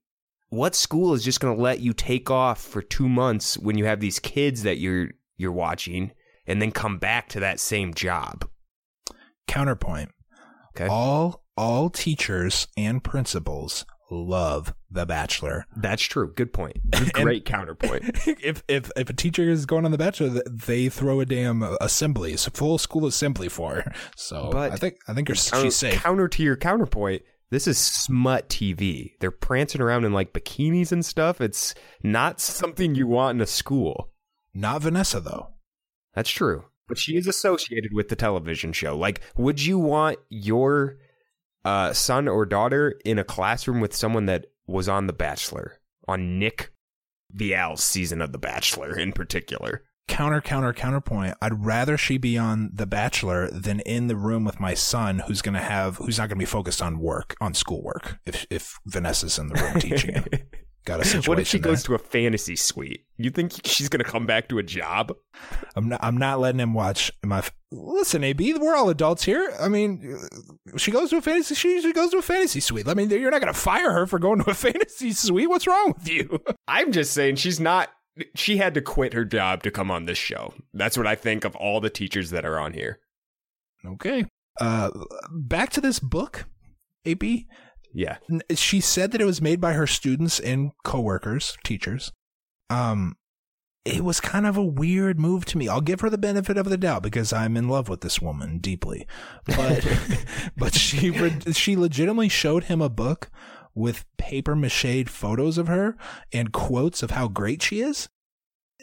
what 0.51 0.75
school 0.75 1.15
is 1.15 1.25
just 1.25 1.41
going 1.41 1.57
to 1.57 1.63
let 1.63 1.81
you 1.81 1.93
take 1.93 2.31
off 2.31 2.61
for 2.63 2.83
2 2.83 3.09
months 3.09 3.59
when 3.59 3.77
you 3.79 3.85
have 3.87 4.01
these 4.01 4.19
kids 4.19 4.63
that 4.63 4.79
you're 4.79 5.11
you're 5.37 5.53
watching 5.53 6.13
and 6.47 6.61
then 6.61 6.73
come 6.73 6.99
back 6.99 7.29
to 7.31 7.41
that 7.41 7.61
same 7.61 7.93
job? 7.95 8.49
Counterpoint. 9.47 10.11
Okay. 10.77 10.87
All 10.89 11.45
all 11.57 11.91
teachers 11.91 12.69
and 12.77 13.03
principals 13.03 13.85
love 14.11 14.73
The 14.91 15.05
Bachelor. 15.05 15.67
That's 15.77 16.03
true. 16.03 16.33
Good 16.35 16.53
point. 16.53 16.79
Great 17.13 17.45
counterpoint. 17.45 18.05
if 18.27 18.63
if 18.69 18.91
if 18.97 19.11
a 19.11 19.13
teacher 19.13 19.51
is 19.51 19.67
going 19.67 19.85
on 19.85 19.91
The 19.91 19.99
Bachelor, 19.99 20.41
they 20.51 20.89
throw 20.89 21.21
a 21.21 21.27
damn 21.27 21.63
assembly, 21.81 22.33
it's 22.33 22.47
a 22.47 22.51
full 22.51 22.79
school 22.79 23.07
assembly 23.07 23.49
for 23.49 23.77
her. 23.77 23.93
So 24.17 24.51
But- 24.53 24.73
I 24.73 24.77
think 24.77 24.97
I 25.09 25.15
think 25.15 25.29
you're, 25.29 25.37
she's 25.37 25.77
safe. 25.77 26.03
Counter 26.03 26.29
to 26.29 26.43
your 26.43 26.57
counterpoint, 26.57 27.23
this 27.51 27.67
is 27.67 27.79
smut 27.79 28.49
TV. 28.49 29.13
They're 29.21 29.31
prancing 29.31 29.81
around 29.81 30.05
in 30.05 30.13
like 30.13 30.33
bikinis 30.33 30.93
and 30.93 31.05
stuff. 31.05 31.41
It's 31.41 31.75
not 32.03 32.41
something 32.41 32.95
you 32.95 33.07
want 33.07 33.37
in 33.37 33.41
a 33.41 33.47
school. 33.47 34.11
Not 34.55 34.83
Vanessa 34.83 35.21
though. 35.21 35.49
That's 36.15 36.31
true. 36.31 36.65
But 36.89 36.99
she 36.99 37.17
is 37.17 37.27
associated 37.27 37.93
with 37.93 38.09
the 38.09 38.17
television 38.17 38.73
show. 38.73 38.97
Like, 38.97 39.21
would 39.37 39.63
you 39.63 39.79
want 39.79 40.19
your 40.31 40.97
uh, 41.65 41.93
son 41.93 42.29
or 42.29 42.47
daughter 42.47 42.99
in 43.05 43.19
a 43.19 43.25
classroom 43.25 43.81
with 43.81 43.95
someone 43.95 44.27
that 44.27 44.47
was 44.67 44.89
on 44.89 45.07
The 45.07 45.13
Bachelor, 45.13 45.81
on 46.07 46.39
Nick 46.39 46.73
Viall's 47.31 47.85
season 47.85 48.23
of 48.23 48.33
The 48.33 48.39
Bachelor 48.39 48.99
in 48.99 49.13
particular? 49.13 49.83
Counter 50.09 50.41
counter 50.41 50.73
counterpoint. 50.73 51.37
I'd 51.41 51.65
rather 51.65 51.97
she 51.97 52.19
be 52.19 52.37
on 52.37 52.71
The 52.73 52.87
Bachelor 52.87 53.51
than 53.51 53.81
in 53.81 54.09
the 54.09 54.17
room 54.17 54.45
with 54.45 54.59
my 54.59 54.75
son, 54.75 55.21
who's 55.27 55.43
gonna 55.43 55.61
have 55.61 55.97
who's 55.99 56.19
not 56.19 56.29
gonna 56.29 56.39
be 56.39 56.45
focused 56.45 56.83
on 56.83 56.99
work 56.99 57.37
on 57.41 57.55
schoolwork. 57.55 58.19
If 58.27 58.47
if 58.51 58.79
Vanessa's 58.87 59.39
in 59.39 59.49
the 59.49 59.55
room 59.55 59.75
teaching 59.81 60.15
him. 60.15 60.25
got 60.85 61.01
a 61.01 61.05
situation. 61.05 61.31
What 61.31 61.39
if 61.39 61.47
she 61.47 61.59
there. 61.59 61.71
goes 61.71 61.83
to 61.85 61.95
a 61.95 61.99
fantasy 61.99 62.57
suite? 62.57 63.05
You 63.19 63.31
think 63.31 63.53
she's 63.65 63.89
gonna 63.89 64.03
come 64.05 64.27
back 64.27 64.49
to 64.49 64.59
a 64.59 64.63
job? 64.63 65.15
I'm 65.77 65.89
not. 65.89 66.01
I'm 66.03 66.17
not 66.17 66.41
letting 66.41 66.61
him 66.61 66.75
watch 66.75 67.13
my. 67.25 67.43
Listen, 67.71 68.25
AB, 68.25 68.55
we're 68.55 68.75
all 68.75 68.89
adults 68.89 69.25
here. 69.25 69.53
I 69.61 69.69
mean, 69.69 70.19
she 70.79 70.91
goes 70.91 71.11
to 71.11 71.19
a 71.19 71.21
fantasy. 71.21 71.55
She 71.55 71.75
usually 71.75 71.93
goes 71.93 72.11
to 72.13 72.17
a 72.19 72.23
fantasy 72.23 72.61
suite. 72.61 72.89
I 72.89 72.95
mean, 72.95 73.11
you're 73.11 73.31
not 73.31 73.43
going 73.43 73.53
to 73.53 73.59
fire 73.59 73.93
her 73.93 74.07
for 74.07 74.19
going 74.19 74.43
to 74.43 74.51
a 74.51 74.55
fantasy 74.55 75.13
suite. 75.13 75.51
What's 75.51 75.67
wrong 75.67 75.93
with 75.95 76.09
you? 76.09 76.41
I'm 76.67 76.93
just 76.93 77.13
saying 77.13 77.37
she's 77.37 77.61
not. 77.61 77.91
She 78.35 78.57
had 78.57 78.75
to 78.75 78.81
quit 78.81 79.15
her 79.15 79.25
job 79.25 79.63
to 79.63 79.71
come 79.71 79.91
on 79.91 80.07
this 80.07 80.19
show. 80.19 80.55
That's 80.73 80.97
what 80.97 81.07
I 81.07 81.15
think 81.15 81.45
of 81.45 81.55
all 81.57 81.81
the 81.81 81.91
teachers 81.91 82.31
that 82.31 82.45
are 82.45 82.59
on 82.59 82.73
here. 82.73 83.01
Okay. 83.85 84.25
Uh, 84.61 84.91
back 85.31 85.71
to 85.71 85.81
this 85.81 86.01
book, 86.01 86.47
AB. 87.05 87.47
Yeah. 87.93 88.19
She 88.55 88.81
said 88.81 89.13
that 89.13 89.21
it 89.21 89.27
was 89.27 89.41
made 89.41 89.61
by 89.61 89.73
her 89.73 89.87
students 89.87 90.41
and 90.41 90.73
coworkers, 90.85 91.57
teachers. 91.65 92.13
Um, 92.71 93.17
it 93.85 94.05
was 94.05 94.21
kind 94.21 94.47
of 94.47 94.57
a 94.57 94.65
weird 94.65 95.19
move 95.19 95.45
to 95.47 95.59
me. 95.59 95.69
I'll 95.69 95.81
give 95.81 96.01
her 96.01 96.11
the 96.11 96.19
benefit 96.19 96.59
of 96.59 96.69
the 96.69 96.77
doubt 96.77 97.03
because 97.03 97.33
I'm 97.33 97.57
in 97.57 97.69
love 97.69 97.89
with 97.89 98.03
this 98.03 98.21
woman 98.21 98.59
deeply. 98.59 99.07
But 99.47 99.87
but 100.57 100.75
she 100.75 101.13
she 101.53 101.77
legitimately 101.77 102.29
showed 102.29 102.65
him 102.65 102.83
a 102.83 102.91
book 102.91 103.31
with 103.75 104.05
paper 104.17 104.55
mache 104.57 105.05
photos 105.07 105.59
of 105.59 105.69
her 105.69 105.97
and 106.33 106.53
quotes 106.53 107.03
of 107.03 107.13
how 107.13 107.29
great 107.29 107.63
she 107.63 107.81
is. 107.81 108.09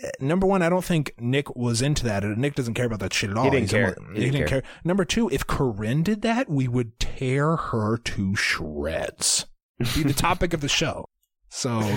Uh, 0.04 0.08
Number 0.20 0.46
one, 0.48 0.62
I 0.62 0.70
don't 0.70 0.84
think 0.84 1.14
Nick 1.20 1.56
was 1.56 1.82
into 1.82 2.04
that. 2.06 2.24
Nick 2.24 2.56
doesn't 2.56 2.74
care 2.74 2.86
about 2.86 3.00
that 3.00 3.14
shit 3.14 3.30
at 3.30 3.38
all. 3.38 3.46
didn't 3.46 3.62
He's 3.62 3.72
care. 3.72 3.96
almo- 3.98 4.14
He 4.14 4.16
He, 4.16 4.20
didn't 4.26 4.34
didn't 4.34 4.48
care. 4.50 4.62
care. 4.62 4.72
Number 4.84 5.06
two, 5.06 5.30
if 5.30 5.48
Corinne 5.48 6.04
did 6.04 6.22
that, 6.24 6.50
we 6.50 6.68
would 6.68 7.00
tear 7.00 7.56
her 7.56 7.98
to 7.98 8.36
shreds. 8.36 9.46
Be 9.80 10.04
the 10.04 10.14
topic 10.14 10.54
of 10.54 10.62
the 10.62 10.68
show. 10.70 11.10
So 11.50 11.96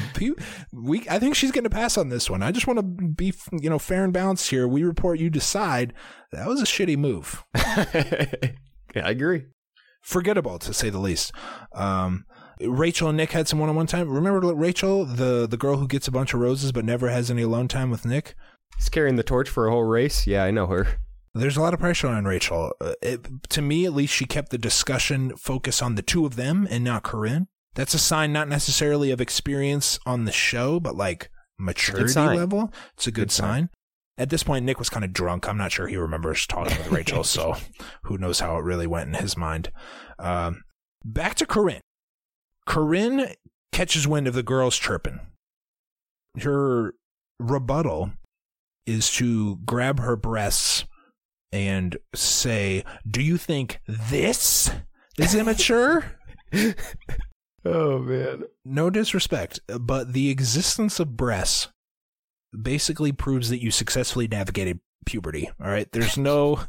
we, 0.73 1.05
I 1.11 1.19
think 1.19 1.35
she's 1.35 1.51
going 1.51 1.65
to 1.65 1.71
pass 1.71 1.99
on 1.99 2.11
this 2.11 2.31
one. 2.31 2.43
I 2.45 2.53
just 2.53 2.69
want 2.69 2.79
to 2.79 2.83
be, 2.85 3.33
you 3.51 3.69
know, 3.69 3.79
fair 3.81 4.05
and 4.05 4.13
balanced 4.13 4.51
here. 4.51 4.69
We 4.69 4.85
report, 4.85 5.19
you 5.19 5.31
decide. 5.31 5.95
That 6.31 6.47
was 6.47 6.61
a 6.63 6.65
shitty 6.65 6.97
move. 6.97 7.45
yeah, 7.57 8.35
I 9.07 9.11
agree. 9.11 9.47
Forgettable 10.03 10.59
to 10.61 10.73
say 10.73 10.91
the 10.91 10.99
least. 10.99 11.33
Um, 11.73 12.25
Rachel 12.61 13.09
and 13.09 13.17
Nick 13.17 13.33
had 13.33 13.49
some 13.49 13.59
one-on-one 13.59 13.87
time. 13.87 14.09
Remember 14.09 14.55
Rachel, 14.55 15.05
the 15.05 15.47
the 15.47 15.57
girl 15.57 15.77
who 15.77 15.87
gets 15.87 16.09
a 16.09 16.13
bunch 16.13 16.35
of 16.35 16.41
roses 16.41 16.73
but 16.73 16.85
never 16.85 17.09
has 17.09 17.31
any 17.31 17.43
alone 17.43 17.69
time 17.69 17.91
with 17.91 18.05
Nick? 18.05 18.35
He's 18.77 18.89
carrying 18.89 19.17
the 19.17 19.23
torch 19.23 19.49
for 19.49 19.67
a 19.67 19.71
whole 19.71 19.85
race. 19.85 20.27
Yeah, 20.27 20.45
I 20.45 20.51
know 20.51 20.67
her. 20.67 20.99
There's 21.35 21.57
a 21.57 21.61
lot 21.61 21.75
of 21.75 21.81
pressure 21.81 22.09
on 22.09 22.25
Rachel. 22.25 22.73
Uh, 22.81 22.95
it, 23.03 23.49
to 23.51 23.63
me, 23.63 23.85
at 23.85 23.93
least, 23.93 24.15
she 24.15 24.25
kept 24.25 24.51
the 24.51 24.59
discussion 24.59 25.37
focus 25.37 25.83
on 25.83 25.95
the 25.95 26.03
two 26.03 26.27
of 26.27 26.37
them 26.37 26.67
and 26.71 26.83
not 26.85 27.03
Corinne. 27.03 27.49
That's 27.75 27.95
a 27.95 27.99
sign, 27.99 28.33
not 28.33 28.49
necessarily 28.49 29.11
of 29.11 29.21
experience 29.21 29.99
on 30.05 30.25
the 30.25 30.33
show, 30.33 30.81
but 30.81 30.97
like 30.97 31.31
maturity 31.59 32.15
level. 32.19 32.73
It's 32.97 33.07
a 33.07 33.11
good, 33.11 33.23
Good 33.23 33.31
sign. 33.33 33.47
sign. 33.49 33.71
At 34.17 34.31
this 34.31 34.43
point, 34.43 34.65
Nick 34.65 34.81
was 34.81 34.91
kind 34.91 35.05
of 35.05 35.13
drunk. 35.13 35.49
I'm 35.49 35.59
not 35.59 35.71
sure 35.71 35.87
he 35.87 35.97
remembers 35.97 36.45
talking 36.47 36.77
with 36.79 36.91
Rachel, 36.91 37.23
so 37.25 37.55
who 38.05 38.19
knows 38.19 38.41
how 38.41 38.57
it 38.57 38.65
really 38.65 38.87
went 38.89 39.09
in 39.09 39.15
his 39.23 39.37
mind. 39.37 39.71
Um, 40.19 40.65
back 41.05 41.37
to 41.37 41.47
Corinne. 41.47 41.83
Corinne 42.69 43.33
catches 43.73 44.07
wind 44.07 44.29
of 44.29 44.35
the 44.35 44.43
girls 44.43 44.77
chirping. 44.77 45.21
Her 46.41 46.95
rebuttal 47.41 48.13
is 48.87 49.11
to 49.13 49.57
grab 49.65 49.99
her 50.01 50.17
breasts 50.17 50.85
and 51.51 51.97
say, 52.15 52.85
Do 53.11 53.23
you 53.23 53.39
think 53.39 53.81
this 53.89 54.71
is 55.19 55.35
immature? 55.35 56.05
Oh 57.65 57.99
man. 57.99 58.45
no 58.65 58.89
disrespect, 58.89 59.61
but 59.81 60.13
the 60.13 60.31
existence 60.31 61.01
of 61.01 61.17
breasts 61.17 61.69
basically 62.59 63.13
proves 63.13 63.51
that 63.51 63.61
you 63.61 63.71
successfully 63.71 64.29
navigated 64.29 64.79
puberty. 65.05 65.51
All 65.61 65.69
right. 65.69 65.91
There's 65.93 66.17
no 66.17 66.61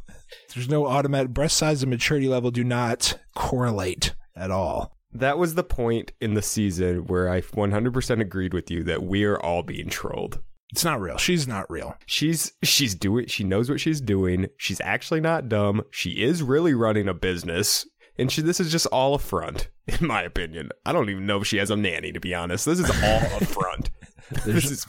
there's 0.54 0.68
no 0.68 0.88
automatic 0.88 1.32
breast 1.32 1.56
size 1.56 1.84
and 1.84 1.92
maturity 1.92 2.28
level 2.28 2.52
do 2.52 2.64
not 2.64 3.18
correlate 3.36 4.16
at 4.36 4.50
all. 4.52 4.99
That 5.12 5.38
was 5.38 5.56
the 5.56 5.64
point 5.64 6.12
in 6.22 6.36
the 6.36 6.42
season 6.42 7.06
where 7.08 7.30
I 7.30 7.42
100% 7.42 8.22
agreed 8.22 8.54
with 8.54 8.70
you 8.70 8.84
that 8.84 9.04
we 9.04 9.24
are 9.24 9.40
all 9.40 9.64
being 9.64 9.90
trolled. 9.90 10.40
It's 10.72 10.86
not 10.86 11.02
real. 11.02 11.18
She's 11.18 11.48
not 11.48 11.70
real. 11.70 11.96
She's 12.06 12.54
she's 12.62 12.94
doing 12.94 13.26
she 13.26 13.44
knows 13.44 13.72
what 13.72 13.80
she's 13.80 14.00
doing. 14.00 14.48
She's 14.58 14.80
actually 14.82 15.20
not 15.20 15.50
dumb. 15.50 15.82
She 15.90 16.22
is 16.22 16.44
really 16.44 16.76
running 16.76 17.08
a 17.08 17.14
business. 17.14 17.88
And 18.20 18.30
she, 18.30 18.42
this 18.42 18.60
is 18.60 18.70
just 18.70 18.86
all 18.88 19.16
a 19.16 19.20
front, 19.20 19.70
in 19.88 20.06
my 20.06 20.22
opinion. 20.22 20.70
I 20.86 20.92
don't 20.92 21.10
even 21.10 21.26
know 21.26 21.38
if 21.38 21.48
she 21.48 21.58
has 21.58 21.72
a 21.72 21.78
nanny, 21.78 22.12
to 22.12 22.20
be 22.20 22.36
honest. 22.36 22.66
This 22.66 22.80
is 22.80 22.90
all 22.90 23.38
a 23.42 23.46
front. 23.46 23.90
this 24.46 24.70
is, 24.70 24.86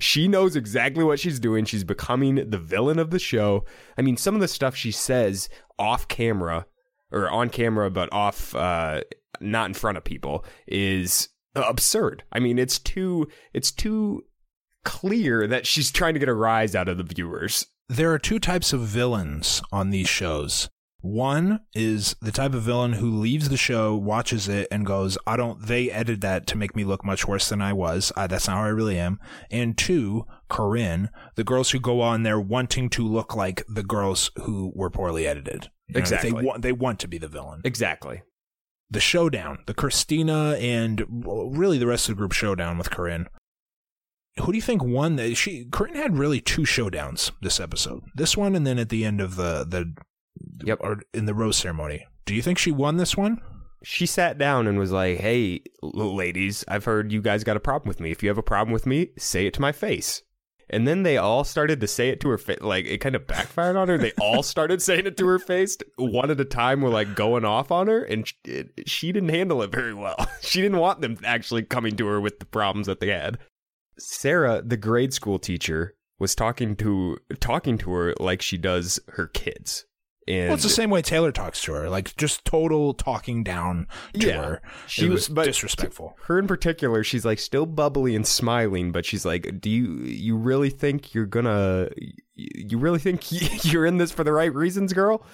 she 0.00 0.26
knows 0.26 0.56
exactly 0.56 1.04
what 1.04 1.20
she's 1.20 1.38
doing. 1.38 1.64
She's 1.66 1.84
becoming 1.84 2.48
the 2.48 2.58
villain 2.58 2.98
of 2.98 3.10
the 3.10 3.18
show. 3.18 3.64
I 3.98 4.02
mean, 4.02 4.16
some 4.16 4.34
of 4.34 4.40
the 4.40 4.48
stuff 4.48 4.74
she 4.74 4.90
says 4.90 5.50
off 5.78 6.08
camera, 6.08 6.66
or 7.12 7.30
on 7.30 7.48
camera, 7.48 7.90
but 7.90 8.12
off, 8.12 8.54
uh, 8.54 9.02
not 9.40 9.68
in 9.68 9.74
front 9.74 9.98
of 9.98 10.04
people, 10.04 10.44
is 10.66 11.28
absurd. 11.54 12.24
I 12.32 12.38
mean, 12.38 12.58
it's 12.58 12.78
too, 12.78 13.28
it's 13.52 13.70
too 13.70 14.24
clear 14.84 15.46
that 15.46 15.66
she's 15.66 15.90
trying 15.90 16.14
to 16.14 16.20
get 16.20 16.28
a 16.28 16.34
rise 16.34 16.74
out 16.74 16.88
of 16.88 16.98
the 16.98 17.04
viewers. 17.04 17.66
There 17.88 18.12
are 18.12 18.18
two 18.18 18.38
types 18.38 18.72
of 18.72 18.80
villains 18.80 19.62
on 19.72 19.90
these 19.90 20.08
shows. 20.08 20.68
One 21.02 21.60
is 21.74 22.14
the 22.20 22.30
type 22.30 22.52
of 22.52 22.62
villain 22.62 22.92
who 22.92 23.10
leaves 23.10 23.48
the 23.48 23.56
show, 23.56 23.96
watches 23.96 24.48
it, 24.48 24.68
and 24.70 24.84
goes, 24.84 25.16
I 25.26 25.36
don't, 25.36 25.66
they 25.66 25.90
edited 25.90 26.20
that 26.20 26.46
to 26.48 26.58
make 26.58 26.76
me 26.76 26.84
look 26.84 27.04
much 27.04 27.26
worse 27.26 27.48
than 27.48 27.62
I 27.62 27.72
was. 27.72 28.12
Uh, 28.14 28.26
that's 28.26 28.46
not 28.46 28.58
how 28.58 28.64
I 28.64 28.68
really 28.68 28.98
am. 28.98 29.18
And 29.50 29.78
two, 29.78 30.26
Corinne, 30.50 31.08
the 31.36 31.44
girls 31.44 31.70
who 31.70 31.80
go 31.80 32.00
on 32.02 32.22
there 32.22 32.38
wanting 32.38 32.90
to 32.90 33.06
look 33.06 33.34
like 33.34 33.64
the 33.68 33.82
girls 33.82 34.30
who 34.42 34.72
were 34.74 34.90
poorly 34.90 35.26
edited. 35.26 35.70
You 35.88 35.94
know, 35.94 36.00
Exactly. 36.00 36.30
They 36.30 36.42
want, 36.42 36.62
they 36.62 36.72
want 36.72 36.98
to 37.00 37.08
be 37.08 37.18
the 37.18 37.28
villain. 37.28 37.62
Exactly. 37.64 38.22
The 38.90 39.00
showdown, 39.00 39.60
the 39.66 39.74
Christina 39.74 40.56
and 40.60 41.04
really 41.08 41.78
the 41.78 41.86
rest 41.86 42.08
of 42.08 42.16
the 42.16 42.18
group 42.18 42.32
showdown 42.32 42.76
with 42.76 42.90
Corinne. 42.90 43.28
Who 44.40 44.52
do 44.52 44.56
you 44.58 44.62
think 44.62 44.82
won? 44.82 45.16
The, 45.16 45.34
she 45.34 45.66
Corinne 45.70 45.94
had 45.96 46.18
really 46.18 46.40
two 46.40 46.62
showdowns 46.62 47.30
this 47.40 47.60
episode. 47.60 48.02
This 48.14 48.36
one, 48.36 48.54
and 48.56 48.66
then 48.66 48.78
at 48.78 48.88
the 48.88 49.04
end 49.04 49.20
of 49.20 49.36
the 49.36 49.64
the 49.68 49.94
Yep. 50.64 50.78
or 50.80 51.02
in 51.12 51.26
the 51.26 51.34
rose 51.34 51.56
ceremony. 51.56 52.06
Do 52.26 52.34
you 52.34 52.42
think 52.42 52.58
she 52.58 52.70
won 52.70 52.96
this 52.96 53.16
one? 53.16 53.40
she 53.82 54.04
sat 54.04 54.36
down 54.36 54.66
and 54.66 54.78
was 54.78 54.92
like, 54.92 55.18
"Hey, 55.18 55.62
ladies, 55.82 56.64
I've 56.68 56.84
heard 56.84 57.12
you 57.12 57.22
guys 57.22 57.44
got 57.44 57.56
a 57.56 57.60
problem 57.60 57.88
with 57.88 57.98
me. 57.98 58.10
If 58.10 58.22
you 58.22 58.28
have 58.28 58.36
a 58.38 58.42
problem 58.42 58.72
with 58.74 58.84
me, 58.86 59.08
say 59.18 59.46
it 59.46 59.54
to 59.54 59.60
my 59.60 59.72
face." 59.72 60.22
And 60.72 60.86
then 60.86 61.02
they 61.02 61.16
all 61.16 61.42
started 61.42 61.80
to 61.80 61.88
say 61.88 62.08
it 62.10 62.20
to 62.20 62.28
her 62.28 62.38
face. 62.38 62.60
Like 62.60 62.86
it 62.86 62.98
kind 62.98 63.16
of 63.16 63.26
backfired 63.26 63.76
on 63.76 63.88
her. 63.88 63.98
They 63.98 64.12
all 64.20 64.42
started 64.42 64.80
saying 64.80 65.06
it 65.06 65.16
to 65.16 65.26
her 65.26 65.40
face, 65.40 65.76
one 65.96 66.30
at 66.30 66.40
a 66.40 66.44
time. 66.44 66.80
Were 66.80 66.90
like 66.90 67.14
going 67.16 67.44
off 67.44 67.72
on 67.72 67.88
her, 67.88 68.04
and 68.04 68.26
sh- 68.26 68.34
it, 68.44 68.70
she 68.86 69.10
didn't 69.12 69.30
handle 69.30 69.62
it 69.62 69.72
very 69.72 69.94
well. 69.94 70.16
She 70.42 70.62
didn't 70.62 70.78
want 70.78 71.00
them 71.00 71.18
actually 71.22 71.62
coming 71.62 71.96
to 71.96 72.06
her 72.06 72.20
with 72.20 72.40
the 72.40 72.46
problems 72.46 72.86
that 72.86 72.98
they 72.98 73.08
had. 73.08 73.38
Sarah, 73.98 74.62
the 74.62 74.76
grade 74.76 75.12
school 75.12 75.38
teacher, 75.38 75.94
was 76.18 76.34
talking 76.34 76.74
to 76.76 77.18
talking 77.40 77.78
to 77.78 77.90
her 77.92 78.14
like 78.18 78.42
she 78.42 78.56
does 78.56 78.98
her 79.08 79.26
kids. 79.26 79.86
And 80.30 80.46
Well, 80.48 80.54
it's 80.54 80.62
the 80.62 80.68
same 80.68 80.90
way 80.90 81.02
Taylor 81.02 81.32
talks 81.32 81.60
to 81.62 81.72
her, 81.72 81.90
like 81.90 82.16
just 82.16 82.44
total 82.44 82.94
talking 82.94 83.42
down 83.42 83.88
to 84.14 84.26
Yeah. 84.28 84.42
her. 84.42 84.62
She 84.86 85.08
was- 85.08 85.28
but- 85.28 85.44
disrespectful. 85.46 86.16
her 86.26 86.38
in 86.38 86.46
particular 86.46 87.02
she's 87.02 87.24
like 87.24 87.38
still 87.40 87.66
bubbly 87.66 88.14
and 88.14 88.26
smiling 88.26 88.92
but 88.92 89.04
she's 89.04 89.24
like 89.24 89.60
do 89.60 89.68
you 89.68 89.98
you 90.04 90.36
really 90.36 90.70
think 90.70 91.12
you're 91.14 91.26
gonna 91.26 91.88
you 92.34 92.78
really 92.78 92.98
think 92.98 93.20
you're 93.64 93.84
in 93.86 93.96
this 93.98 94.10
for 94.12 94.22
the 94.24 94.32
right 94.32 94.54
reasons 94.54 94.92
girl 94.92 95.24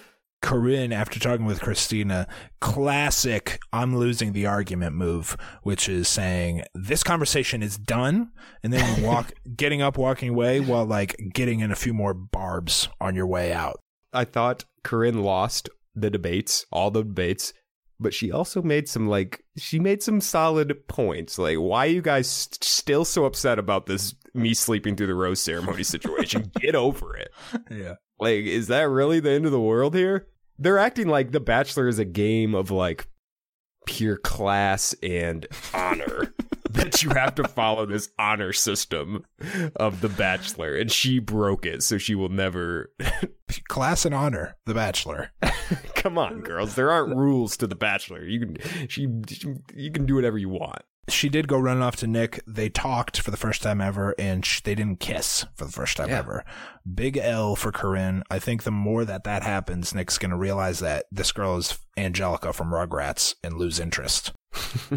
Corinne, 0.43 0.93
after 0.93 1.19
talking 1.19 1.47
with 1.47 1.59
Christina, 1.61 2.27
classic 2.61 3.59
I'm 3.73 3.97
losing 3.97 4.33
the 4.33 4.45
argument 4.45 4.95
move, 4.95 5.35
which 5.63 5.89
is 5.89 6.07
saying 6.07 6.61
this 6.75 7.01
conversation 7.03 7.63
is 7.63 7.75
done, 7.75 8.29
and 8.61 8.71
then 8.71 8.99
you 9.01 9.03
walk 9.07 9.31
getting 9.57 9.81
up, 9.81 9.97
walking 9.97 10.29
away 10.29 10.59
while 10.59 10.85
like 10.85 11.15
getting 11.33 11.59
in 11.61 11.71
a 11.71 11.75
few 11.75 11.91
more 11.91 12.13
barbs 12.13 12.87
on 13.01 13.15
your 13.15 13.25
way 13.25 13.51
out. 13.51 13.79
I 14.13 14.23
thought 14.23 14.65
corinne 14.83 15.21
lost 15.23 15.69
the 15.95 16.09
debates 16.09 16.65
all 16.71 16.91
the 16.91 17.03
debates 17.03 17.53
but 17.99 18.13
she 18.13 18.31
also 18.31 18.61
made 18.61 18.87
some 18.87 19.07
like 19.07 19.43
she 19.57 19.79
made 19.79 20.03
some 20.03 20.21
solid 20.21 20.87
points 20.87 21.37
like 21.39 21.57
why 21.57 21.85
are 21.87 21.89
you 21.89 22.01
guys 22.01 22.27
st- 22.29 22.63
still 22.63 23.03
so 23.05 23.25
upset 23.25 23.57
about 23.57 23.87
this 23.87 24.13
me 24.33 24.53
sleeping 24.53 24.95
through 24.95 25.07
the 25.07 25.15
rose 25.15 25.41
ceremony 25.41 25.83
situation 25.83 26.51
get 26.59 26.75
over 26.75 27.15
it 27.15 27.31
Yeah. 27.71 27.95
Like, 28.19 28.45
is 28.45 28.67
that 28.67 28.89
really 28.89 29.19
the 29.19 29.29
end 29.29 29.45
of 29.45 29.51
the 29.51 29.59
world 29.59 29.93
here? 29.93 30.27
They're 30.57 30.79
acting 30.79 31.07
like 31.07 31.31
The 31.31 31.39
Bachelor 31.39 31.87
is 31.87 31.99
a 31.99 32.05
game 32.05 32.55
of 32.55 32.71
like 32.71 33.07
pure 33.85 34.17
class 34.17 34.95
and 35.03 35.45
honor. 35.71 36.33
that 36.71 37.03
you 37.03 37.09
have 37.11 37.35
to 37.35 37.47
follow 37.47 37.85
this 37.85 38.09
honor 38.19 38.53
system 38.53 39.23
of 39.75 40.01
The 40.01 40.09
Bachelor, 40.09 40.75
and 40.75 40.91
she 40.91 41.19
broke 41.19 41.65
it, 41.65 41.83
so 41.83 41.97
she 41.97 42.15
will 42.15 42.29
never. 42.29 42.91
Class 43.69 44.05
and 44.05 44.13
honor, 44.15 44.55
The 44.65 44.73
Bachelor. 44.73 45.31
Come 45.95 46.17
on, 46.17 46.41
girls. 46.41 46.75
There 46.75 46.91
aren't 46.91 47.15
rules 47.15 47.57
to 47.57 47.67
The 47.67 47.75
Bachelor. 47.75 48.23
You 48.25 48.39
can 48.39 48.87
she, 48.89 49.07
she 49.29 49.53
you 49.73 49.91
can 49.91 50.05
do 50.05 50.15
whatever 50.15 50.37
you 50.37 50.49
want. 50.49 50.81
she 51.09 51.29
did 51.29 51.47
go 51.47 51.57
running 51.57 51.81
off 51.83 51.95
to 51.97 52.07
Nick. 52.07 52.41
They 52.45 52.69
talked 52.69 53.19
for 53.21 53.31
the 53.31 53.37
first 53.37 53.63
time 53.63 53.79
ever, 53.81 54.13
and 54.19 54.45
sh- 54.45 54.61
they 54.61 54.75
didn't 54.75 54.99
kiss 54.99 55.45
for 55.55 55.65
the 55.65 55.71
first 55.71 55.95
time 55.97 56.09
Yeah. 56.09 56.19
ever. 56.19 56.45
Big 56.93 57.17
L 57.17 57.55
for 57.55 57.71
Corinne. 57.71 58.23
I 58.29 58.39
think 58.39 58.63
the 58.63 58.71
more 58.71 59.05
that 59.05 59.23
that 59.23 59.43
happens, 59.43 59.93
Nick's 59.95 60.17
going 60.17 60.31
to 60.31 60.37
realize 60.37 60.79
that 60.79 61.05
this 61.11 61.31
girl 61.31 61.57
is 61.57 61.77
Angelica 61.97 62.51
from 62.53 62.71
Rugrats 62.71 63.35
and 63.43 63.57
lose 63.57 63.79
interest. 63.79 64.33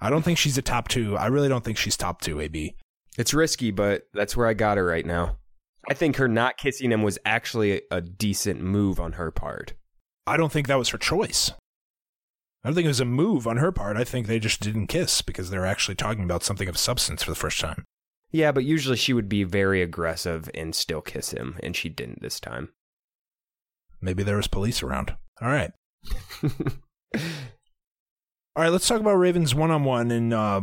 I 0.00 0.10
don't 0.10 0.22
think 0.22 0.38
she's 0.38 0.58
a 0.58 0.62
top 0.62 0.88
two. 0.88 1.16
I 1.16 1.26
really 1.26 1.48
don't 1.48 1.64
think 1.64 1.78
she's 1.78 1.96
top 1.96 2.20
two, 2.20 2.40
AB. 2.40 2.74
It's 3.16 3.34
risky, 3.34 3.70
but 3.70 4.04
that's 4.14 4.36
where 4.36 4.46
I 4.46 4.54
got 4.54 4.76
her 4.76 4.84
right 4.84 5.04
now. 5.04 5.38
I 5.88 5.94
think 5.94 6.16
her 6.16 6.28
not 6.28 6.56
kissing 6.56 6.92
him 6.92 7.02
was 7.02 7.18
actually 7.24 7.82
a 7.90 8.00
decent 8.00 8.60
move 8.60 9.00
on 9.00 9.12
her 9.12 9.30
part. 9.30 9.74
I 10.26 10.36
don't 10.36 10.52
think 10.52 10.68
that 10.68 10.78
was 10.78 10.90
her 10.90 10.98
choice. 10.98 11.50
I 12.62 12.68
don't 12.68 12.74
think 12.74 12.84
it 12.84 12.88
was 12.88 13.00
a 13.00 13.04
move 13.04 13.46
on 13.46 13.56
her 13.56 13.72
part. 13.72 13.96
I 13.96 14.04
think 14.04 14.26
they 14.26 14.38
just 14.38 14.60
didn't 14.60 14.88
kiss 14.88 15.22
because 15.22 15.50
they 15.50 15.58
were 15.58 15.66
actually 15.66 15.94
talking 15.94 16.24
about 16.24 16.42
something 16.42 16.68
of 16.68 16.76
substance 16.76 17.22
for 17.22 17.30
the 17.30 17.36
first 17.36 17.60
time. 17.60 17.84
Yeah, 18.30 18.52
but 18.52 18.64
usually 18.64 18.96
she 18.96 19.14
would 19.14 19.28
be 19.28 19.42
very 19.44 19.80
aggressive 19.80 20.50
and 20.54 20.74
still 20.74 21.00
kiss 21.00 21.30
him, 21.30 21.58
and 21.62 21.74
she 21.74 21.88
didn't 21.88 22.20
this 22.20 22.38
time. 22.38 22.70
Maybe 24.00 24.22
there 24.22 24.36
was 24.36 24.48
police 24.48 24.82
around. 24.82 25.16
All 25.40 25.48
right. 25.48 25.72
All 28.58 28.64
right, 28.64 28.72
let's 28.72 28.88
talk 28.88 28.98
about 28.98 29.14
Ravens 29.14 29.54
one 29.54 29.70
on 29.70 29.84
one 29.84 30.10
in 30.10 30.32
uh, 30.32 30.60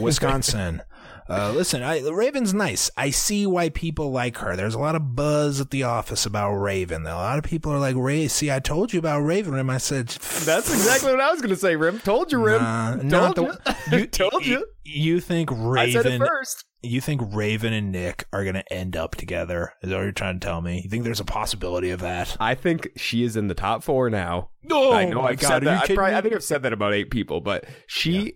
Wisconsin. 0.00 0.80
Uh, 1.30 1.52
listen, 1.54 1.82
I, 1.82 2.00
Raven's 2.08 2.54
nice. 2.54 2.90
I 2.96 3.10
see 3.10 3.46
why 3.46 3.68
people 3.68 4.10
like 4.10 4.38
her. 4.38 4.56
There's 4.56 4.74
a 4.74 4.78
lot 4.78 4.94
of 4.94 5.14
buzz 5.14 5.60
at 5.60 5.70
the 5.70 5.82
office 5.82 6.24
about 6.24 6.54
Raven. 6.54 7.06
A 7.06 7.14
lot 7.14 7.36
of 7.36 7.44
people 7.44 7.70
are 7.70 7.78
like, 7.78 7.96
"Ray, 7.98 8.28
see, 8.28 8.50
I 8.50 8.60
told 8.60 8.94
you 8.94 8.98
about 8.98 9.20
Raven." 9.20 9.52
Rim, 9.52 9.68
I 9.68 9.76
said, 9.76 10.08
That's 10.08 10.72
exactly 10.72 11.10
what 11.10 11.20
I 11.20 11.30
was 11.30 11.42
going 11.42 11.50
to 11.50 11.56
say, 11.56 11.76
Rim. 11.76 11.98
Told 11.98 12.32
you, 12.32 12.42
Rim. 12.42 12.62
Nah, 12.62 12.92
Told 12.96 13.04
not 13.04 13.34
the- 13.36 13.60
you. 13.92 13.98
you 13.98 14.06
Told 14.06 14.46
you. 14.46 14.66
You 14.84 15.20
think 15.20 15.50
Raven? 15.50 15.76
I 15.76 16.02
said 16.02 16.06
it 16.06 16.18
first. 16.18 16.64
You 16.80 17.00
think 17.00 17.20
Raven 17.34 17.72
and 17.72 17.90
Nick 17.90 18.26
are 18.32 18.44
going 18.44 18.54
to 18.54 18.72
end 18.72 18.96
up 18.96 19.16
together? 19.16 19.72
Is 19.82 19.90
that 19.90 19.96
what 19.96 20.02
you're 20.02 20.12
trying 20.12 20.38
to 20.38 20.46
tell 20.46 20.60
me? 20.60 20.80
You 20.84 20.88
think 20.88 21.02
there's 21.02 21.18
a 21.18 21.24
possibility 21.24 21.90
of 21.90 22.00
that? 22.00 22.36
I 22.38 22.54
think 22.54 22.90
she 22.96 23.24
is 23.24 23.36
in 23.36 23.48
the 23.48 23.54
top 23.54 23.82
four 23.82 24.08
now. 24.10 24.50
Oh 24.70 24.92
I 24.92 25.06
know 25.06 25.22
my 25.22 25.30
I've 25.30 25.40
God, 25.40 25.48
said 25.48 25.64
that. 25.64 25.90
I, 25.90 25.94
probably. 25.94 26.14
I 26.14 26.20
think 26.20 26.34
I've 26.34 26.44
said 26.44 26.62
that 26.62 26.72
about 26.72 26.94
eight 26.94 27.10
people, 27.10 27.40
but 27.40 27.64
she, 27.88 28.34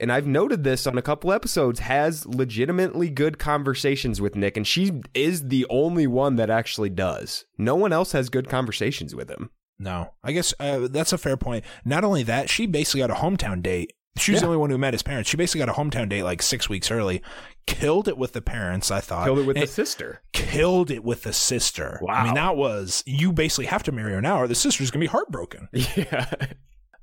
and 0.00 0.10
I've 0.10 0.26
noted 0.26 0.64
this 0.64 0.86
on 0.86 0.96
a 0.96 1.02
couple 1.02 1.32
episodes, 1.32 1.80
has 1.80 2.24
legitimately 2.24 3.10
good 3.10 3.38
conversations 3.38 4.20
with 4.22 4.36
Nick, 4.36 4.56
and 4.56 4.66
she 4.66 5.02
is 5.12 5.48
the 5.48 5.66
only 5.68 6.06
one 6.06 6.36
that 6.36 6.48
actually 6.48 6.90
does. 6.90 7.44
No 7.58 7.74
one 7.74 7.92
else 7.92 8.12
has 8.12 8.30
good 8.30 8.48
conversations 8.48 9.14
with 9.14 9.28
him. 9.28 9.50
No, 9.78 10.12
I 10.22 10.32
guess 10.32 10.54
uh, 10.60 10.88
that's 10.88 11.12
a 11.12 11.18
fair 11.18 11.36
point. 11.36 11.64
Not 11.84 12.04
only 12.04 12.22
that, 12.22 12.48
she 12.48 12.66
basically 12.66 13.00
got 13.00 13.10
a 13.10 13.14
hometown 13.14 13.62
date. 13.62 13.92
She 14.16 14.32
was 14.32 14.40
the 14.40 14.46
only 14.46 14.58
one 14.58 14.68
who 14.70 14.76
met 14.76 14.92
his 14.92 15.02
parents. 15.02 15.30
She 15.30 15.36
basically 15.38 15.60
got 15.64 15.70
a 15.70 15.80
hometown 15.80 16.08
date 16.08 16.22
like 16.22 16.42
six 16.42 16.68
weeks 16.68 16.90
early. 16.90 17.22
Killed 17.66 18.08
it 18.08 18.18
with 18.18 18.32
the 18.32 18.42
parents, 18.42 18.90
I 18.90 19.00
thought. 19.00 19.24
Killed 19.24 19.38
it 19.38 19.46
with 19.46 19.56
And 19.56 19.66
the 19.66 19.70
sister. 19.70 20.22
Killed 20.32 20.90
it 20.90 21.02
with 21.02 21.22
the 21.22 21.32
sister. 21.32 21.98
Wow. 22.02 22.14
I 22.14 22.24
mean, 22.24 22.34
that 22.34 22.56
was 22.56 23.02
you 23.06 23.32
basically 23.32 23.66
have 23.66 23.82
to 23.84 23.92
marry 23.92 24.12
her 24.12 24.20
now, 24.20 24.38
or 24.38 24.46
the 24.46 24.54
sister's 24.54 24.90
gonna 24.90 25.02
be 25.02 25.06
heartbroken. 25.06 25.68
Yeah. 25.96 26.30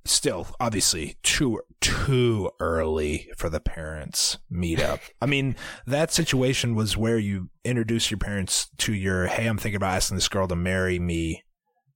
Still, 0.06 0.48
obviously, 0.60 1.18
too 1.24 1.60
too 1.82 2.50
early 2.60 3.30
for 3.38 3.50
the 3.50 3.60
parents 3.60 4.38
meetup. 4.52 5.00
I 5.22 5.26
mean, 5.26 5.56
that 5.86 6.12
situation 6.12 6.74
was 6.74 6.96
where 6.98 7.20
you 7.20 7.50
introduce 7.66 8.10
your 8.10 8.18
parents 8.18 8.70
to 8.78 8.94
your 8.94 9.28
hey, 9.28 9.46
I'm 9.46 9.58
thinking 9.58 9.76
about 9.76 9.96
asking 9.96 10.16
this 10.16 10.30
girl 10.30 10.48
to 10.48 10.56
marry 10.56 11.00
me 11.00 11.44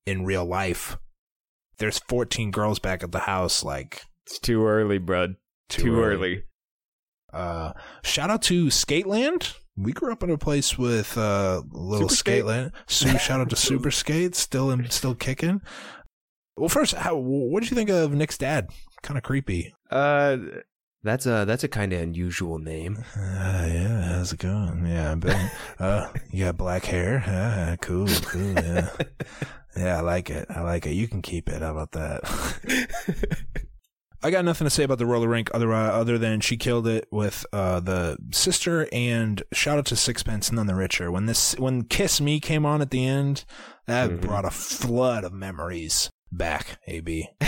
in 0.05 0.25
real 0.25 0.45
life. 0.45 0.97
There's 1.77 1.99
14 1.99 2.51
girls 2.51 2.77
back 2.77 3.03
at 3.03 3.11
the 3.11 3.19
house, 3.19 3.63
like 3.63 4.03
It's 4.25 4.39
too 4.39 4.65
early, 4.65 4.97
bud. 4.99 5.35
Too 5.69 5.83
Too, 5.83 6.01
early. 6.01 6.13
early. 6.15 6.43
Uh, 7.33 7.73
shout 8.03 8.29
out 8.29 8.41
to 8.43 8.65
Skateland. 8.67 9.55
We 9.75 9.91
grew 9.91 10.11
up 10.11 10.21
in 10.23 10.29
a 10.29 10.37
place 10.37 10.77
with 10.77 11.17
uh, 11.17 11.63
little 11.71 12.07
Super 12.09 12.15
Skate. 12.15 12.43
Skateland. 12.45 12.71
Su- 12.87 13.17
shout 13.19 13.39
out 13.41 13.49
to 13.49 13.55
Super 13.55 13.89
Skate, 13.91 14.35
still 14.35 14.69
in, 14.71 14.89
still 14.91 15.15
kicking. 15.15 15.61
Well, 16.55 16.69
first, 16.69 16.93
how, 16.93 17.15
what 17.15 17.61
did 17.63 17.71
you 17.71 17.75
think 17.75 17.89
of 17.89 18.13
Nick's 18.13 18.37
dad? 18.37 18.69
Kind 19.01 19.17
of 19.17 19.23
creepy. 19.23 19.73
Uh, 19.89 20.37
that's 21.01 21.25
a 21.25 21.43
that's 21.45 21.63
a 21.65 21.67
kind 21.67 21.91
of 21.91 22.01
unusual 22.01 22.59
name. 22.59 23.03
Uh, 23.17 23.67
yeah, 23.67 24.01
how's 24.15 24.31
it 24.33 24.39
going? 24.39 24.85
Yeah, 24.85 25.15
Ben. 25.15 25.51
uh, 25.79 26.09
you 26.31 26.45
got 26.45 26.55
black 26.57 26.85
hair. 26.85 27.23
Uh, 27.27 27.75
cool, 27.81 28.07
cool. 28.25 28.53
Yeah, 28.53 28.89
yeah, 29.77 29.97
I 29.97 30.01
like 30.01 30.29
it. 30.29 30.45
I 30.49 30.61
like 30.61 30.85
it. 30.85 30.91
You 30.93 31.07
can 31.07 31.21
keep 31.21 31.49
it. 31.49 31.61
How 31.61 31.71
about 31.71 31.91
that? 31.91 32.21
I 34.23 34.31
got 34.31 34.45
nothing 34.45 34.65
to 34.65 34.69
say 34.69 34.83
about 34.83 34.97
the 34.99 35.05
roller 35.05 35.27
rink 35.27 35.49
other 35.53 35.73
uh, 35.73 35.91
other 35.91 36.17
than 36.17 36.39
she 36.39 36.55
killed 36.57 36.87
it 36.87 37.07
with 37.11 37.45
uh, 37.51 37.79
the 37.81 38.17
sister 38.31 38.87
and 38.93 39.43
shout 39.53 39.77
out 39.77 39.85
to 39.87 39.95
Sixpence 39.95 40.49
and 40.49 40.55
None 40.57 40.67
the 40.67 40.75
Richer. 40.75 41.11
When 41.11 41.25
this 41.25 41.53
when 41.59 41.83
Kiss 41.83 42.21
Me 42.21 42.39
came 42.39 42.65
on 42.65 42.81
at 42.81 42.89
the 42.91 43.05
end, 43.05 43.43
that 43.87 44.09
Mhm. 44.09 44.21
brought 44.21 44.45
a 44.45 44.49
flood 44.51 45.23
of 45.23 45.33
memories 45.33 46.09
back. 46.31 46.77
AB. 46.87 47.27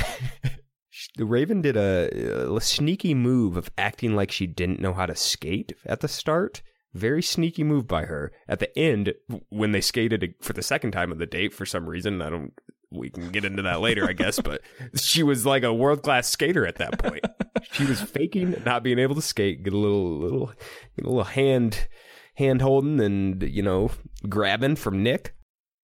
The 1.18 1.26
Raven 1.26 1.62
did 1.62 1.76
a, 1.78 2.54
a 2.56 2.62
sneaky 2.62 3.14
move 3.14 3.58
of 3.58 3.70
acting 3.78 4.16
like 4.16 4.32
she 4.32 4.48
didn't 4.48 4.80
know 4.82 4.94
how 4.94 5.06
to 5.06 5.16
skate 5.16 5.74
at 5.86 6.00
the 6.00 6.08
start. 6.08 6.62
Very 6.94 7.22
sneaky 7.22 7.64
move 7.66 7.86
by 7.88 8.06
her. 8.06 8.32
At 8.48 8.60
the 8.60 8.78
end, 8.80 9.14
when 9.50 9.74
they 9.74 9.82
skated 9.82 10.36
for 10.42 10.54
the 10.54 10.62
second 10.62 10.92
time 10.92 11.12
of 11.12 11.18
the 11.18 11.26
date, 11.26 11.54
for 11.54 11.66
some 11.66 11.88
reason, 11.88 12.22
I 12.22 12.30
don't. 12.30 12.54
We 12.96 13.10
can 13.10 13.30
get 13.30 13.46
into 13.46 13.62
that 13.64 13.82
later, 13.82 14.08
I 14.08 14.14
guess. 14.14 14.40
But 14.40 14.62
she 14.96 15.24
was 15.24 15.46
like 15.46 15.64
a 15.64 15.74
world 15.74 16.04
class 16.04 16.28
skater 16.28 16.66
at 16.66 16.76
that 16.76 17.00
point. 17.00 17.26
she 17.72 17.86
was 17.86 18.02
faking 18.02 18.62
not 18.66 18.84
being 18.84 19.00
able 19.00 19.16
to 19.16 19.22
skate, 19.22 19.64
get 19.64 19.74
a 19.74 19.78
little, 19.78 20.18
little, 20.18 20.48
get 20.96 21.06
a 21.06 21.10
little 21.10 21.24
hand, 21.24 21.88
hand 22.36 22.62
holding, 22.62 23.00
and 23.00 23.44
you 23.44 23.64
know, 23.64 23.92
grabbing 24.28 24.76
from 24.76 25.04
Nick. 25.04 25.36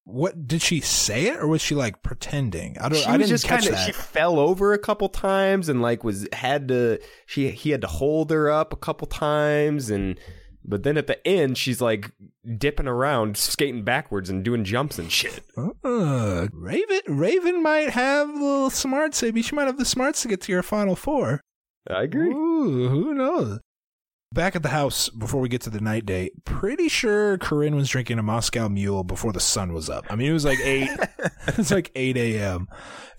What 0.04 0.48
did 0.48 0.62
she 0.64 0.80
say 0.82 1.28
it 1.28 1.38
or 1.38 1.48
was 1.48 1.62
she 1.62 1.76
like 1.76 2.02
pretending? 2.02 2.78
I 2.80 2.90
don't. 2.90 2.98
she 3.00 3.06
I 3.06 3.18
didn't 3.18 3.30
just 3.30 3.46
catch 3.46 3.62
kind 3.62 3.74
of 3.74 3.76
that. 3.76 3.86
she 3.86 3.92
fell 3.92 4.40
over 4.40 4.74
a 4.74 4.80
couple 4.80 5.10
times 5.10 5.70
and 5.70 5.82
like 5.82 6.04
was 6.04 6.28
had 6.34 6.68
to 6.70 7.00
she 7.28 7.52
he 7.52 7.70
had 7.70 7.82
to 7.82 7.88
hold 7.88 8.32
her 8.32 8.50
up 8.50 8.74
a 8.74 8.78
couple 8.78 9.06
times 9.06 9.92
and 9.92 10.20
but 10.64 10.84
then 10.84 10.98
at 10.98 11.08
the 11.08 11.26
end 11.28 11.58
she's 11.58 11.82
like 11.82 12.12
dipping 12.58 12.88
around 12.88 13.38
skating 13.38 13.84
backwards 13.84 14.30
and 14.30 14.44
doing 14.44 14.64
jumps 14.64 14.98
and 15.00 15.12
shit 15.12 15.44
Uh, 15.84 16.48
Raven 16.54 17.02
Raven 17.08 17.62
might 17.64 17.90
have 17.92 18.30
a 18.30 18.34
little 18.34 18.70
smarts. 18.70 19.22
Maybe 19.22 19.42
she 19.42 19.56
might 19.56 19.68
have 19.68 19.78
the 19.78 19.86
smarts 19.86 20.22
to 20.22 20.28
get 20.28 20.42
to 20.42 20.52
your 20.52 20.64
final 20.64 20.96
four. 20.96 21.42
i 21.90 22.04
agree 22.04 22.30
Ooh, 22.32 22.90
who 22.90 23.14
knows? 23.14 23.60
Back 24.34 24.56
at 24.56 24.64
the 24.64 24.70
house 24.70 25.10
before 25.10 25.42
we 25.42 25.50
get 25.50 25.62
to 25.64 25.70
the 25.70 25.82
night 25.82 26.06
date, 26.06 26.46
pretty 26.46 26.88
sure 26.88 27.38
Corinne 27.38 27.76
was 27.76 27.90
drinking 27.90 28.18
a 28.18 28.24
Moscow 28.24 28.70
Mule 28.70 29.04
before 29.04 29.34
the 29.34 29.42
sun 29.42 29.74
was 29.74 29.90
up. 29.90 30.06
I 30.10 30.16
mean, 30.16 30.30
it 30.30 30.34
was 30.34 30.46
like 30.46 30.60
eight. 30.60 30.90
it's 31.48 31.72
like 31.72 31.92
eight 31.96 32.18
a.m. 32.18 32.68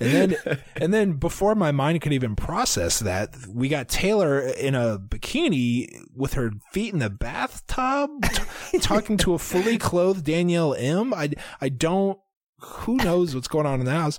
And 0.00 0.12
then, 0.12 0.58
and 0.76 0.94
then 0.94 1.12
before 1.14 1.54
my 1.54 1.70
mind 1.70 2.00
could 2.00 2.12
even 2.12 2.36
process 2.36 3.00
that, 3.00 3.34
we 3.48 3.68
got 3.68 3.88
Taylor 3.88 4.40
in 4.40 4.74
a 4.74 4.98
bikini 4.98 5.88
with 6.14 6.34
her 6.34 6.50
feet 6.72 6.92
in 6.92 6.98
the 7.00 7.10
bathtub, 7.10 8.10
t- 8.22 8.78
talking 8.80 9.16
to 9.18 9.34
a 9.34 9.38
fully 9.38 9.78
clothed 9.78 10.24
Danielle 10.24 10.74
M. 10.74 11.12
I, 11.14 11.30
I 11.60 11.68
don't. 11.68 12.18
Who 12.60 12.96
knows 12.96 13.34
what's 13.34 13.48
going 13.48 13.66
on 13.66 13.80
in 13.80 13.86
the 13.86 13.92
house? 13.92 14.18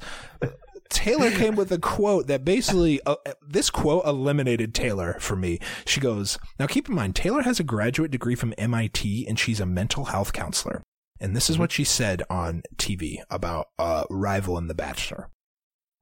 Taylor 0.90 1.32
came 1.32 1.56
with 1.56 1.72
a 1.72 1.80
quote 1.80 2.28
that 2.28 2.46
basically, 2.46 3.02
uh, 3.06 3.16
this 3.46 3.70
quote 3.70 4.06
eliminated 4.06 4.74
Taylor 4.74 5.18
for 5.20 5.36
me. 5.36 5.60
She 5.86 6.00
goes, 6.00 6.38
Now 6.60 6.68
keep 6.68 6.90
in 6.90 6.96
mind, 6.96 7.16
Taylor 7.16 7.42
has 7.42 7.60
a 7.60 7.64
graduate 7.64 8.12
degree 8.12 8.36
from 8.36 8.54
MIT 8.58 9.28
and 9.28 9.40
she's 9.40 9.60
a 9.60 9.66
mental 9.66 10.06
health 10.06 10.34
counselor. 10.34 10.84
And 11.20 11.36
this 11.36 11.50
is 11.50 11.58
what 11.58 11.72
she 11.72 11.84
said 11.84 12.24
on 12.30 12.64
TV 12.76 13.18
about 13.30 13.68
uh, 13.80 14.04
Rival 14.10 14.58
and 14.58 14.70
The 14.70 14.76
Bachelor. 14.76 15.30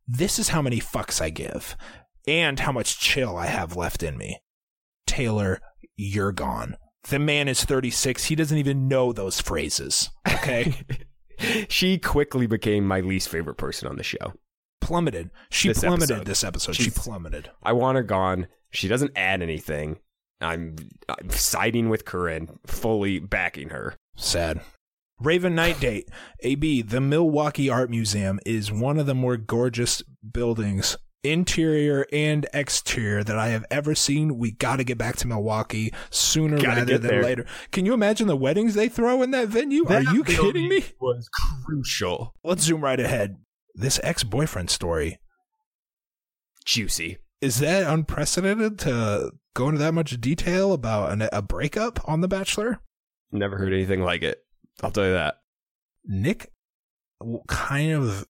This 0.07 0.39
is 0.39 0.49
how 0.49 0.61
many 0.61 0.79
fucks 0.79 1.21
I 1.21 1.29
give 1.29 1.77
and 2.27 2.59
how 2.59 2.71
much 2.71 2.99
chill 2.99 3.37
I 3.37 3.47
have 3.47 3.75
left 3.75 4.03
in 4.03 4.17
me. 4.17 4.39
Taylor, 5.05 5.59
you're 5.95 6.31
gone. 6.31 6.75
The 7.09 7.19
man 7.19 7.47
is 7.47 7.63
36. 7.63 8.25
He 8.25 8.35
doesn't 8.35 8.57
even 8.57 8.87
know 8.87 9.11
those 9.11 9.39
phrases. 9.39 10.09
Okay. 10.27 10.75
she 11.69 11.97
quickly 11.97 12.47
became 12.47 12.87
my 12.87 13.01
least 13.01 13.29
favorite 13.29 13.57
person 13.57 13.87
on 13.87 13.97
the 13.97 14.03
show 14.03 14.33
plummeted. 14.81 15.29
She 15.49 15.69
This 15.69 15.79
plummeted 15.79 16.11
episode. 16.11 16.25
this 16.27 16.43
episode. 16.43 16.75
She 16.75 16.89
plummeted. 16.89 17.49
i 17.63 17.71
want 17.71 17.95
her 17.95 18.03
gone 18.03 18.47
she 18.71 18.87
doesn't 18.87 19.11
add 19.15 19.41
anything 19.41 19.99
i'm, 20.41 20.75
I'm 21.07 21.29
siding 21.29 21.87
with 21.89 22.03
corinne 22.05 22.59
fully 22.65 23.19
backing 23.19 23.69
her 23.69 23.95
Sad. 24.15 24.59
Raven 25.19 25.53
Night 25.55 25.79
Date. 25.79 26.09
AB, 26.41 26.81
the 26.81 26.99
Milwaukee 26.99 27.69
Art 27.69 27.89
Museum 27.91 28.39
is 28.45 28.71
one 28.71 28.97
of 28.99 29.05
the 29.05 29.13
more 29.15 29.37
gorgeous 29.37 30.01
buildings, 30.33 30.97
interior 31.23 32.05
and 32.11 32.47
exterior, 32.53 33.23
that 33.23 33.37
I 33.37 33.49
have 33.49 33.63
ever 33.71 33.93
seen. 33.95 34.37
We 34.39 34.51
got 34.51 34.77
to 34.77 34.83
get 34.83 34.97
back 34.97 35.15
to 35.17 35.27
Milwaukee 35.27 35.93
sooner 36.09 36.57
Gotta 36.57 36.81
rather 36.81 36.97
than 36.97 37.07
there. 37.11 37.23
later. 37.23 37.45
Can 37.71 37.85
you 37.85 37.93
imagine 37.93 38.25
the 38.27 38.35
weddings 38.35 38.73
they 38.73 38.89
throw 38.89 39.21
in 39.21 39.29
that 39.31 39.47
venue? 39.47 39.85
Are 39.87 40.01
you 40.01 40.23
kidding 40.23 40.67
me? 40.67 40.83
was 40.99 41.29
crucial 41.65 42.33
Let's 42.43 42.63
zoom 42.63 42.81
right 42.81 42.99
ahead. 42.99 43.37
This 43.73 43.99
ex 44.03 44.23
boyfriend 44.23 44.69
story. 44.69 45.19
juicy 46.65 47.17
is 47.41 47.59
that 47.59 47.91
unprecedented 47.91 48.77
to 48.79 49.31
go 49.55 49.67
into 49.67 49.79
that 49.79 49.93
much 49.93 50.21
detail 50.21 50.73
about 50.73 51.11
an, 51.11 51.27
a 51.33 51.41
breakup 51.41 52.07
on 52.07 52.21
The 52.21 52.27
Bachelor? 52.27 52.79
Never 53.31 53.57
heard 53.57 53.73
anything 53.73 54.01
like 54.01 54.21
it. 54.21 54.37
I'll 54.83 54.91
tell 54.91 55.05
you 55.05 55.13
that. 55.13 55.37
Nick 56.05 56.51
kind 57.47 57.93
of 57.93 58.27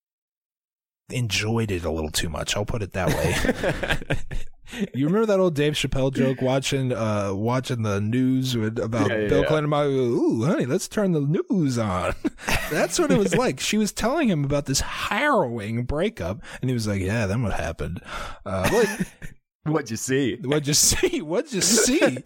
enjoyed 1.09 1.71
it 1.71 1.83
a 1.83 1.91
little 1.91 2.09
too 2.09 2.29
much. 2.29 2.55
I'll 2.55 2.65
put 2.65 2.81
it 2.81 2.93
that 2.93 3.09
way. 3.09 4.17
you 4.93 5.05
remember 5.05 5.25
that 5.25 5.39
old 5.39 5.55
Dave 5.55 5.73
Chappelle 5.73 6.13
joke 6.13 6.41
watching 6.41 6.93
uh 6.93 7.33
watching 7.33 7.83
the 7.83 7.99
news 7.99 8.55
with, 8.55 8.79
about 8.79 9.09
Yeah, 9.09 9.21
yeah, 9.21 9.27
Bill 9.27 9.41
yeah. 9.41 9.47
Clinton 9.47 9.65
about 9.65 9.87
ooh 9.87 10.45
honey 10.45 10.65
let's 10.65 10.87
turn 10.87 11.11
the 11.11 11.21
news 11.21 11.77
on. 11.77 12.13
That's 12.71 12.99
what 12.99 13.11
it 13.11 13.17
was 13.17 13.35
like. 13.35 13.59
She 13.59 13.77
was 13.77 13.91
telling 13.91 14.29
him 14.29 14.43
about 14.43 14.65
this 14.65 14.81
harrowing 14.81 15.83
breakup, 15.85 16.41
and 16.61 16.69
he 16.69 16.73
was 16.73 16.87
like, 16.87 17.01
"Yeah, 17.01 17.25
then 17.25 17.43
what 17.43 17.53
happened? 17.53 18.01
Uh, 18.45 18.69
like, 18.71 19.07
What'd 19.63 19.91
you 19.91 19.97
see? 19.97 20.37
What'd 20.37 20.67
you 20.67 20.73
see? 20.73 21.21
What'd 21.21 21.53
you 21.53 21.61
see? 21.61 22.17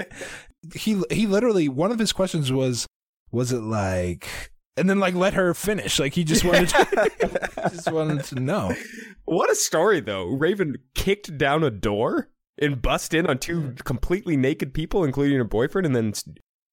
he 0.73 1.01
he 1.11 1.27
literally 1.27 1.67
one 1.67 1.91
of 1.91 1.99
his 1.99 2.13
questions 2.13 2.51
was, 2.51 2.87
was 3.31 3.51
it 3.51 3.61
like? 3.61 4.51
And 4.77 4.89
then 4.89 4.99
like 4.99 5.15
let 5.15 5.33
her 5.33 5.53
finish. 5.53 5.99
Like 5.99 6.13
he 6.13 6.23
just 6.23 6.43
wanted 6.45 6.69
to, 6.69 7.11
just 7.71 7.91
wanted 7.91 8.23
to 8.25 8.39
know. 8.39 8.73
What 9.25 9.49
a 9.49 9.55
story, 9.55 9.99
though. 10.01 10.25
Raven 10.27 10.75
kicked 10.93 11.37
down 11.37 11.63
a 11.63 11.71
door 11.71 12.29
and 12.59 12.81
bust 12.81 13.13
in 13.13 13.25
on 13.27 13.37
two 13.37 13.59
mm-hmm. 13.59 13.75
completely 13.77 14.37
naked 14.37 14.73
people, 14.73 15.03
including 15.03 15.37
her 15.37 15.43
boyfriend, 15.43 15.85
and 15.85 15.95
then 15.95 16.13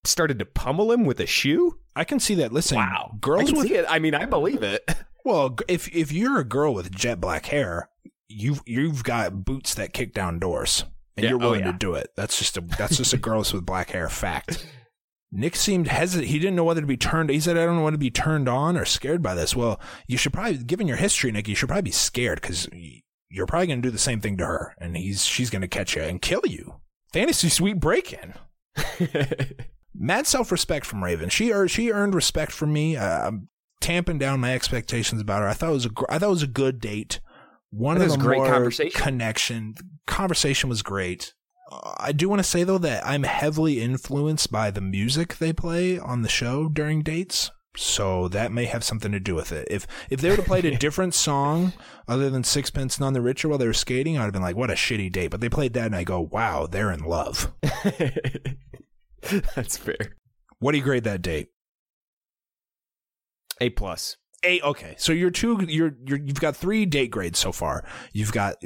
started 0.04 0.38
to 0.38 0.44
pummel 0.44 0.92
him 0.92 1.04
with 1.04 1.20
a 1.20 1.26
shoe. 1.26 1.78
I 1.94 2.04
can 2.04 2.20
see 2.20 2.34
that. 2.36 2.52
Listen, 2.52 2.76
Wow, 2.76 3.10
I 3.14 3.16
girls 3.18 3.50
can 3.50 3.58
with 3.58 3.68
see 3.68 3.74
it. 3.74 3.86
I 3.88 3.98
mean, 3.98 4.14
I 4.14 4.26
believe 4.26 4.62
it. 4.62 4.88
well, 5.24 5.56
if 5.68 5.94
if 5.94 6.12
you're 6.12 6.38
a 6.38 6.44
girl 6.44 6.74
with 6.74 6.94
jet 6.94 7.20
black 7.20 7.46
hair, 7.46 7.88
you've 8.28 8.62
you've 8.66 9.04
got 9.04 9.44
boots 9.44 9.74
that 9.74 9.92
kick 9.92 10.14
down 10.14 10.38
doors, 10.38 10.84
and 11.16 11.24
Yeah, 11.24 11.30
you're 11.30 11.42
oh, 11.42 11.46
willing 11.46 11.60
yeah. 11.60 11.72
to 11.72 11.78
do 11.78 11.94
it. 11.94 12.10
That's 12.16 12.38
just 12.38 12.56
a 12.56 12.60
that's 12.60 12.96
just 12.96 13.12
a 13.12 13.16
girls 13.18 13.52
with 13.52 13.66
black 13.66 13.90
hair 13.90 14.08
fact. 14.08 14.66
Nick 15.34 15.56
seemed 15.56 15.88
hesitant. 15.88 16.28
He 16.28 16.38
didn't 16.38 16.56
know 16.56 16.64
whether 16.64 16.82
to 16.82 16.86
be 16.86 16.98
turned. 16.98 17.30
He 17.30 17.40
said, 17.40 17.56
"I 17.56 17.64
don't 17.64 17.76
know 17.76 17.84
whether 17.84 17.94
to 17.94 17.98
be 17.98 18.10
turned 18.10 18.48
on 18.48 18.76
or 18.76 18.84
scared 18.84 19.22
by 19.22 19.34
this." 19.34 19.56
Well, 19.56 19.80
you 20.06 20.18
should 20.18 20.32
probably, 20.32 20.58
given 20.58 20.86
your 20.86 20.98
history, 20.98 21.32
Nick, 21.32 21.48
you 21.48 21.54
should 21.54 21.68
probably 21.68 21.82
be 21.82 21.90
scared 21.90 22.40
because 22.42 22.68
you're 23.32 23.46
probably 23.46 23.66
going 23.66 23.80
to 23.80 23.88
do 23.88 23.90
the 23.90 23.98
same 23.98 24.20
thing 24.20 24.36
to 24.36 24.46
her, 24.46 24.74
and 24.78 24.96
he's 24.96 25.24
she's 25.24 25.50
going 25.50 25.62
to 25.62 25.68
catch 25.68 25.96
you 25.96 26.02
and 26.02 26.20
kill 26.20 26.42
you. 26.44 26.80
Fantasy 27.12 27.48
suite 27.48 27.80
break 27.80 28.12
in. 28.12 28.34
Mad 29.94 30.26
self 30.26 30.52
respect 30.52 30.86
from 30.86 31.02
Raven. 31.02 31.28
She 31.30 31.52
earned 31.52 31.70
she 31.70 31.90
earned 31.90 32.14
respect 32.14 32.52
from 32.52 32.72
me. 32.72 32.96
Uh, 32.96 33.28
I'm 33.28 33.48
tamping 33.80 34.18
down 34.18 34.40
my 34.40 34.54
expectations 34.54 35.20
about 35.20 35.42
her. 35.42 35.48
I 35.48 35.54
thought 35.54 35.70
it 35.70 35.74
was 35.74 35.86
a 35.86 35.90
gr- 35.90 36.04
I 36.08 36.18
thought 36.18 36.26
it 36.26 36.30
was 36.30 36.42
a 36.42 36.48
good 36.48 36.80
date. 36.80 37.20
One 37.70 38.00
of 38.00 38.08
the 38.08 38.18
great 38.18 38.38
more 38.38 38.46
conversation. 38.46 39.00
connection. 39.00 39.74
Conversation 40.06 40.68
was 40.68 40.82
great. 40.82 41.32
Uh, 41.70 41.94
I 41.96 42.12
do 42.12 42.28
want 42.28 42.40
to 42.40 42.44
say 42.44 42.64
though 42.64 42.78
that 42.78 43.06
I'm 43.06 43.22
heavily 43.22 43.80
influenced 43.80 44.52
by 44.52 44.70
the 44.70 44.82
music 44.82 45.38
they 45.38 45.52
play 45.54 45.98
on 45.98 46.22
the 46.22 46.28
show 46.28 46.68
during 46.68 47.02
dates. 47.02 47.50
So 47.74 48.28
that 48.28 48.52
may 48.52 48.66
have 48.66 48.84
something 48.84 49.12
to 49.12 49.20
do 49.20 49.34
with 49.34 49.50
it. 49.50 49.66
If 49.70 49.86
if 50.10 50.20
they 50.20 50.28
would 50.28 50.38
have 50.38 50.46
played 50.46 50.66
a 50.66 50.76
different 50.78 51.14
song 51.14 51.72
other 52.06 52.28
than 52.28 52.44
Sixpence 52.44 53.00
None 53.00 53.14
the 53.14 53.22
Richer 53.22 53.48
while 53.48 53.58
they 53.58 53.66
were 53.66 53.72
skating, 53.72 54.18
I'd 54.18 54.24
have 54.24 54.32
been 54.32 54.42
like, 54.42 54.56
"What 54.56 54.70
a 54.70 54.74
shitty 54.74 55.10
date." 55.10 55.30
But 55.30 55.40
they 55.40 55.48
played 55.48 55.72
that, 55.74 55.86
and 55.86 55.96
I 55.96 56.04
go, 56.04 56.20
"Wow, 56.20 56.66
they're 56.66 56.92
in 56.92 57.04
love." 57.04 57.52
That's 59.54 59.76
fair. 59.78 60.16
What 60.58 60.72
do 60.72 60.78
you 60.78 60.84
grade 60.84 61.04
that 61.04 61.22
date? 61.22 61.48
A 63.60 63.70
plus. 63.70 64.16
A 64.45 64.61
okay. 64.62 64.95
So 64.99 65.12
you're 65.12 65.30
two 65.30 65.64
you're 65.68 65.95
you're 66.05 66.18
you've 66.18 66.40
got 66.40 66.57
three 66.57 66.84
date 66.84 67.11
grades 67.11 67.38
so 67.38 67.53
far. 67.53 67.84
You've 68.12 68.32
got 68.32 68.57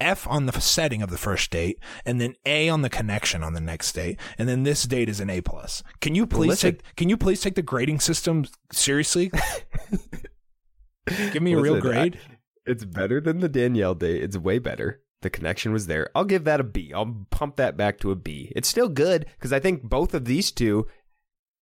F 0.00 0.26
on 0.28 0.46
the 0.46 0.60
setting 0.60 1.02
of 1.02 1.10
the 1.10 1.18
first 1.18 1.50
date, 1.50 1.78
and 2.04 2.20
then 2.20 2.34
A 2.46 2.68
on 2.68 2.82
the 2.82 2.90
connection 2.90 3.42
on 3.42 3.52
the 3.52 3.60
next 3.60 3.92
date, 3.92 4.18
and 4.38 4.48
then 4.48 4.62
this 4.62 4.84
date 4.84 5.08
is 5.08 5.20
an 5.20 5.30
A 5.30 5.40
plus. 5.40 5.82
Can 6.00 6.14
you 6.14 6.26
please 6.26 6.50
Listen. 6.50 6.72
take 6.76 6.96
Can 6.96 7.08
you 7.08 7.16
please 7.16 7.40
take 7.40 7.56
the 7.56 7.62
grading 7.62 8.00
system 8.00 8.44
seriously? 8.72 9.32
Give 11.06 11.42
me 11.42 11.52
a 11.54 11.60
real 11.60 11.80
grade. 11.80 12.16
I- 12.16 12.34
it's 12.66 12.84
better 12.84 13.20
than 13.20 13.40
the 13.40 13.48
Danielle 13.48 13.94
date. 13.94 14.22
It's 14.22 14.38
way 14.38 14.58
better. 14.58 15.02
The 15.20 15.30
connection 15.30 15.72
was 15.72 15.86
there. 15.86 16.10
I'll 16.14 16.24
give 16.24 16.44
that 16.44 16.60
a 16.60 16.64
B. 16.64 16.92
I'll 16.94 17.26
pump 17.30 17.56
that 17.56 17.76
back 17.76 17.98
to 18.00 18.10
a 18.10 18.16
B. 18.16 18.52
It's 18.54 18.68
still 18.68 18.88
good 18.88 19.26
because 19.38 19.52
I 19.52 19.60
think 19.60 19.82
both 19.82 20.14
of 20.14 20.24
these 20.24 20.50
two 20.50 20.86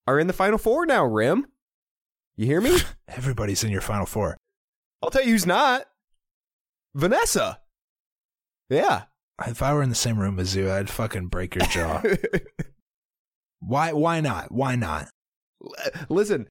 are 0.06 0.18
in 0.18 0.26
the 0.26 0.32
final 0.32 0.58
four 0.58 0.84
now, 0.86 1.04
Rim. 1.04 1.46
You 2.36 2.46
hear 2.46 2.60
me? 2.60 2.78
Everybody's 3.08 3.64
in 3.64 3.70
your 3.70 3.80
final 3.80 4.06
four. 4.06 4.36
I'll 5.02 5.10
tell 5.10 5.22
you 5.22 5.32
who's 5.32 5.46
not. 5.46 5.86
Vanessa. 6.94 7.60
Yeah. 8.68 9.04
If 9.46 9.62
I 9.62 9.74
were 9.74 9.82
in 9.82 9.88
the 9.88 9.94
same 9.94 10.18
room 10.18 10.38
as 10.38 10.54
you, 10.54 10.70
I'd 10.70 10.90
fucking 10.90 11.26
break 11.26 11.54
your 11.54 11.66
jaw. 11.66 12.02
why? 13.60 13.92
Why 13.92 14.20
not? 14.20 14.52
Why 14.52 14.76
not? 14.76 15.08
Listen, 16.08 16.48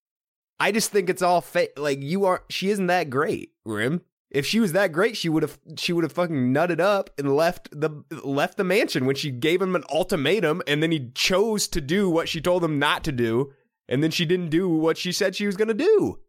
I 0.60 0.72
just 0.72 0.92
think 0.92 1.10
it's 1.10 1.22
all 1.22 1.42
fake. 1.42 1.72
Like 1.78 2.02
you 2.02 2.26
are, 2.26 2.44
she 2.50 2.70
isn't 2.70 2.88
that 2.88 3.10
great, 3.10 3.52
Rim. 3.66 4.02
If 4.30 4.46
she 4.46 4.60
was 4.60 4.72
that 4.72 4.94
great, 4.94 5.18
she 5.18 5.28
would 5.28 5.44
have 5.44 5.60
she 5.78 5.92
would 5.92 6.04
have 6.04 6.14
fucking 6.14 6.54
nutted 6.54 6.80
up 6.80 7.10
and 7.18 7.36
left 7.36 7.70
the 7.72 8.04
left 8.24 8.58
the 8.58 8.64
mansion 8.64 9.06
when 9.06 9.16
she 9.16 9.30
gave 9.30 9.62
him 9.62 9.76
an 9.76 9.84
ultimatum, 9.92 10.62
and 10.68 10.82
then 10.82 10.92
he 10.92 11.12
chose 11.14 11.68
to 11.70 11.82
do 11.82 12.10
what 12.10 12.30
she 12.30 12.40
told 12.40 12.64
him 12.64 12.80
not 12.80 13.04
to 13.04 13.12
do, 13.12 13.54
and 13.88 14.04
then 14.04 14.12
she 14.12 14.26
didn't 14.26 14.50
do 14.50 14.70
what 14.70 14.98
she 14.98 15.12
said 15.12 15.36
she 15.36 15.46
was 15.46 15.58
gonna 15.58 15.74
do. 15.74 16.20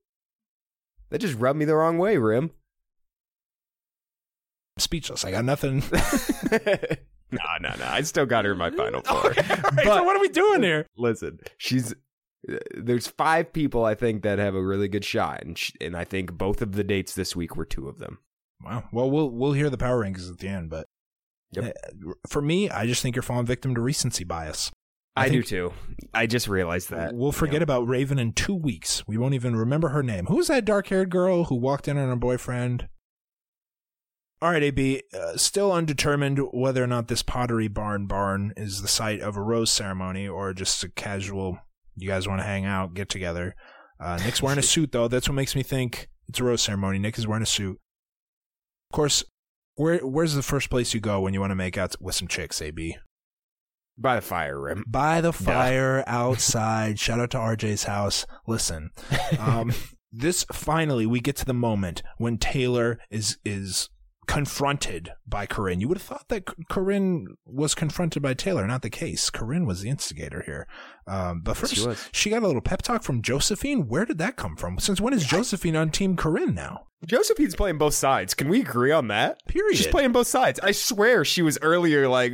That 1.10 1.20
just 1.20 1.38
rubbed 1.38 1.58
me 1.58 1.64
the 1.64 1.76
wrong 1.76 1.98
way, 1.98 2.16
Rim. 2.16 2.50
I'm 4.76 4.80
speechless. 4.80 5.24
I 5.24 5.30
got 5.30 5.44
nothing. 5.44 5.82
no, 6.50 7.40
no, 7.60 7.74
no. 7.78 7.84
I 7.86 8.00
still 8.02 8.26
got 8.26 8.44
her 8.44 8.52
in 8.52 8.58
my 8.58 8.70
final 8.70 9.00
four. 9.04 9.16
All 9.16 9.30
right, 9.30 9.46
so 9.46 9.60
But- 9.84 10.04
what 10.04 10.16
are 10.16 10.20
we 10.20 10.28
doing 10.28 10.62
here? 10.62 10.86
Listen, 10.96 11.38
she's 11.58 11.92
uh, 12.50 12.56
there's 12.76 13.06
five 13.06 13.52
people 13.52 13.84
I 13.84 13.94
think 13.94 14.22
that 14.22 14.38
have 14.38 14.54
a 14.54 14.62
really 14.64 14.88
good 14.88 15.04
shot, 15.04 15.42
and 15.44 15.56
sh- 15.58 15.72
and 15.80 15.96
I 15.96 16.04
think 16.04 16.32
both 16.32 16.62
of 16.62 16.72
the 16.72 16.82
dates 16.84 17.14
this 17.14 17.36
week 17.36 17.54
were 17.56 17.64
two 17.66 17.88
of 17.88 17.98
them. 17.98 18.18
Wow. 18.64 18.84
Well, 18.92 19.10
we'll 19.10 19.30
we'll 19.30 19.52
hear 19.52 19.70
the 19.70 19.78
power 19.78 20.02
rankings 20.04 20.30
at 20.30 20.38
the 20.38 20.48
end, 20.48 20.70
but 20.70 20.86
Yep. 21.52 21.64
uh, 22.08 22.12
for 22.28 22.40
me, 22.40 22.70
I 22.70 22.86
just 22.86 23.02
think 23.02 23.14
you're 23.14 23.22
falling 23.22 23.44
victim 23.46 23.74
to 23.74 23.80
recency 23.82 24.24
bias. 24.24 24.70
I, 25.14 25.26
I 25.26 25.28
do 25.28 25.42
too. 25.42 25.72
I 26.14 26.26
just 26.26 26.48
realized 26.48 26.90
that. 26.90 27.14
We'll 27.14 27.32
forget 27.32 27.60
know. 27.60 27.64
about 27.64 27.86
Raven 27.86 28.18
in 28.18 28.32
two 28.32 28.54
weeks. 28.54 29.06
We 29.06 29.18
won't 29.18 29.34
even 29.34 29.54
remember 29.54 29.90
her 29.90 30.02
name. 30.02 30.26
Who's 30.26 30.48
that 30.48 30.64
dark-haired 30.64 31.10
girl 31.10 31.44
who 31.44 31.56
walked 31.56 31.86
in 31.86 31.98
on 31.98 32.08
her 32.08 32.16
boyfriend? 32.16 32.88
All 34.40 34.50
right, 34.50 34.62
AB. 34.62 35.02
Uh, 35.14 35.36
still 35.36 35.70
undetermined 35.70 36.40
whether 36.52 36.82
or 36.82 36.86
not 36.86 37.08
this 37.08 37.22
Pottery 37.22 37.68
Barn 37.68 38.06
barn 38.06 38.52
is 38.56 38.82
the 38.82 38.88
site 38.88 39.20
of 39.20 39.36
a 39.36 39.42
rose 39.42 39.70
ceremony 39.70 40.26
or 40.26 40.52
just 40.52 40.82
a 40.82 40.88
casual. 40.88 41.58
You 41.94 42.08
guys 42.08 42.26
want 42.26 42.40
to 42.40 42.46
hang 42.46 42.64
out, 42.64 42.94
get 42.94 43.08
together. 43.08 43.54
Uh, 44.00 44.18
Nick's 44.24 44.42
wearing 44.42 44.58
a 44.58 44.62
suit 44.62 44.92
though. 44.92 45.08
That's 45.08 45.28
what 45.28 45.34
makes 45.34 45.54
me 45.54 45.62
think 45.62 46.08
it's 46.26 46.40
a 46.40 46.44
rose 46.44 46.62
ceremony. 46.62 46.98
Nick 46.98 47.18
is 47.18 47.26
wearing 47.26 47.42
a 47.42 47.46
suit. 47.46 47.78
Of 48.90 48.96
course, 48.96 49.22
where 49.76 49.98
where's 49.98 50.34
the 50.34 50.42
first 50.42 50.70
place 50.70 50.92
you 50.92 51.00
go 51.00 51.20
when 51.20 51.34
you 51.34 51.40
want 51.40 51.52
to 51.52 51.56
make 51.56 51.78
out 51.78 51.94
with 52.00 52.14
some 52.14 52.26
chicks? 52.26 52.60
AB 52.60 52.96
by 53.98 54.16
the 54.16 54.22
fire 54.22 54.60
rim. 54.60 54.84
by 54.86 55.20
the 55.20 55.32
fire 55.32 56.02
outside. 56.06 56.98
Shout 56.98 57.20
out 57.20 57.30
to 57.32 57.38
RJ's 57.38 57.84
house. 57.84 58.26
Listen, 58.46 58.90
um, 59.38 59.72
this 60.12 60.44
finally 60.52 61.06
we 61.06 61.20
get 61.20 61.36
to 61.36 61.44
the 61.44 61.54
moment 61.54 62.02
when 62.18 62.38
Taylor 62.38 62.98
is 63.10 63.38
is 63.44 63.88
confronted 64.26 65.10
by 65.26 65.46
Corinne. 65.46 65.80
You 65.80 65.88
would 65.88 65.98
have 65.98 66.06
thought 66.06 66.28
that 66.28 66.44
Corinne 66.70 67.26
was 67.44 67.74
confronted 67.74 68.22
by 68.22 68.34
Taylor. 68.34 68.66
Not 68.66 68.82
the 68.82 68.88
case. 68.88 69.30
Corinne 69.30 69.66
was 69.66 69.82
the 69.82 69.90
instigator 69.90 70.42
here. 70.46 70.66
Um, 71.06 71.40
but 71.42 71.58
Yes, 71.58 71.70
she 71.72 71.84
first, 71.84 72.14
she 72.14 72.30
got 72.30 72.42
a 72.42 72.46
little 72.46 72.62
pep 72.62 72.82
talk 72.82 73.02
from 73.02 73.20
Josephine. 73.20 73.88
Where 73.88 74.04
did 74.04 74.18
that 74.18 74.36
come 74.36 74.56
from? 74.56 74.78
Since 74.78 75.00
when 75.00 75.12
is 75.12 75.24
Josephine 75.26 75.76
on 75.76 75.90
Team 75.90 76.16
Corinne 76.16 76.54
now? 76.54 76.84
Josephine's 77.04 77.56
playing 77.56 77.78
both 77.78 77.94
sides. 77.94 78.32
Can 78.32 78.48
we 78.48 78.60
agree 78.60 78.92
on 78.92 79.08
that? 79.08 79.44
Period. 79.48 79.76
She's 79.76 79.88
playing 79.88 80.12
both 80.12 80.28
sides. 80.28 80.60
I 80.62 80.70
swear 80.70 81.24
she 81.24 81.42
was 81.42 81.58
earlier 81.60 82.06
like 82.08 82.32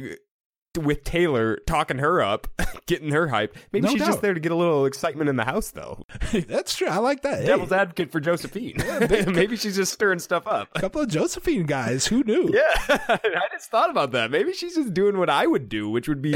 with 0.78 1.04
Taylor 1.04 1.56
talking 1.66 1.98
her 1.98 2.20
up, 2.22 2.46
getting 2.86 3.10
her 3.12 3.28
hype. 3.28 3.56
Maybe 3.72 3.86
No 3.86 3.92
she's 3.92 4.00
doubt. 4.00 4.06
just 4.06 4.22
there 4.22 4.34
to 4.34 4.40
get 4.40 4.52
a 4.52 4.56
little 4.56 4.86
excitement 4.86 5.28
in 5.28 5.36
the 5.36 5.44
house 5.44 5.70
though. 5.70 6.06
That's 6.32 6.76
true. 6.76 6.88
I 6.88 6.98
like 6.98 7.22
that. 7.22 7.40
Hey, 7.40 7.46
Devil's 7.46 7.72
advocate 7.72 8.10
for 8.12 8.20
Josephine. 8.20 8.76
Maybe 9.32 9.56
she's 9.56 9.76
just 9.76 9.92
stirring 9.92 10.18
stuff 10.18 10.46
up. 10.46 10.68
a 10.74 10.80
couple 10.80 11.00
of 11.00 11.08
Josephine 11.08 11.66
guys. 11.66 12.06
Who 12.06 12.22
knew? 12.24 12.50
Yeah, 12.52 12.98
I 12.98 13.48
just 13.52 13.70
thought 13.70 13.90
about 13.90 14.12
that. 14.12 14.30
Maybe 14.30 14.52
she's 14.52 14.74
just 14.74 14.94
doing 14.94 15.18
what 15.18 15.30
I 15.30 15.46
would 15.46 15.68
do, 15.68 15.88
which 15.88 16.08
would 16.08 16.22
be 16.22 16.34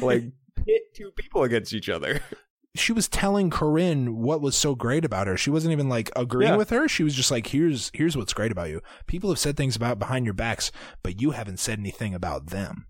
like 0.00 0.24
pit 0.64 0.94
two 0.94 1.10
people 1.12 1.42
against 1.42 1.72
each 1.72 1.88
other. 1.88 2.20
she 2.76 2.92
was 2.92 3.08
telling 3.08 3.50
Corinne 3.50 4.16
what 4.20 4.40
was 4.40 4.56
so 4.56 4.74
great 4.74 5.04
about 5.04 5.26
her. 5.28 5.36
She 5.36 5.50
wasn't 5.50 5.72
even 5.72 5.88
like 5.88 6.10
agreeing 6.16 6.52
Yeah. 6.52 6.56
with 6.56 6.70
her. 6.70 6.88
She 6.88 7.04
was 7.04 7.14
just 7.14 7.30
like, 7.30 7.46
"Here's 7.48 7.90
here's 7.94 8.16
what's 8.16 8.32
great 8.32 8.50
about 8.50 8.68
you. 8.70 8.80
People 9.06 9.30
have 9.30 9.38
said 9.38 9.56
things 9.56 9.76
about 9.76 9.98
behind 10.00 10.24
your 10.24 10.34
backs, 10.34 10.72
but 11.02 11.20
you 11.20 11.30
haven't 11.32 11.58
said 11.60 11.78
anything 11.78 12.14
about 12.14 12.46
them." 12.48 12.86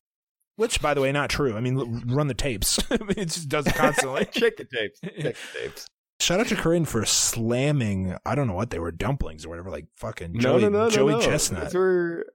Which, 0.56 0.80
by 0.80 0.94
the 0.94 1.00
way, 1.00 1.10
not 1.10 1.30
true. 1.30 1.56
I 1.56 1.60
mean, 1.60 2.04
run 2.06 2.28
the 2.28 2.34
tapes. 2.34 2.78
it 2.90 3.26
just 3.26 3.48
does 3.48 3.66
it 3.66 3.74
constantly. 3.74 4.24
Check 4.32 4.56
the 4.56 4.64
tapes. 4.64 5.00
Check 5.02 5.36
the 5.52 5.58
tapes. 5.60 5.86
Shout 6.20 6.40
out 6.40 6.46
to 6.48 6.56
Corinne 6.56 6.84
for 6.84 7.04
slamming. 7.04 8.16
I 8.24 8.34
don't 8.34 8.46
know 8.46 8.54
what 8.54 8.70
they 8.70 8.78
were 8.78 8.92
dumplings 8.92 9.44
or 9.44 9.48
whatever, 9.48 9.70
like 9.70 9.86
fucking 9.96 10.38
Joey, 10.38 10.62
no, 10.62 10.68
no, 10.68 10.84
no, 10.84 10.90
Joey 10.90 11.12
no. 11.14 11.20
Chestnut. 11.20 11.64
Those 11.64 11.74
were 11.74 12.26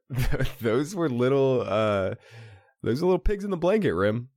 those 0.61 0.95
were 0.95 1.09
little 1.09 1.63
uh 1.65 2.15
those 2.84 3.01
are 3.01 3.05
little 3.05 3.20
pigs 3.20 3.45
in 3.45 3.51
the 3.51 3.57
blanket 3.57 3.93
rim. 3.93 4.30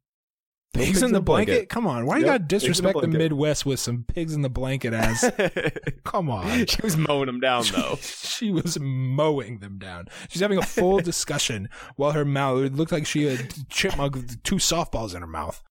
Pigs, 0.74 1.02
in 1.02 1.12
the 1.12 1.20
blanket? 1.20 1.68
Come 1.68 1.86
on, 1.86 2.06
why 2.06 2.18
you 2.18 2.24
gotta 2.24 2.36
in 2.36 2.42
the 2.42 2.48
disrespect 2.48 2.98
the. 3.00 3.06
Midwest 3.06 3.66
with 3.66 3.78
some 3.78 4.04
pigs 4.04 4.34
in 4.34 4.40
the 4.40 4.48
blanket 4.48 4.94
ass? 4.94 5.30
Come 6.04 6.30
on. 6.30 6.66
she 6.66 6.80
was 6.82 6.96
mowing 6.96 7.26
them 7.26 7.40
down 7.40 7.64
though. 7.72 7.98
she 8.00 8.50
was 8.50 8.78
mowing 8.80 9.58
them 9.58 9.78
down. 9.78 10.06
She's 10.28 10.40
having 10.40 10.58
a 10.58 10.62
full 10.62 11.00
discussion 11.00 11.68
while 11.96 12.12
her 12.12 12.24
mouth 12.24 12.62
it 12.62 12.74
looked 12.74 12.92
like 12.92 13.06
she 13.06 13.24
had 13.24 13.68
chipmunk 13.68 14.14
with 14.14 14.42
two 14.42 14.56
softballs 14.56 15.14
in 15.14 15.20
her 15.20 15.26
mouth. 15.26 15.62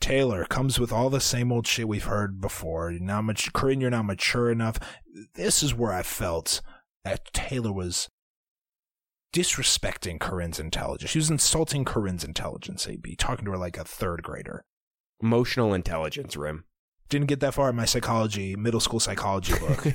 Taylor 0.00 0.44
comes 0.44 0.78
with 0.78 0.92
all 0.92 1.10
the 1.10 1.20
same 1.20 1.50
old 1.50 1.66
shit 1.66 1.88
we've 1.88 2.04
heard 2.04 2.40
before. 2.40 2.90
You're 2.90 3.00
not 3.00 3.24
you're 3.80 3.90
not 3.90 4.06
mature 4.06 4.50
enough. 4.50 4.78
This 5.34 5.62
is 5.62 5.74
where 5.74 5.92
I 5.92 6.02
felt 6.02 6.62
that 7.04 7.32
Taylor 7.32 7.72
was 7.72 8.08
disrespecting 9.32 10.18
Corinne's 10.18 10.58
intelligence. 10.58 11.10
She 11.10 11.18
was 11.18 11.30
insulting 11.30 11.84
Corinne's 11.84 12.24
intelligence, 12.24 12.86
AB, 12.88 13.16
talking 13.16 13.44
to 13.44 13.52
her 13.52 13.58
like 13.58 13.78
a 13.78 13.84
third 13.84 14.22
grader. 14.22 14.64
Emotional 15.22 15.74
intelligence 15.74 16.36
rim. 16.36 16.64
Didn't 17.08 17.28
get 17.28 17.40
that 17.40 17.54
far 17.54 17.70
in 17.70 17.76
my 17.76 17.84
psychology, 17.84 18.56
middle 18.56 18.80
school 18.80 19.00
psychology 19.00 19.54
book. 19.58 19.86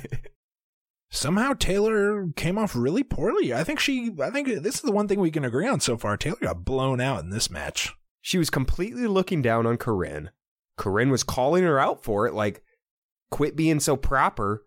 Somehow 1.11 1.53
Taylor 1.53 2.27
came 2.36 2.57
off 2.57 2.75
really 2.75 3.03
poorly. 3.03 3.53
I 3.53 3.63
think 3.63 3.79
she, 3.79 4.11
I 4.21 4.31
think 4.31 4.47
this 4.47 4.75
is 4.75 4.81
the 4.81 4.91
one 4.91 5.07
thing 5.07 5.19
we 5.19 5.31
can 5.31 5.45
agree 5.45 5.67
on 5.67 5.79
so 5.79 5.97
far. 5.97 6.17
Taylor 6.17 6.38
got 6.41 6.65
blown 6.65 6.99
out 6.99 7.23
in 7.23 7.29
this 7.29 7.49
match. 7.49 7.93
She 8.21 8.38
was 8.38 8.49
completely 8.49 9.07
looking 9.07 9.41
down 9.41 9.65
on 9.65 9.77
Corinne. 9.77 10.31
Corinne 10.77 11.11
was 11.11 11.23
calling 11.23 11.63
her 11.63 11.79
out 11.79 12.03
for 12.03 12.27
it, 12.27 12.33
like, 12.33 12.61
quit 13.31 13.55
being 13.55 13.79
so 13.79 13.95
proper. 13.95 14.65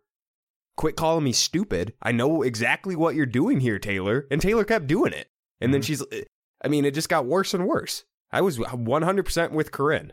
Quit 0.78 0.94
calling 0.94 1.24
me 1.24 1.32
stupid. 1.32 1.92
I 2.00 2.12
know 2.12 2.42
exactly 2.42 2.94
what 2.94 3.16
you're 3.16 3.26
doing 3.26 3.58
here, 3.58 3.80
Taylor. 3.80 4.28
And 4.30 4.40
Taylor 4.40 4.64
kept 4.64 4.86
doing 4.86 5.12
it. 5.12 5.28
And 5.60 5.74
then 5.74 5.80
mm-hmm. 5.80 5.86
she's, 5.86 6.24
I 6.64 6.68
mean, 6.68 6.84
it 6.84 6.94
just 6.94 7.08
got 7.08 7.26
worse 7.26 7.52
and 7.52 7.66
worse. 7.66 8.04
I 8.30 8.42
was 8.42 8.58
100% 8.58 9.50
with 9.50 9.72
Corinne. 9.72 10.12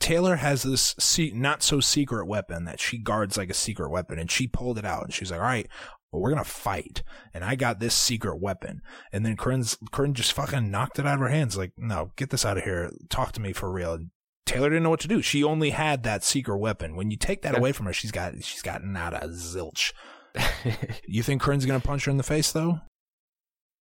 Taylor 0.00 0.36
has 0.36 0.64
this 0.64 0.94
se- 0.98 1.32
not 1.34 1.62
so 1.62 1.80
secret 1.80 2.26
weapon 2.26 2.66
that 2.66 2.78
she 2.78 2.98
guards 2.98 3.38
like 3.38 3.48
a 3.48 3.54
secret 3.54 3.88
weapon, 3.88 4.18
and 4.18 4.30
she 4.30 4.46
pulled 4.46 4.76
it 4.76 4.84
out, 4.84 5.04
and 5.04 5.14
she's 5.14 5.30
like, 5.30 5.40
"All 5.40 5.46
right, 5.46 5.68
well, 6.12 6.20
we're 6.20 6.30
gonna 6.30 6.44
fight," 6.44 7.02
and 7.32 7.44
I 7.44 7.54
got 7.54 7.78
this 7.78 7.94
secret 7.94 8.38
weapon, 8.38 8.82
and 9.12 9.24
then 9.24 9.36
Corinne's 9.36 9.78
Corinne 9.92 10.12
just 10.12 10.32
fucking 10.32 10.70
knocked 10.70 10.98
it 10.98 11.06
out 11.06 11.14
of 11.14 11.20
her 11.20 11.28
hands, 11.28 11.56
like, 11.56 11.72
"No, 11.78 12.10
get 12.16 12.30
this 12.30 12.44
out 12.44 12.58
of 12.58 12.64
here. 12.64 12.90
Talk 13.08 13.32
to 13.32 13.40
me 13.40 13.52
for 13.52 13.72
real." 13.72 13.94
And 13.94 14.10
Taylor 14.46 14.68
didn't 14.68 14.82
know 14.82 14.90
what 14.90 15.00
to 15.00 15.08
do. 15.08 15.22
She 15.22 15.42
only 15.42 15.70
had 15.70 16.02
that 16.02 16.22
secret 16.22 16.58
weapon. 16.58 16.96
When 16.96 17.10
you 17.10 17.16
take 17.16 17.42
that 17.42 17.54
Yeah. 17.54 17.58
away 17.58 17.72
from 17.72 17.86
her, 17.86 17.92
she's 17.92 18.12
got 18.12 18.42
she's 18.44 18.62
got 18.62 18.84
nada 18.84 19.20
zilch. 19.28 19.92
you 21.06 21.22
think 21.22 21.40
Corinne's 21.40 21.64
gonna 21.66 21.80
punch 21.80 22.04
her 22.04 22.10
in 22.10 22.16
the 22.16 22.22
face 22.22 22.52
though? 22.52 22.80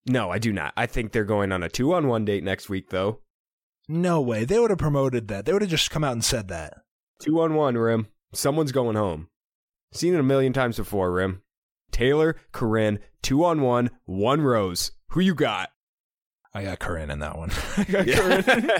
No, 0.05 0.29
I 0.29 0.37
do 0.39 0.51
not. 0.51 0.73
I 0.75 0.85
think 0.85 1.11
they're 1.11 1.23
going 1.23 1.51
on 1.51 1.63
a 1.63 1.69
two 1.69 1.93
on 1.93 2.07
one 2.07 2.25
date 2.25 2.43
next 2.43 2.69
week, 2.69 2.89
though. 2.89 3.21
No 3.87 4.19
way. 4.21 4.43
They 4.43 4.59
would 4.59 4.69
have 4.69 4.79
promoted 4.79 5.29
that. 5.29 5.45
They 5.45 5.53
would 5.53 5.61
have 5.61 5.71
just 5.71 5.91
come 5.91 6.03
out 6.03 6.11
and 6.11 6.23
said 6.25 6.49
that. 6.49 6.73
Two 7.21 7.39
on 7.41 7.53
one, 7.55 7.77
Rim. 7.77 8.07
Someone's 8.33 8.71
going 8.73 8.95
home. 8.97 9.27
Seen 9.93 10.13
it 10.13 10.19
a 10.19 10.23
million 10.23 10.51
times 10.51 10.75
before, 10.77 11.11
Rim. 11.13 11.41
Taylor, 11.91 12.35
Corinne, 12.51 12.99
two 13.21 13.45
on 13.45 13.61
one, 13.61 13.91
one 14.05 14.41
rose. 14.41 14.91
Who 15.09 15.21
you 15.21 15.35
got? 15.35 15.69
I 16.55 16.63
got 16.63 16.77
Corinne 16.79 17.09
in 17.09 17.19
that 17.19 17.35
one. 17.35 17.49
I 17.77 17.83
got 17.83 18.07
Corinne. 18.07 18.71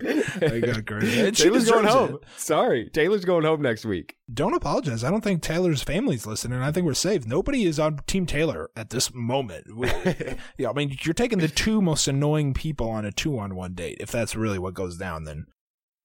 I 0.52 0.60
got 0.60 0.86
Corinne. 0.86 1.26
And 1.26 1.36
she 1.36 1.44
Taylor's 1.44 1.70
going 1.70 1.86
home. 1.86 2.14
it. 2.16 2.20
Sorry, 2.36 2.90
Taylor's 2.90 3.24
going 3.24 3.44
home 3.44 3.62
next 3.62 3.86
week. 3.86 4.16
Don't 4.32 4.52
apologize. 4.52 5.02
I 5.02 5.10
don't 5.10 5.24
think 5.24 5.40
Taylor's 5.40 5.82
family's 5.82 6.26
listening. 6.26 6.60
I 6.60 6.70
think 6.70 6.84
we're 6.84 6.92
safe. 6.92 7.26
Nobody 7.26 7.64
is 7.64 7.78
on 7.80 8.00
Team 8.06 8.26
Taylor 8.26 8.70
at 8.76 8.90
this 8.90 9.12
moment. 9.14 9.66
Yeah, 10.58 10.70
I 10.70 10.72
mean, 10.72 10.96
you're 11.02 11.14
taking 11.14 11.38
the 11.38 11.48
two 11.48 11.80
most 11.80 12.06
annoying 12.06 12.54
people 12.54 12.88
on 12.88 13.04
a 13.04 13.12
two-on-one 13.12 13.74
date. 13.74 13.96
If 14.00 14.10
that's 14.10 14.36
really 14.36 14.58
what 14.58 14.74
goes 14.74 14.96
down, 14.96 15.24
then 15.24 15.46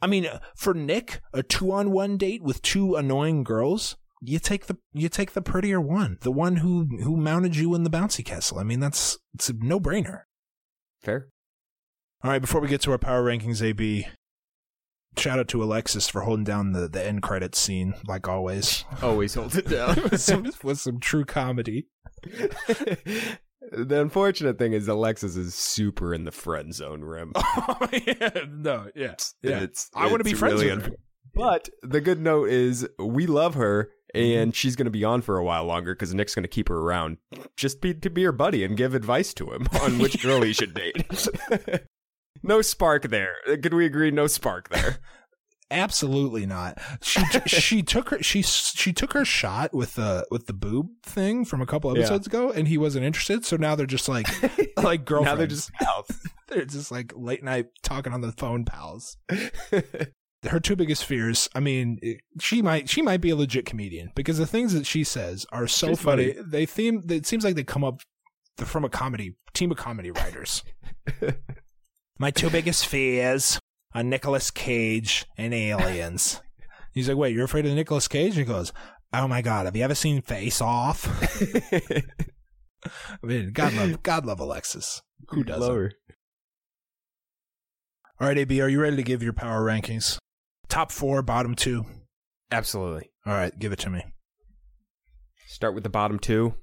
I 0.02 0.08
mean, 0.08 0.26
uh, 0.26 0.40
for 0.56 0.74
Nick, 0.74 1.22
a 1.34 1.44
two-on-one 1.44 2.18
date 2.18 2.42
with 2.42 2.62
two 2.62 2.96
annoying 2.96 3.44
girls. 3.44 3.98
You 4.22 4.40
take 4.40 4.68
the 4.68 4.78
you 4.94 5.10
take 5.10 5.34
the 5.34 5.42
prettier 5.42 5.80
one, 5.80 6.18
the 6.22 6.32
one 6.32 6.58
who 6.58 6.86
who 7.04 7.16
mounted 7.18 7.56
you 7.56 7.76
in 7.76 7.84
the 7.84 7.90
bouncy 7.90 8.24
castle. 8.24 8.60
I 8.60 8.64
mean, 8.64 8.80
that's 8.80 9.18
it's 9.34 9.50
a 9.50 9.54
no 9.54 9.80
brainer. 9.80 10.22
Fair. 11.02 11.28
All 12.24 12.32
right, 12.32 12.42
before 12.42 12.62
we 12.62 12.68
get 12.68 12.82
to 12.82 12.92
our 12.92 12.98
power 12.98 13.24
rankings, 13.24 13.62
AB, 13.64 14.08
shout 15.18 15.40
out 15.40 15.48
to 15.50 15.64
Alexis 15.64 16.10
for 16.10 16.22
holding 16.22 16.44
down 16.44 16.74
the, 16.74 16.88
the 16.90 17.06
end 17.06 17.22
credits 17.22 17.58
scene, 17.60 17.94
like 18.08 18.28
always, 18.28 18.84
Always 19.02 19.34
holds 19.36 19.56
it 19.56 19.70
down. 19.70 19.96
with, 20.12 20.20
some, 20.22 20.52
with 20.64 20.80
some 20.80 21.00
true 21.00 21.24
comedy. 21.26 21.88
the 22.24 23.38
unfortunate 24.02 24.58
thing 24.58 24.74
is 24.74 24.88
Alexis 24.88 25.38
is 25.38 25.56
super 25.56 26.14
in 26.14 26.26
the 26.26 26.32
friend 26.32 26.74
zone, 26.74 27.02
Rim. 27.02 27.32
oh, 27.36 27.88
yeah, 28.06 28.30
no, 28.50 28.88
yeah, 28.96 29.16
yeah. 29.42 29.60
It's, 29.62 29.90
I 29.96 30.08
want 30.08 30.18
to 30.20 30.24
be 30.26 30.34
friends 30.34 30.56
really 30.62 30.76
with 30.76 30.86
her. 30.88 30.92
unf- 30.92 30.96
But 31.34 31.70
the 31.84 32.02
good 32.02 32.20
note 32.20 32.50
is 32.50 32.88
we 33.00 33.28
love 33.28 33.54
her 33.56 33.92
Mm-hmm. 34.16 34.40
and 34.42 34.56
she's 34.56 34.76
going 34.76 34.86
to 34.86 34.92
be 34.92 35.04
on 35.04 35.22
for 35.22 35.38
a 35.38 35.44
while 35.44 35.66
longer 35.66 35.94
because 35.94 36.14
Nick's 36.14 36.34
going 36.34 36.44
to 36.44 36.48
keep 36.50 36.68
her 36.70 36.78
around 36.80 37.18
just 37.56 37.80
be, 37.82 37.94
to 37.94 38.10
be 38.10 38.24
her 38.24 38.32
buddy 38.32 38.64
and 38.64 38.76
give 38.76 38.96
advice 38.96 39.34
to 39.36 39.52
him 39.52 39.68
on 39.82 40.00
which 40.00 40.20
girl 40.24 40.42
he 40.42 40.52
should 40.54 40.74
date. 40.74 41.06
no 42.44 42.62
spark 42.62 43.10
there. 43.10 43.36
Could 43.46 43.74
we 43.74 43.86
agree? 43.86 44.10
No 44.12 44.26
spark 44.28 44.70
there. 44.70 44.98
Absolutely 45.72 46.48
not. 46.48 46.80
She 47.04 47.24
t- 47.26 47.40
she 47.46 47.84
took 47.84 48.10
her 48.10 48.24
she 48.24 48.42
she 48.42 48.92
took 48.92 49.14
her 49.14 49.24
shot 49.24 49.72
with 49.72 49.94
the 49.94 50.26
with 50.32 50.48
the 50.48 50.54
boob 50.54 50.88
thing 51.04 51.46
from 51.46 51.62
a 51.62 51.68
couple 51.68 51.92
Yeah. 51.94 52.00
episodes 52.00 52.26
ago, 52.26 52.50
and 52.52 52.68
he 52.68 52.80
wasn't 52.80 53.06
interested. 53.06 53.46
So 53.46 53.56
now 53.56 53.76
they're 53.76 53.86
just 53.86 54.10
like 54.10 54.26
like 54.82 55.06
girlfriends. 55.06 55.26
now 55.32 55.36
they're 55.36 55.46
just 55.46 55.72
pals. 55.74 56.08
they're 56.48 56.66
just 56.66 56.92
like 56.92 57.14
late 57.16 57.44
night 57.44 57.68
talking 57.84 58.14
on 58.14 58.22
the 58.22 58.32
phone, 58.32 58.66
pals. 58.66 59.18
Her 60.48 60.60
two 60.60 60.76
biggest 60.76 61.04
fears. 61.06 61.50
I 61.54 61.60
mean, 61.60 62.00
she 62.40 62.62
might 62.62 62.90
she 62.90 63.02
might 63.02 63.22
be 63.22 63.30
a 63.30 63.36
legit 63.36 63.66
comedian 63.66 64.12
because 64.16 64.38
the 64.38 64.48
things 64.48 64.74
that 64.74 64.86
she 64.86 65.04
says 65.04 65.46
are 65.52 65.68
so 65.68 65.90
She's 65.90 66.02
funny. 66.02 66.34
funny. 66.34 66.48
They 66.48 66.66
theme. 66.66 67.04
It 67.10 67.26
seems 67.26 67.44
like 67.44 67.56
they 67.56 67.64
come 67.64 67.84
up 67.84 68.02
from 68.58 68.84
a 68.86 68.90
comedy 68.90 69.36
team 69.54 69.72
of 69.72 69.78
comedy 69.78 70.12
writers. 70.12 70.64
My 72.20 72.32
two 72.32 72.50
biggest 72.50 72.86
fears 72.88 73.60
are 73.94 74.04
Nicolas 74.04 74.52
Cage 74.52 75.26
and 75.38 75.54
aliens. 75.54 76.42
He's 76.94 77.08
like, 77.08 77.18
wait, 77.18 77.34
you're 77.36 77.46
afraid 77.46 77.66
of 77.66 77.74
Nicolas 77.74 78.08
Cage? 78.08 78.38
And 78.38 78.40
He 78.40 78.44
goes, 78.46 78.74
oh 79.14 79.28
my 79.28 79.42
god, 79.42 79.66
have 79.66 79.76
you 79.76 79.84
ever 79.84 79.96
seen 79.96 80.22
Face 80.22 80.60
Off? 80.62 81.08
I 82.86 83.18
mean, 83.24 83.52
God 83.52 83.74
love, 83.74 84.04
God 84.04 84.26
love 84.26 84.40
Alexis. 84.40 85.02
Who 85.30 85.44
doesn't? 85.44 85.68
Lower. 85.68 85.92
All 88.20 88.28
right, 88.28 88.38
AB, 88.38 88.60
are 88.62 88.68
you 88.70 88.82
ready 88.82 88.98
to 88.98 89.04
give 89.04 89.24
your 89.24 89.34
power 89.34 89.64
rankings? 89.64 90.18
Top 90.70 90.92
four, 90.92 91.22
bottom 91.22 91.56
two. 91.56 91.86
Absolutely. 92.52 93.10
All 93.26 93.34
right, 93.34 93.58
give 93.58 93.72
it 93.72 93.80
to 93.80 93.90
me. 93.90 94.04
Start 95.48 95.74
with 95.74 95.84
the 95.84 95.90
bottom 95.90 96.20
two. 96.20 96.54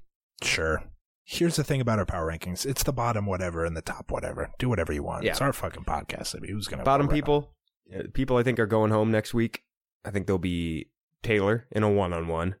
Sure. 0.41 0.83
Here's 1.23 1.57
the 1.57 1.63
thing 1.63 1.81
about 1.81 1.99
our 1.99 2.05
power 2.05 2.31
rankings: 2.31 2.65
it's 2.65 2.83
the 2.83 2.93
bottom 2.93 3.25
whatever 3.25 3.65
and 3.65 3.75
the 3.75 3.81
top 3.81 4.11
whatever. 4.11 4.49
Do 4.59 4.69
whatever 4.69 4.93
you 4.93 5.03
want. 5.03 5.23
Yeah. 5.25 5.31
It's 5.31 5.41
our 5.41 5.51
fucking 5.53 5.83
podcast. 5.83 6.35
I 6.35 6.39
mean, 6.39 6.51
who's 6.51 6.67
gonna 6.67 6.83
Bottom 6.83 7.07
vote 7.07 7.11
right 7.11 7.17
people, 7.17 7.55
people 8.13 8.37
I 8.37 8.43
think 8.43 8.59
are 8.59 8.65
going 8.65 8.91
home 8.91 9.11
next 9.11 9.33
week. 9.33 9.63
I 10.05 10.11
think 10.11 10.25
there'll 10.25 10.39
be 10.39 10.89
Taylor 11.23 11.67
in 11.71 11.83
a 11.83 11.89
one 11.91 12.13
on 12.13 12.27
one. 12.27 12.55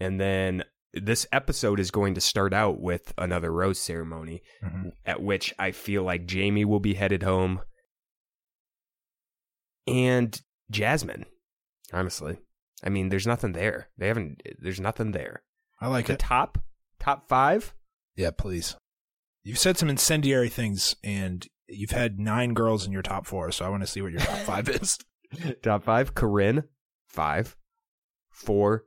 And 0.00 0.20
then 0.20 0.64
this 0.92 1.26
episode 1.32 1.78
is 1.78 1.92
going 1.92 2.14
to 2.14 2.20
start 2.20 2.52
out 2.52 2.80
with 2.80 3.14
another 3.16 3.52
rose 3.52 3.78
ceremony? 3.80 4.42
Mhm. 4.64 4.92
at 5.04 5.22
which 5.22 5.54
I 5.58 5.70
feel 5.70 6.02
like 6.02 6.26
Jamie 6.26 6.64
will 6.64 6.80
be 6.80 6.94
headed 6.94 7.22
home. 7.22 7.60
And 9.86 10.40
Jasmine, 10.70 11.26
honestly. 11.92 12.38
I 12.82 12.88
mean, 12.90 13.08
there's 13.08 13.26
nothing 13.26 13.52
there. 13.52 13.88
They 13.96 14.08
haven't, 14.08 14.42
there's 14.58 14.80
nothing 14.80 15.12
there. 15.12 15.42
I 15.80 15.88
like 15.88 16.06
The 16.06 16.14
it. 16.14 16.18
top, 16.18 16.58
top 16.98 17.28
five, 17.28 17.74
Yeah, 18.16 18.30
please. 18.30 18.76
You've 19.42 19.58
said 19.58 19.76
some 19.76 19.90
incendiary 19.90 20.48
things, 20.48 20.96
and 21.04 21.46
you've 21.68 21.90
had 21.90 22.18
nine 22.18 22.54
girls 22.54 22.86
in 22.86 22.92
your 22.92 23.02
top 23.02 23.26
four. 23.26 23.50
So 23.52 23.64
I 23.64 23.68
want 23.68 23.82
to 23.82 23.86
see 23.86 24.00
what 24.02 24.12
your 24.12 24.20
top 24.20 24.38
five 24.46 24.68
is. 24.68 24.98
Top 25.62 25.84
five, 25.84 26.14
Corinne, 26.14 26.64
five. 27.08 27.56
Four, 28.30 28.84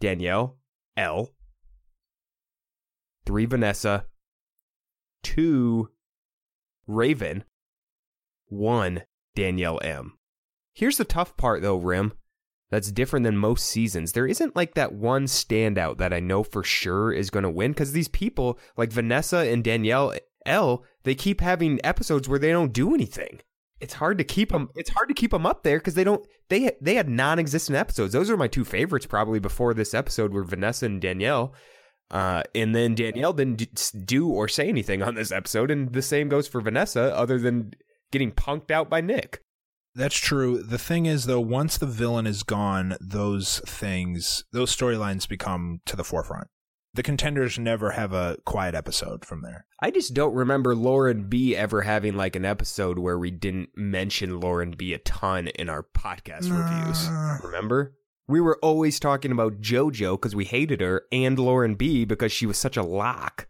Danielle, 0.00 0.56
L. 0.96 1.30
Three, 3.26 3.44
Vanessa. 3.46 4.06
Two, 5.22 5.90
Raven. 6.86 7.44
One, 8.48 9.02
Danielle 9.34 9.80
M. 9.84 10.18
Here's 10.74 10.96
the 10.96 11.04
tough 11.04 11.36
part, 11.36 11.62
though, 11.62 11.76
Rim. 11.76 12.12
That's 12.70 12.90
different 12.90 13.24
than 13.24 13.36
most 13.36 13.66
seasons. 13.66 14.12
There 14.12 14.26
isn't 14.26 14.56
like 14.56 14.74
that 14.74 14.94
one 14.94 15.26
standout 15.26 15.98
that 15.98 16.14
I 16.14 16.20
know 16.20 16.42
for 16.42 16.64
sure 16.64 17.12
is 17.12 17.28
going 17.28 17.42
to 17.42 17.50
win 17.50 17.72
because 17.72 17.92
these 17.92 18.08
people, 18.08 18.58
like 18.76 18.90
Vanessa 18.90 19.38
and 19.38 19.62
Danielle 19.62 20.14
L, 20.46 20.82
they 21.02 21.14
keep 21.14 21.42
having 21.42 21.84
episodes 21.84 22.28
where 22.28 22.38
they 22.38 22.50
don't 22.50 22.72
do 22.72 22.94
anything 22.94 23.40
it's 23.82 23.94
hard 23.94 24.16
to 24.16 24.24
keep 24.24 24.52
them 24.52 24.70
it's 24.76 24.90
hard 24.90 25.08
to 25.08 25.14
keep 25.14 25.32
them 25.32 25.44
up 25.44 25.64
there 25.64 25.78
because 25.78 25.94
they 25.94 26.04
don't 26.04 26.24
they 26.48 26.70
they 26.80 26.94
had 26.94 27.08
non-existent 27.08 27.76
episodes. 27.76 28.12
Those 28.12 28.30
are 28.30 28.36
my 28.36 28.46
two 28.46 28.64
favorites 28.64 29.06
probably 29.06 29.40
before 29.40 29.74
this 29.74 29.92
episode 29.92 30.32
were 30.32 30.44
Vanessa 30.44 30.86
and 30.86 31.00
Danielle. 31.00 31.52
Uh, 32.10 32.42
and 32.54 32.74
then 32.74 32.94
Danielle 32.94 33.32
didn't 33.32 33.92
do 34.04 34.28
or 34.28 34.46
say 34.46 34.68
anything 34.68 35.02
on 35.02 35.14
this 35.14 35.32
episode, 35.32 35.70
and 35.70 35.94
the 35.94 36.02
same 36.02 36.28
goes 36.28 36.46
for 36.46 36.60
Vanessa, 36.60 37.16
other 37.16 37.38
than 37.38 37.72
getting 38.10 38.30
punked 38.30 38.70
out 38.70 38.90
by 38.90 39.00
Nick. 39.00 39.42
That's 39.94 40.16
true. 40.16 40.62
The 40.62 40.78
thing 40.78 41.06
is, 41.06 41.26
though, 41.26 41.40
once 41.40 41.76
the 41.76 41.86
villain 41.86 42.26
is 42.26 42.42
gone, 42.42 42.96
those 43.00 43.60
things, 43.60 44.44
those 44.52 44.74
storylines 44.74 45.28
become 45.28 45.80
to 45.86 45.96
the 45.96 46.04
forefront. 46.04 46.48
The 46.94 47.02
contenders 47.02 47.58
never 47.58 47.92
have 47.92 48.12
a 48.12 48.36
quiet 48.44 48.74
episode 48.74 49.24
from 49.24 49.40
there. 49.40 49.64
I 49.80 49.90
just 49.90 50.12
don't 50.12 50.34
remember 50.34 50.74
Lauren 50.74 51.28
B 51.28 51.56
ever 51.56 51.82
having 51.82 52.16
like 52.16 52.36
an 52.36 52.44
episode 52.44 52.98
where 52.98 53.18
we 53.18 53.30
didn't 53.30 53.70
mention 53.74 54.40
Lauren 54.40 54.72
B 54.72 54.92
a 54.92 54.98
ton 54.98 55.48
in 55.48 55.70
our 55.70 55.82
podcast 55.82 56.50
reviews. 56.50 57.08
Remember? 57.42 57.94
We 58.28 58.40
were 58.40 58.58
always 58.62 59.00
talking 59.00 59.32
about 59.32 59.60
JoJo 59.60 60.16
because 60.16 60.36
we 60.36 60.44
hated 60.44 60.80
her 60.82 61.04
and 61.10 61.38
Lauren 61.38 61.74
B 61.76 62.04
because 62.04 62.30
she 62.30 62.46
was 62.46 62.58
such 62.58 62.76
a 62.76 62.82
lock. 62.82 63.48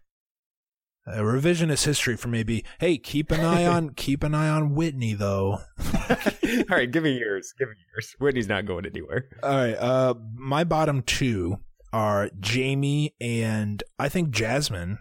A 1.05 1.19
revisionist 1.19 1.85
history 1.85 2.15
for 2.15 2.29
maybe. 2.29 2.63
Hey, 2.79 2.97
keep 2.97 3.29
an 3.31 3.41
eye 3.41 3.65
on 3.65 3.89
keep 3.95 4.23
an 4.23 4.33
eye 4.33 4.47
on 4.47 4.73
Whitney 4.73 5.13
though. 5.13 5.59
All 6.09 6.65
right, 6.69 6.89
give 6.89 7.03
me 7.03 7.19
yours. 7.19 7.53
Give 7.59 7.67
me 7.67 7.75
yours. 7.93 8.15
Whitney's 8.19 8.47
not 8.47 8.65
going 8.65 8.85
anywhere. 8.85 9.25
All 9.43 9.49
right. 9.55 9.73
Uh, 9.75 10.13
my 10.35 10.63
bottom 10.63 11.01
two 11.01 11.57
are 11.91 12.29
Jamie 12.39 13.13
and 13.19 13.83
I 13.99 14.07
think 14.07 14.29
Jasmine, 14.31 14.99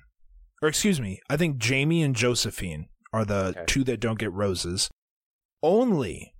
or 0.60 0.68
excuse 0.68 1.00
me, 1.00 1.20
I 1.30 1.36
think 1.36 1.58
Jamie 1.58 2.02
and 2.02 2.16
Josephine 2.16 2.88
are 3.12 3.24
the 3.24 3.46
Okay. 3.56 3.64
two 3.66 3.84
that 3.84 4.00
don't 4.00 4.18
get 4.18 4.32
roses. 4.32 4.90
Only, 5.62 6.34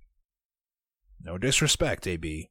no 1.21 1.37
disrespect, 1.37 2.05
AB, 2.05 2.49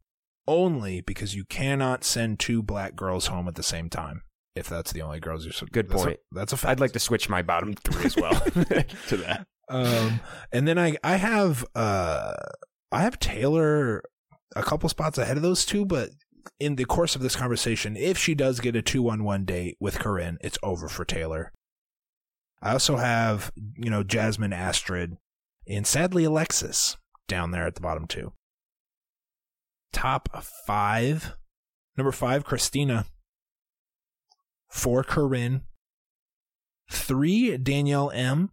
only 0.49 1.03
because 1.03 1.35
you 1.35 1.45
cannot 1.45 2.05
send 2.05 2.39
two 2.41 2.63
black 2.63 2.97
girls 2.97 3.27
home 3.27 3.47
at 3.49 3.55
the 3.57 3.63
same 3.63 3.91
time. 3.91 4.23
If 4.55 4.69
that's 4.69 4.93
the 4.93 5.03
only 5.03 5.19
girls 5.21 5.45
you're 5.45 5.69
Good 5.71 5.89
that's 5.89 6.03
a- 6.03 6.05
point. 6.07 6.21
that's 6.33 6.53
a 6.53 6.57
fact. 6.57 6.71
I'd 6.73 6.81
like 6.81 6.93
to 6.93 6.99
switch 6.99 7.29
my 7.29 7.43
bottom 7.43 7.75
three 7.75 8.05
as 8.05 8.17
well 8.17 8.33
to 9.09 9.17
that. 9.19 9.47
Um, 9.69 10.21
and 10.53 10.69
then 10.69 10.79
I 10.79 10.97
I 11.03 11.17
have 11.17 11.65
uh 11.75 12.35
I 12.91 13.03
have 13.03 13.19
Taylor 13.19 14.03
a 14.55 14.63
couple 14.63 14.89
spots 14.91 15.17
ahead 15.17 15.37
of 15.39 15.43
those 15.43 15.65
two, 15.65 15.87
but 15.87 16.11
in 16.61 16.77
the 16.77 16.85
course 16.85 17.15
of 17.17 17.23
this 17.23 17.37
conversation, 17.37 17.97
if 17.97 18.19
she 18.19 18.35
does 18.35 18.61
get 18.61 18.77
a 18.77 18.83
two 18.83 19.09
on 19.09 19.25
one 19.25 19.45
date 19.47 19.77
with 19.81 19.99
Corinne, 19.99 20.37
it's 20.43 20.59
over 20.63 20.89
for 20.89 21.05
Taylor. 21.07 21.51
I 22.61 22.73
also 22.73 22.97
have 22.97 23.51
you 23.79 23.89
know 23.89 24.03
Jasmine, 24.03 24.53
Astrid, 24.53 25.17
and 25.67 25.87
sadly 25.87 26.25
Alexis 26.25 26.99
down 27.27 27.53
there 27.53 27.67
at 27.67 27.75
the 27.77 27.81
bottom 27.81 28.07
two. 28.07 28.33
Top 29.93 30.29
five, 30.67 31.35
number 31.97 32.13
five, 32.13 32.45
Christina. 32.45 33.07
Four, 34.73 35.05
Corinne. 35.05 35.63
Three, 36.91 37.57
Danielle 37.57 38.11
M 38.11 38.51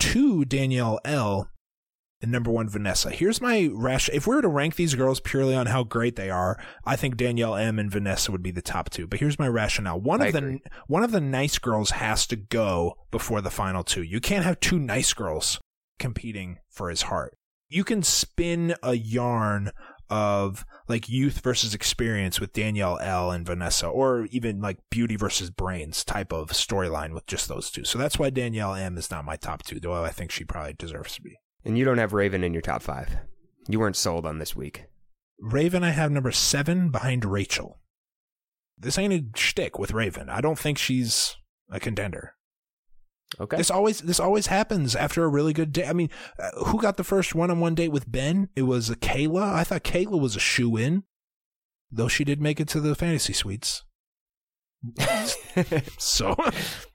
two 0.00 0.44
Danielle 0.46 0.98
L, 1.04 1.50
and 2.20 2.32
number 2.32 2.50
one 2.50 2.68
Vanessa. 2.68 3.10
Here's 3.10 3.40
my 3.40 3.70
rash. 3.72 4.08
If 4.08 4.26
we 4.26 4.34
were 4.34 4.42
to 4.42 4.48
rank 4.48 4.74
these 4.74 4.94
girls 4.94 5.20
purely 5.20 5.54
on 5.54 5.66
how 5.66 5.84
great 5.84 6.16
they 6.16 6.30
are, 6.30 6.58
I 6.84 6.96
think 6.96 7.16
Danielle 7.16 7.54
M 7.54 7.78
and 7.78 7.90
Vanessa 7.90 8.32
would 8.32 8.42
be 8.42 8.50
the 8.50 8.62
top 8.62 8.90
two. 8.90 9.06
But 9.06 9.20
here's 9.20 9.38
my 9.38 9.46
rationale. 9.46 10.00
One 10.00 10.20
I 10.20 10.26
of 10.26 10.32
the 10.32 10.58
one 10.88 11.04
of 11.04 11.12
the 11.12 11.20
nice 11.20 11.58
girls 11.58 11.90
has 11.90 12.26
to 12.28 12.36
go 12.36 12.96
before 13.10 13.40
the 13.40 13.50
final 13.50 13.84
two. 13.84 14.02
You 14.02 14.20
can't 14.20 14.44
have 14.44 14.58
two 14.58 14.78
nice 14.78 15.12
girls 15.12 15.60
competing 15.98 16.58
for 16.70 16.90
his 16.90 17.02
heart. 17.02 17.34
You 17.68 17.84
can 17.84 18.02
spin 18.02 18.74
a 18.82 18.94
yarn 18.94 19.70
of 20.10 20.66
like 20.88 21.08
youth 21.08 21.40
versus 21.40 21.74
experience 21.74 22.40
with 22.40 22.52
Danielle 22.52 22.98
L 23.00 23.30
and 23.30 23.46
Vanessa, 23.46 23.86
or 23.86 24.26
even 24.30 24.60
like 24.60 24.78
beauty 24.90 25.16
versus 25.16 25.50
brains 25.50 26.04
type 26.04 26.32
of 26.32 26.50
storyline 26.50 27.14
with 27.14 27.26
just 27.26 27.48
those 27.48 27.70
two. 27.70 27.84
So 27.84 27.98
that's 27.98 28.18
why 28.18 28.30
Danielle 28.30 28.74
M 28.74 28.98
is 28.98 29.10
not 29.10 29.24
my 29.24 29.36
top 29.36 29.62
two, 29.62 29.80
though 29.80 30.04
I 30.04 30.10
think 30.10 30.30
she 30.30 30.44
probably 30.44 30.74
deserves 30.74 31.14
to 31.14 31.22
be. 31.22 31.38
And 31.64 31.78
you 31.78 31.84
don't 31.84 31.98
have 31.98 32.12
Raven 32.12 32.42
in 32.42 32.52
your 32.52 32.62
top 32.62 32.82
five. 32.82 33.16
You 33.68 33.78
weren't 33.78 33.96
sold 33.96 34.26
on 34.26 34.38
this 34.38 34.56
week. 34.56 34.86
Raven, 35.38 35.84
I 35.84 35.90
have 35.90 36.10
number 36.10 36.32
seven 36.32 36.90
behind 36.90 37.24
Rachel. 37.24 37.80
This 38.76 38.98
ain't 38.98 39.12
a 39.12 39.24
shtick 39.38 39.78
with 39.78 39.92
Raven. 39.92 40.28
I 40.28 40.40
don't 40.40 40.58
think 40.58 40.78
she's 40.78 41.36
a 41.70 41.78
contender. 41.78 42.34
Okay. 43.38 43.56
This 43.56 43.70
always 43.70 44.00
this 44.00 44.18
always 44.18 44.48
happens 44.48 44.96
after 44.96 45.24
a 45.24 45.28
really 45.28 45.52
good 45.52 45.72
day. 45.72 45.86
I 45.86 45.92
mean, 45.92 46.10
uh, 46.38 46.64
who 46.64 46.80
got 46.80 46.96
the 46.96 47.04
first 47.04 47.34
one-on-one 47.34 47.74
date 47.76 47.92
with 47.92 48.10
Ben? 48.10 48.48
It 48.56 48.62
was 48.62 48.90
Caila. 48.90 49.54
I 49.54 49.64
thought 49.64 49.84
Caila 49.84 50.20
was 50.20 50.34
a 50.34 50.40
shoe 50.40 50.76
in, 50.76 51.04
though 51.92 52.08
she 52.08 52.24
did 52.24 52.40
make 52.40 52.58
it 52.58 52.68
to 52.68 52.80
the 52.80 52.94
fantasy 52.94 53.32
suites. 53.32 53.84
So, 55.98 56.36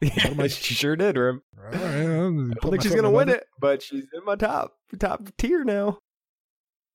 yeah, 0.01 0.47
she 0.47 0.73
sure 0.73 0.95
did, 0.95 1.17
Rim. 1.17 1.41
I 1.61 1.67
I 1.67 2.03
don't 2.03 2.55
think 2.61 2.81
she's 2.81 2.95
gonna 2.95 3.11
win 3.11 3.29
it, 3.29 3.43
but 3.59 3.81
she's 3.81 4.05
in 4.13 4.23
my 4.25 4.35
top 4.35 4.73
top 4.97 5.29
tier 5.37 5.63
now. 5.63 5.99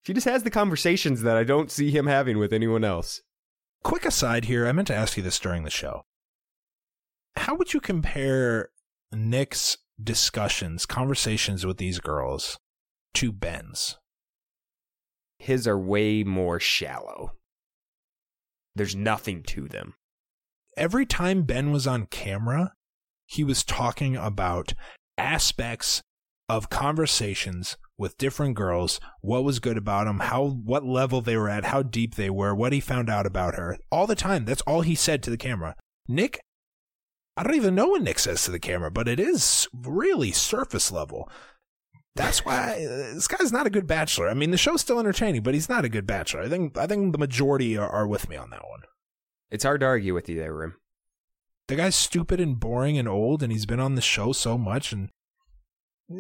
She 0.03 0.15
just 0.15 0.27
has 0.27 0.43
the 0.43 0.51
conversations 0.51 1.23
that 1.23 1.37
I 1.37 1.45
don't 1.45 1.71
see 1.71 1.91
him 1.91 2.07
having 2.07 2.39
with 2.39 2.53
anyone 2.53 2.83
else. 2.83 3.21
Quick 3.83 4.07
aside 4.07 4.47
here, 4.47 4.67
I 4.67 4.73
meant 4.73 4.89
to 4.89 4.95
ask 4.95 5.17
you 5.17 5.23
this 5.23 5.39
during 5.39 5.65
the 5.65 5.71
show. 5.71 6.07
How 7.37 7.55
would 7.55 7.75
you 7.75 7.81
compare 7.81 8.71
Nick's 9.13 9.77
discussions, 10.03 10.87
conversations 10.87 11.67
with 11.67 11.79
these 11.79 11.99
girls 12.01 12.59
to 13.15 13.33
Ben's? 13.33 13.99
His 15.39 15.67
are 15.67 15.79
way 15.79 16.23
more 16.23 16.61
shallow. 16.61 17.33
There's 18.75 18.95
nothing 18.95 19.43
to 19.45 19.69
them. 19.69 19.95
every 20.77 21.05
time 21.07 21.43
Ben 21.43 21.71
was 21.71 21.87
on 21.87 22.07
camera, 22.07 22.73
he 23.27 23.45
was 23.45 23.65
talking 23.65 24.17
about 24.17 24.73
aspects 25.19 26.03
of 26.49 26.71
conversations 26.71 27.77
with 27.97 28.19
different 28.19 28.57
girls, 28.57 28.99
what 29.21 29.45
was 29.45 29.61
good 29.61 29.77
about 29.77 30.07
them, 30.07 30.21
how 30.21 30.47
what 30.49 30.85
level 30.85 31.21
they 31.21 31.37
were 31.37 31.49
at, 31.49 31.67
how 31.67 31.83
deep 31.83 32.15
they 32.17 32.31
were, 32.31 32.55
what 32.55 32.73
he 32.73 32.81
found 32.81 33.09
out 33.09 33.27
about 33.27 33.55
her. 33.55 33.77
All 33.93 34.07
the 34.07 34.17
time. 34.17 34.47
That's 34.47 34.63
all 34.63 34.81
he 34.81 34.95
said 34.95 35.23
to 35.23 35.31
the 35.31 35.37
camera. 35.37 35.77
Nick 36.09 36.41
I 37.37 37.43
don't 37.43 37.55
even 37.55 37.75
know 37.75 37.89
what 37.89 38.03
Nick 38.03 38.19
says 38.19 38.45
to 38.45 38.51
the 38.51 38.59
camera, 38.59 38.91
but 38.91 39.09
it 39.09 39.19
is 39.21 39.69
really 39.75 40.33
surface 40.33 40.91
level. 40.93 41.31
That's 42.17 42.45
why 42.45 42.85
uh, 42.85 43.15
this 43.15 43.29
guy's 43.29 43.53
not 43.53 43.67
a 43.67 43.71
good 43.71 43.87
bachelor. 43.87 44.29
I 44.29 44.35
mean, 44.35 44.51
the 44.51 44.57
show's 44.59 44.81
still 44.81 44.99
entertaining, 44.99 45.43
but 45.43 45.55
he's 45.55 45.69
not 45.69 45.85
a 45.85 45.89
good 45.89 46.07
bachelor. 46.07 46.43
I 46.43 46.49
think 46.49 46.77
I 46.77 46.87
think 46.87 47.13
the 47.13 47.19
majority 47.19 47.77
are, 47.79 47.89
are 47.89 48.07
with 48.07 48.29
me 48.29 48.37
on 48.37 48.51
that 48.51 48.67
one. 48.69 48.81
It's 49.51 49.65
hard 49.65 49.81
to 49.81 49.87
argue 49.87 50.13
with 50.15 50.29
you 50.29 50.37
there, 50.37 50.53
Rim. 50.55 50.75
the 51.69 51.77
guy's 51.77 51.95
stupid 51.97 52.41
and 52.41 52.59
boring 52.61 52.99
and 52.99 53.09
old, 53.09 53.43
and 53.43 53.51
he's 53.53 53.67
been 53.67 53.81
on 53.81 53.95
the 53.95 54.01
show 54.03 54.33
so 54.33 54.59
much 54.59 54.93
and 54.93 55.09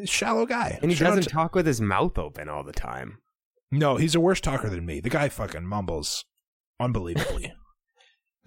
shallow 0.04 0.46
guy. 0.46 0.78
And 0.80 0.90
he 0.90 0.96
Shout 0.96 1.08
doesn't 1.08 1.24
to- 1.24 1.30
talk 1.30 1.54
with 1.54 1.66
his 1.66 1.80
mouth 1.80 2.16
open 2.18 2.48
all 2.48 2.62
the 2.62 2.72
time. 2.72 3.18
no, 3.72 3.96
he's 3.96 4.14
a 4.14 4.20
worse 4.20 4.40
talker 4.40 4.68
than 4.70 4.86
me. 4.86 5.00
The 5.00 5.11
guy 5.11 5.28
fucking 5.28 5.66
mumbles 5.66 6.24
unbelievably. 6.78 7.52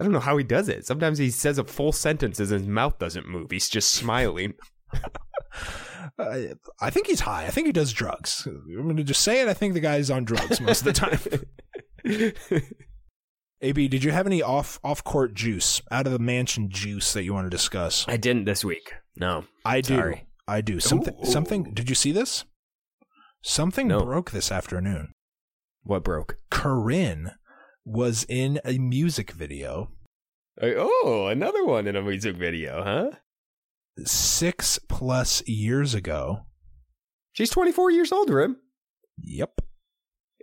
I 0.00 0.04
don't 0.04 0.12
know 0.12 0.20
how 0.20 0.36
he 0.36 0.44
does 0.44 0.68
it. 0.68 0.86
Sometimes 0.86 1.18
he 1.18 1.30
says 1.30 1.58
a 1.58 1.64
full 1.64 1.92
sentence 1.92 2.40
and 2.40 2.48
his 2.50 2.62
mouth 2.66 2.98
doesn't 2.98 3.28
move. 3.28 3.50
He's 3.50 3.68
just 3.68 3.92
smiling. 3.92 4.54
I, 6.18 6.52
I 6.80 6.90
think 6.90 7.06
he's 7.06 7.20
high. 7.20 7.44
I 7.46 7.50
think 7.50 7.66
he 7.66 7.72
does 7.72 7.92
drugs. 7.92 8.46
I'm 8.46 8.82
going 8.84 8.96
to 8.96 9.04
just 9.04 9.22
say 9.22 9.40
it. 9.40 9.48
I 9.48 9.54
think 9.54 9.74
the 9.74 9.80
guy's 9.80 10.10
on 10.10 10.24
drugs 10.24 10.60
most 10.60 10.84
of 10.86 10.92
the 10.94 11.46
time. 12.04 12.62
AB, 13.62 13.88
did 13.88 14.04
you 14.04 14.10
have 14.10 14.26
any 14.26 14.42
off 14.42 14.78
off 14.84 15.02
court 15.04 15.34
juice 15.34 15.80
out 15.90 16.06
of 16.06 16.12
the 16.12 16.18
mansion 16.18 16.68
juice 16.68 17.12
that 17.14 17.22
you 17.24 17.32
want 17.32 17.46
to 17.46 17.50
discuss? 17.50 18.04
I 18.08 18.16
didn't 18.16 18.44
this 18.44 18.64
week. 18.64 18.92
No. 19.16 19.44
I 19.64 19.80
do. 19.80 20.14
I 20.46 20.60
do. 20.60 20.80
Something. 20.80 21.14
Ooh. 21.22 21.24
Something. 21.24 21.72
Did 21.72 21.88
you 21.88 21.94
see 21.94 22.12
this? 22.12 22.44
Something 23.42 23.88
No. 23.88 24.00
broke 24.04 24.32
this 24.32 24.52
afternoon. 24.52 25.12
What 25.82 26.04
broke? 26.04 26.36
Corinne 26.50 27.32
was 27.84 28.24
in 28.28 28.60
a 28.64 28.78
music 28.78 29.30
video 29.32 29.90
Oh, 30.62 31.26
another 31.30 31.64
one 31.64 31.86
in 31.86 31.96
a 31.96 32.02
music 32.02 32.36
video, 32.36 32.84
huh? 32.84 33.10
six 34.04 34.78
plus 34.88 35.46
years 35.48 35.94
ago. 35.94 36.46
She's 37.32 37.50
24 37.50 37.90
years 37.90 38.12
old, 38.12 38.30
Rim. 38.30 38.56
Yep. 39.18 39.60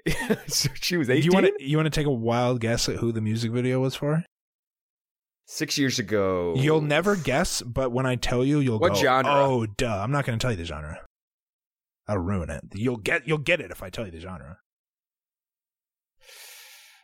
so 0.47 0.69
she 0.75 0.97
was 0.97 1.09
18? 1.09 1.23
you 1.23 1.31
want 1.31 1.45
to 1.45 1.53
you 1.63 1.77
want 1.77 1.85
to 1.85 1.89
take 1.91 2.07
a 2.07 2.11
wild 2.11 2.59
guess 2.59 2.89
at 2.89 2.97
who 2.97 3.11
the 3.11 3.21
music 3.21 3.51
video 3.51 3.79
was 3.79 3.95
for? 3.95 4.23
Six 5.45 5.77
years 5.77 5.99
ago. 5.99 6.55
You'll 6.57 6.81
never 6.81 7.15
guess, 7.15 7.61
but 7.61 7.91
when 7.91 8.05
I 8.05 8.15
tell 8.15 8.43
you, 8.43 8.59
you'll 8.59 8.79
What 8.79 8.93
go, 8.93 8.99
genre? 8.99 9.31
Oh, 9.31 9.65
duh! 9.65 10.01
I'm 10.01 10.11
not 10.11 10.25
going 10.25 10.37
to 10.39 10.41
tell 10.41 10.51
you 10.51 10.57
the 10.57 10.65
genre. 10.65 10.99
I'll 12.07 12.17
ruin 12.17 12.49
it. 12.49 12.63
You'll 12.73 12.97
get 12.97 13.27
you'll 13.27 13.37
get 13.37 13.61
it 13.61 13.71
if 13.71 13.83
I 13.83 13.89
tell 13.89 14.05
you 14.05 14.11
the 14.11 14.19
genre. 14.19 14.57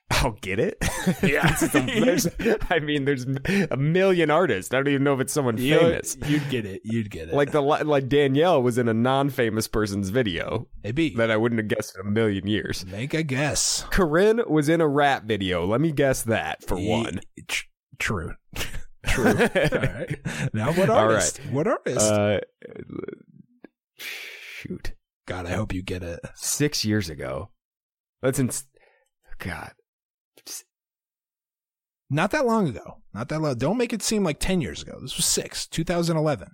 I'll 0.24 0.32
get 0.41 0.60
it. 0.60 0.78
Yeah. 1.24 1.47
This 1.51 1.64
is 1.64 1.76
a- 1.76 1.80
there's- 2.39 2.60
I 2.70 2.80
mean, 2.80 3.05
there's 3.05 3.26
a 3.72 3.78
million 3.78 4.30
artists. 4.30 4.74
I 4.74 4.78
don't 4.78 4.89
even 4.89 5.03
know 5.05 5.14
if 5.14 5.22
it's 5.22 5.32
someone 5.32 5.58
You- 5.58 5.78
famous. 5.80 6.18
You'd 6.28 6.49
get 6.49 6.66
it. 6.66 6.82
You'd 6.84 7.10
get 7.10 7.30
it. 7.30 7.34
Like 7.34 7.51
the 7.51 7.62
like 7.62 8.10
Danielle 8.10 8.62
was 8.62 8.78
in 8.78 8.89
a 8.89 8.93
non-famous 8.93 9.68
person's 9.70 10.10
video 10.10 10.68
maybe 10.84 11.10
that 11.12 11.32
I 11.32 11.38
wouldn't 11.38 11.60
have 11.60 11.70
guessed 11.70 11.95
in 11.97 12.05
a 12.08 12.10
million 12.12 12.45
years. 12.47 12.86
make 12.88 13.14
a 13.14 13.24
guess. 13.24 13.86
Corinne 13.89 14.41
was 14.49 14.68
in 14.70 14.82
a 14.82 14.88
rap 14.88 15.24
video. 15.24 15.66
Let 15.66 15.80
me 15.80 15.91
guess 15.93 16.24
that 16.24 16.62
for 16.66 16.78
Ye- 16.78 16.89
one. 16.89 17.22
tr- 17.47 17.66
true. 17.99 18.34
True. 19.05 19.28
All 19.28 19.34
right. 19.36 20.20
Now 20.53 20.74
what 20.74 20.89
artist? 20.89 21.39
What 21.51 21.68
artist? 21.68 21.99
Uh, 22.12 22.39
shoot, 23.97 24.93
God, 25.26 25.45
I 25.45 25.51
hope 25.51 25.74
you 25.74 25.82
get 25.82 26.03
it. 26.03 26.20
six 26.36 26.84
years 26.84 27.10
ago. 27.10 27.49
That's 28.22 28.39
in. 28.39 28.49
God, 29.39 29.72
Not 32.10 32.32
that 32.32 32.45
long 32.45 32.68
ago. 32.68 32.99
Not 33.14 33.30
that 33.30 33.41
long. 33.41 33.55
Don't 33.58 33.78
make 33.78 33.93
it 33.93 34.01
seem 34.01 34.24
like 34.24 34.39
10 34.39 34.62
years 34.62 34.82
ago. 34.82 34.97
This 35.01 35.18
was 35.18 35.26
6, 35.26 35.68
2011. 35.68 36.49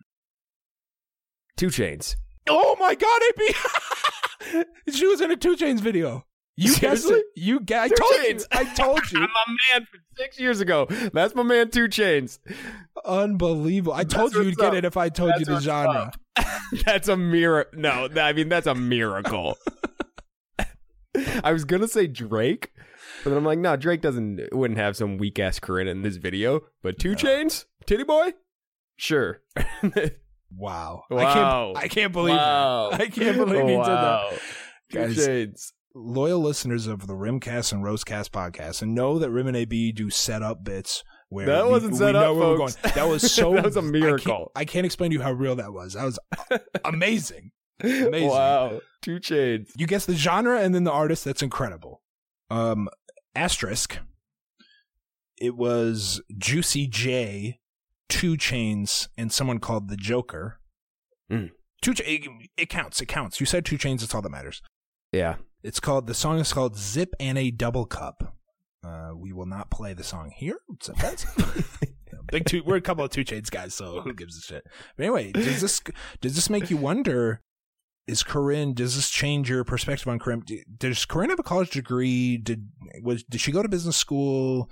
2 1.58 1.68
Chainz. 1.68 2.16
Oh 2.50 2.76
my 2.80 2.96
God, 2.96 3.22
AB! 3.30 4.64
she 4.92 5.08
was 5.08 5.22
in 5.22 5.32
a 5.32 5.38
2 5.38 5.56
Chainz 5.56 5.80
video. 5.80 6.26
You 6.56 6.76
guessed 6.76 7.10
it. 7.10 7.26
You 7.36 7.60
ga- 7.60 7.84
I 7.84 7.88
told 7.88 8.12
you. 8.24 8.40
I 8.52 8.64
told 8.76 9.12
you. 9.12 9.20
I'm 9.22 9.24
a 9.24 9.50
man 9.74 9.88
from 9.90 10.02
six 10.18 10.40
years 10.40 10.60
ago. 10.60 10.86
That's 11.12 11.34
my 11.34 11.44
man, 11.44 11.70
2 11.70 11.86
Chainz. 11.86 12.40
Unbelievable. 13.06 13.94
I 13.94 14.04
told 14.04 14.32
That's 14.32 14.36
you 14.36 14.42
you'd 14.44 14.58
what's 14.58 14.70
get 14.70 14.74
it 14.76 14.86
if 14.86 14.98
I 14.98 15.10
told 15.10 15.34
you 15.40 15.46
the 15.46 15.60
genre. 15.60 16.12
That's 16.86 17.08
a 17.08 17.18
miracle. 17.18 17.80
No, 17.80 18.10
I 18.16 18.34
mean 18.34 18.50
that's 18.50 18.66
a 18.66 18.74
miracle. 18.74 19.56
I 21.44 21.54
was 21.54 21.64
gonna 21.66 21.88
say 21.88 22.08
Drake, 22.08 22.72
but 23.24 23.30
then 23.30 23.38
I'm 23.38 23.46
like, 23.46 23.60
no, 23.60 23.76
Drake 23.76 24.02
doesn't 24.02 24.40
wouldn't 24.52 24.80
have 24.80 24.96
some 24.98 25.18
weak 25.18 25.40
ass 25.40 25.60
Corinne 25.60 25.88
in 25.88 26.02
this 26.02 26.18
video. 26.18 26.62
But 26.82 27.00
2 27.00 27.12
Chainz, 27.16 27.66
Tity 27.86 28.06
Boi, 28.06 28.34
sure. 28.98 29.42
Wow. 30.56 31.04
I 31.10 31.14
Wow. 31.16 31.34
can't 31.74 31.78
I 31.86 31.88
can't 31.88 32.14
believe 32.14 32.36
Wow. 32.36 32.90
it. 32.92 33.02
I 33.02 33.08
can't 33.08 33.38
believe 33.38 33.62
you 33.70 33.78
did 33.78 33.86
that. 33.86 34.40
Two 34.92 34.98
Guys, 35.00 35.26
Chains. 35.26 35.74
loyal 35.96 36.40
listeners 36.40 36.86
of 36.86 37.08
the 37.08 37.14
Rimcast 37.16 37.74
and 37.74 37.84
Rosecast 37.84 38.30
podcast 38.30 38.82
and 38.84 38.94
know 38.94 39.18
that 39.18 39.32
Rim 39.32 39.48
and 39.48 39.58
AB 39.58 39.92
do 39.94 40.10
set 40.12 40.44
up 40.44 40.64
bits 40.64 41.04
where 41.30 41.48
That 41.48 41.66
we, 41.66 41.72
wasn't 41.72 41.96
set 41.96 42.14
we 42.14 42.20
know 42.20 42.32
up, 42.34 42.38
where 42.38 42.58
folks. 42.58 42.78
we're 42.84 42.92
going. 42.92 42.96
That 42.96 43.12
was 43.12 43.32
so 43.32 43.54
That 43.56 43.64
was 43.66 43.76
a 43.78 43.80
I 43.80 43.82
can't- 43.82 43.92
miracle. 43.94 44.52
I 44.56 44.66
can't, 44.66 44.86
explain 44.86 45.10
to 45.10 45.16
you 45.18 45.24
how 45.24 45.32
real 45.32 45.56
that 45.56 45.74
was. 45.74 45.94
That 45.94 46.06
was 46.06 46.20
amazing. 46.86 47.50
Amazing. 47.82 48.28
Wow. 48.30 48.82
2 49.02 49.16
Chainz. 49.22 49.70
You 49.76 49.88
guess 49.88 50.06
the 50.06 50.14
genre 50.14 50.60
and 50.62 50.76
then 50.76 50.84
the 50.84 50.92
artist. 50.92 51.26
That's 51.26 51.42
incredible. 51.42 52.04
Um, 52.52 52.90
asterisk. 53.36 54.00
It 55.38 55.56
was 55.56 56.22
Juicy 56.38 56.88
J, 56.88 57.60
2 58.10 58.34
Chainz, 58.38 59.08
and 59.18 59.32
someone 59.32 59.60
called 59.60 59.90
the 59.90 59.98
Joker. 59.98 60.60
Mm. 61.32 61.52
Two. 61.82 61.94
Cha- 61.94 62.04
It, 62.06 62.22
it 62.58 62.70
counts. 62.70 63.02
It 63.02 63.08
counts. 63.08 63.40
You 63.40 63.46
said 63.46 63.66
2 63.66 63.78
Chainz. 63.78 64.02
That's 64.02 64.14
all 64.16 64.22
that 64.22 64.30
matters. 64.30 64.62
Yeah. 65.12 65.36
It's 65.64 65.80
called. 65.80 66.08
The 66.08 66.14
song 66.14 66.40
is 66.40 66.54
called 66.54 66.78
"Zip 66.78 67.14
and 67.20 67.38
a 67.38 67.50
Double 67.52 67.86
Cup." 67.86 68.36
Uh, 68.86 69.12
we 69.16 69.32
will 69.32 69.46
not 69.46 69.72
play 69.72 69.94
the 69.94 70.04
song 70.04 70.32
here. 70.36 70.58
It's 70.76 70.90
offensive. 70.90 71.80
Big 72.32 72.46
two. 72.46 72.62
We're 72.66 72.76
a 72.78 72.82
couple 72.82 73.04
of 73.06 73.12
2 73.12 73.24
Chainz 73.24 73.50
guys, 73.50 73.74
so 73.74 74.02
who 74.02 74.14
gives 74.14 74.38
a 74.38 74.42
shit? 74.42 74.64
But 74.98 75.04
anyway, 75.06 75.32
does 75.32 75.62
this 75.62 75.82
does 76.22 76.36
this 76.36 76.50
make 76.50 76.70
you 76.70 76.78
wonder? 76.78 77.42
Is 78.06 78.22
Corinne? 78.24 78.74
Does 78.74 78.96
this 78.96 79.10
change 79.10 79.50
your 79.50 79.64
perspective 79.64 80.08
on 80.08 80.20
Corinne? 80.20 80.44
Does 80.78 81.06
Corinne 81.06 81.30
have 81.30 81.40
a 81.40 81.44
college 81.44 81.70
degree? 81.72 82.38
Did 82.38 82.68
was 83.02 83.24
did 83.24 83.40
she 83.42 83.52
go 83.52 83.62
to 83.64 83.70
business 83.70 83.96
school? 83.96 84.70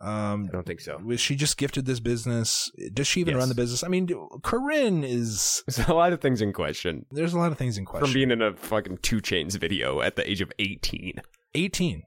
Um, 0.00 0.48
I 0.50 0.52
don't 0.52 0.66
think 0.66 0.80
so. 0.80 0.98
was 1.02 1.18
she 1.20 1.34
just 1.34 1.56
gifted 1.56 1.86
this 1.86 2.00
business? 2.00 2.70
Does 2.92 3.06
she 3.06 3.20
even 3.20 3.34
Yes. 3.34 3.40
run 3.40 3.48
the 3.48 3.54
business? 3.54 3.82
I 3.84 3.88
mean, 3.88 4.08
Corinne 4.42 5.02
is. 5.02 5.62
There's 5.66 5.88
a 5.88 5.94
lot 5.94 6.12
of 6.12 6.20
things 6.20 6.42
in 6.42 6.52
question. 6.52 7.06
There's 7.10 7.32
a 7.32 7.38
lot 7.38 7.52
of 7.52 7.58
things 7.58 7.78
in 7.78 7.86
question. 7.86 8.06
From 8.06 8.12
being 8.12 8.30
in 8.30 8.42
a 8.42 8.54
fucking 8.54 8.98
2 8.98 9.18
Chainz 9.22 9.56
video 9.58 10.02
at 10.02 10.16
the 10.16 10.28
age 10.28 10.42
of 10.42 10.52
18. 10.58 11.14
18. 11.54 12.02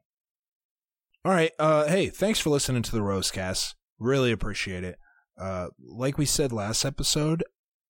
All 1.25 1.32
right. 1.32 1.51
Uh, 1.57 1.88
hey, 1.88 2.09
thanks 2.09 2.39
for 2.39 2.49
listening 2.51 2.84
to 2.84 2.91
the 2.91 2.99
Rosecast. 3.01 3.73
Really 3.97 4.32
appreciate 4.32 4.84
it. 4.84 4.99
Uh, 5.39 5.69
like 5.84 6.17
we 6.19 6.25
said 6.25 6.51
last 6.51 6.86
episode, 6.86 7.43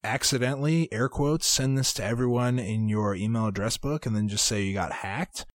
accidentally, 0.04 0.92
air 0.92 1.10
quotes, 1.10 1.48
send 1.48 1.78
this 1.78 1.94
to 1.94 2.04
everyone 2.04 2.60
in 2.60 2.90
your 2.90 3.16
email 3.16 3.48
address 3.48 3.78
book 3.78 4.06
and 4.06 4.16
then 4.16 4.28
just 4.28 4.46
say 4.46 4.64
you 4.64 4.74
got 4.74 4.92
hacked. 4.92 5.46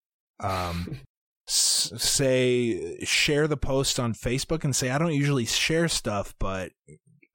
Um, 0.40 1.00
s- 1.48 1.92
say, 1.96 2.98
share 3.04 3.46
the 3.46 3.56
post 3.56 3.98
on 3.98 4.14
Facebook 4.14 4.64
and 4.64 4.74
say, 4.74 4.90
I 4.90 4.98
don't 4.98 5.14
usually 5.14 5.46
share 5.46 5.88
stuff, 5.88 6.34
but, 6.38 6.72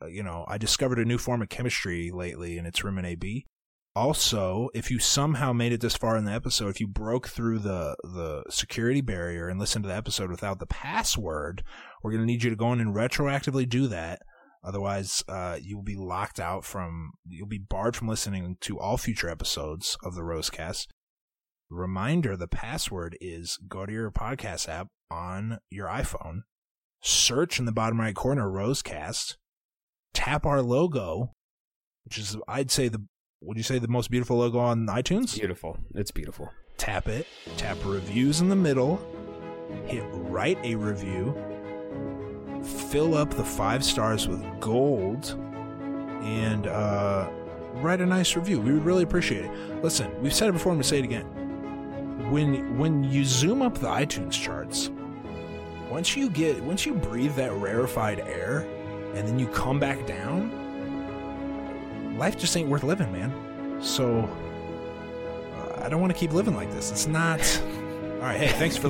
uh, 0.01 0.07
you 0.07 0.23
know, 0.23 0.45
I 0.47 0.57
discovered 0.57 0.99
a 0.99 1.05
new 1.05 1.17
form 1.17 1.41
of 1.41 1.49
chemistry 1.49 2.11
lately 2.11 2.57
and 2.57 2.67
it's 2.67 2.83
and 2.83 3.05
AB. 3.05 3.45
Also, 3.95 4.69
if 4.75 4.91
you 4.91 4.99
somehow 4.99 5.53
made 5.53 5.71
it 5.71 5.81
this 5.81 5.95
far 5.97 6.17
in 6.17 6.25
the 6.25 6.31
episode, 6.31 6.67
if 6.67 6.79
you 6.79 6.85
broke 6.85 7.29
through 7.29 7.57
the 7.57 7.95
the 8.03 8.43
security 8.47 9.01
barrier 9.01 9.47
and 9.47 9.59
listened 9.59 9.83
to 9.83 9.89
the 9.89 9.95
episode 9.95 10.29
without 10.29 10.59
the 10.59 10.67
password, 10.67 11.63
we're 12.03 12.11
going 12.11 12.21
to 12.21 12.27
need 12.27 12.43
you 12.43 12.51
to 12.51 12.55
go 12.55 12.71
in 12.73 12.79
and 12.79 12.93
retroactively 12.93 13.67
do 13.67 13.87
that. 13.87 14.21
Otherwise, 14.67 15.23
uh, 15.29 15.57
you'll 15.61 15.81
be 15.81 15.95
locked 15.95 16.41
out 16.41 16.65
from, 16.65 17.11
you'll 17.25 17.47
be 17.47 17.57
barred 17.57 17.95
from 17.95 18.09
listening 18.09 18.57
to 18.59 18.77
all 18.77 18.97
future 18.97 19.29
episodes 19.29 19.97
of 20.03 20.13
the 20.13 20.23
Rosecast. 20.23 20.87
Reminder 21.69 22.35
the 22.35 22.49
password 22.49 23.17
is 23.21 23.57
go 23.69 23.85
to 23.85 23.93
your 23.93 24.11
podcast 24.11 24.67
app 24.67 24.87
on 25.09 25.59
your 25.71 25.87
iPhone, 25.87 26.41
search 27.01 27.59
in 27.59 27.65
the 27.65 27.71
bottom 27.71 28.01
right 28.01 28.13
corner 28.13 28.49
Rosecast, 28.49 29.37
tap 30.13 30.45
our 30.45 30.61
logo, 30.61 31.31
which 32.03 32.17
is, 32.17 32.35
I'd 32.49 32.69
say, 32.69 32.89
the 32.89 33.05
would 33.39 33.55
you 33.55 33.63
say 33.63 33.79
the 33.79 33.87
most 33.87 34.11
beautiful 34.11 34.37
logo 34.37 34.59
on 34.59 34.87
iTunes? 34.87 35.37
Beautiful. 35.37 35.77
It's 35.93 36.11
beautiful. 36.11 36.49
Tap 36.77 37.07
it, 37.07 37.25
tap 37.55 37.77
reviews 37.85 38.41
in 38.41 38.49
the 38.49 38.55
middle, 38.55 38.99
hit 39.85 40.03
write 40.11 40.57
a 40.63 40.75
review, 40.75 41.35
fill 42.67 43.15
up 43.15 43.31
the 43.31 43.43
five 43.43 43.83
stars 43.83 44.27
with 44.27 44.43
gold, 44.59 45.35
and 46.21 46.67
uh, 46.67 47.29
write 47.75 48.01
a 48.01 48.05
nice 48.05 48.35
review. 48.35 48.59
We 48.59 48.73
would 48.73 48.85
really 48.85 49.03
appreciate 49.03 49.45
it. 49.45 49.83
Listen, 49.83 50.11
we've 50.21 50.33
said 50.33 50.49
it 50.49 50.53
before 50.53 50.71
and 50.71 50.79
we 50.79 50.83
say 50.83 50.99
it 50.99 51.05
again. 51.05 51.25
When 52.31 52.77
when 52.77 53.03
you 53.03 53.23
zoom 53.23 53.61
up 53.61 53.77
the 53.77 53.87
iTunes 53.87 54.33
charts, 54.33 54.89
once 55.89 56.15
you 56.17 56.29
get 56.29 56.61
once 56.63 56.85
you 56.85 56.93
breathe 56.93 57.35
that 57.35 57.53
rarefied 57.53 58.19
air 58.19 58.67
and 59.15 59.27
then 59.27 59.39
you 59.39 59.47
come 59.47 59.79
back 59.79 60.05
down, 60.05 60.51
life 62.17 62.37
just 62.37 62.55
ain't 62.57 62.69
worth 62.69 62.83
living, 62.83 63.11
man. 63.11 63.81
So 63.81 64.29
uh, 65.55 65.81
I 65.83 65.89
don't 65.89 66.01
want 66.01 66.11
to 66.13 66.19
keep 66.19 66.33
living 66.33 66.55
like 66.55 66.71
this. 66.71 66.91
It's 66.91 67.07
not. 67.07 67.39
All 68.17 68.23
right, 68.23 68.39
hey, 68.39 68.47
thanks 68.47 68.75
for. 68.75 68.89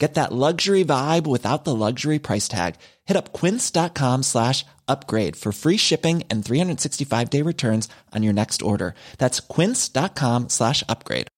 Get 0.00 0.14
that 0.14 0.32
luxury 0.32 0.82
vibe 0.82 1.26
without 1.26 1.64
the 1.64 1.74
luxury 1.74 2.18
price 2.18 2.48
tag. 2.48 2.76
Hit 3.04 3.18
up 3.18 3.34
quince.com 3.34 4.22
slash 4.22 4.64
upgrade 4.88 5.36
for 5.36 5.52
free 5.52 5.76
shipping 5.76 6.24
and 6.30 6.42
365 6.42 7.28
day 7.28 7.42
returns 7.42 7.86
on 8.14 8.22
your 8.22 8.32
next 8.32 8.62
order. 8.62 8.94
That's 9.18 9.40
quince.com 9.40 10.48
slash 10.48 10.82
upgrade. 10.88 11.28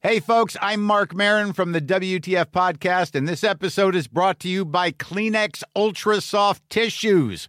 Hey, 0.00 0.20
folks, 0.20 0.56
I'm 0.62 0.82
Marc 0.82 1.14
Maron 1.14 1.52
from 1.52 1.72
the 1.72 1.80
WTF 1.80 2.46
Podcast, 2.46 3.14
and 3.14 3.28
this 3.28 3.42
episode 3.42 3.94
is 3.96 4.06
brought 4.06 4.38
to 4.40 4.48
you 4.48 4.64
by 4.64 4.92
Kleenex 4.92 5.62
Ultra 5.74 6.20
Soft 6.20 6.62
Tissues. 6.70 7.48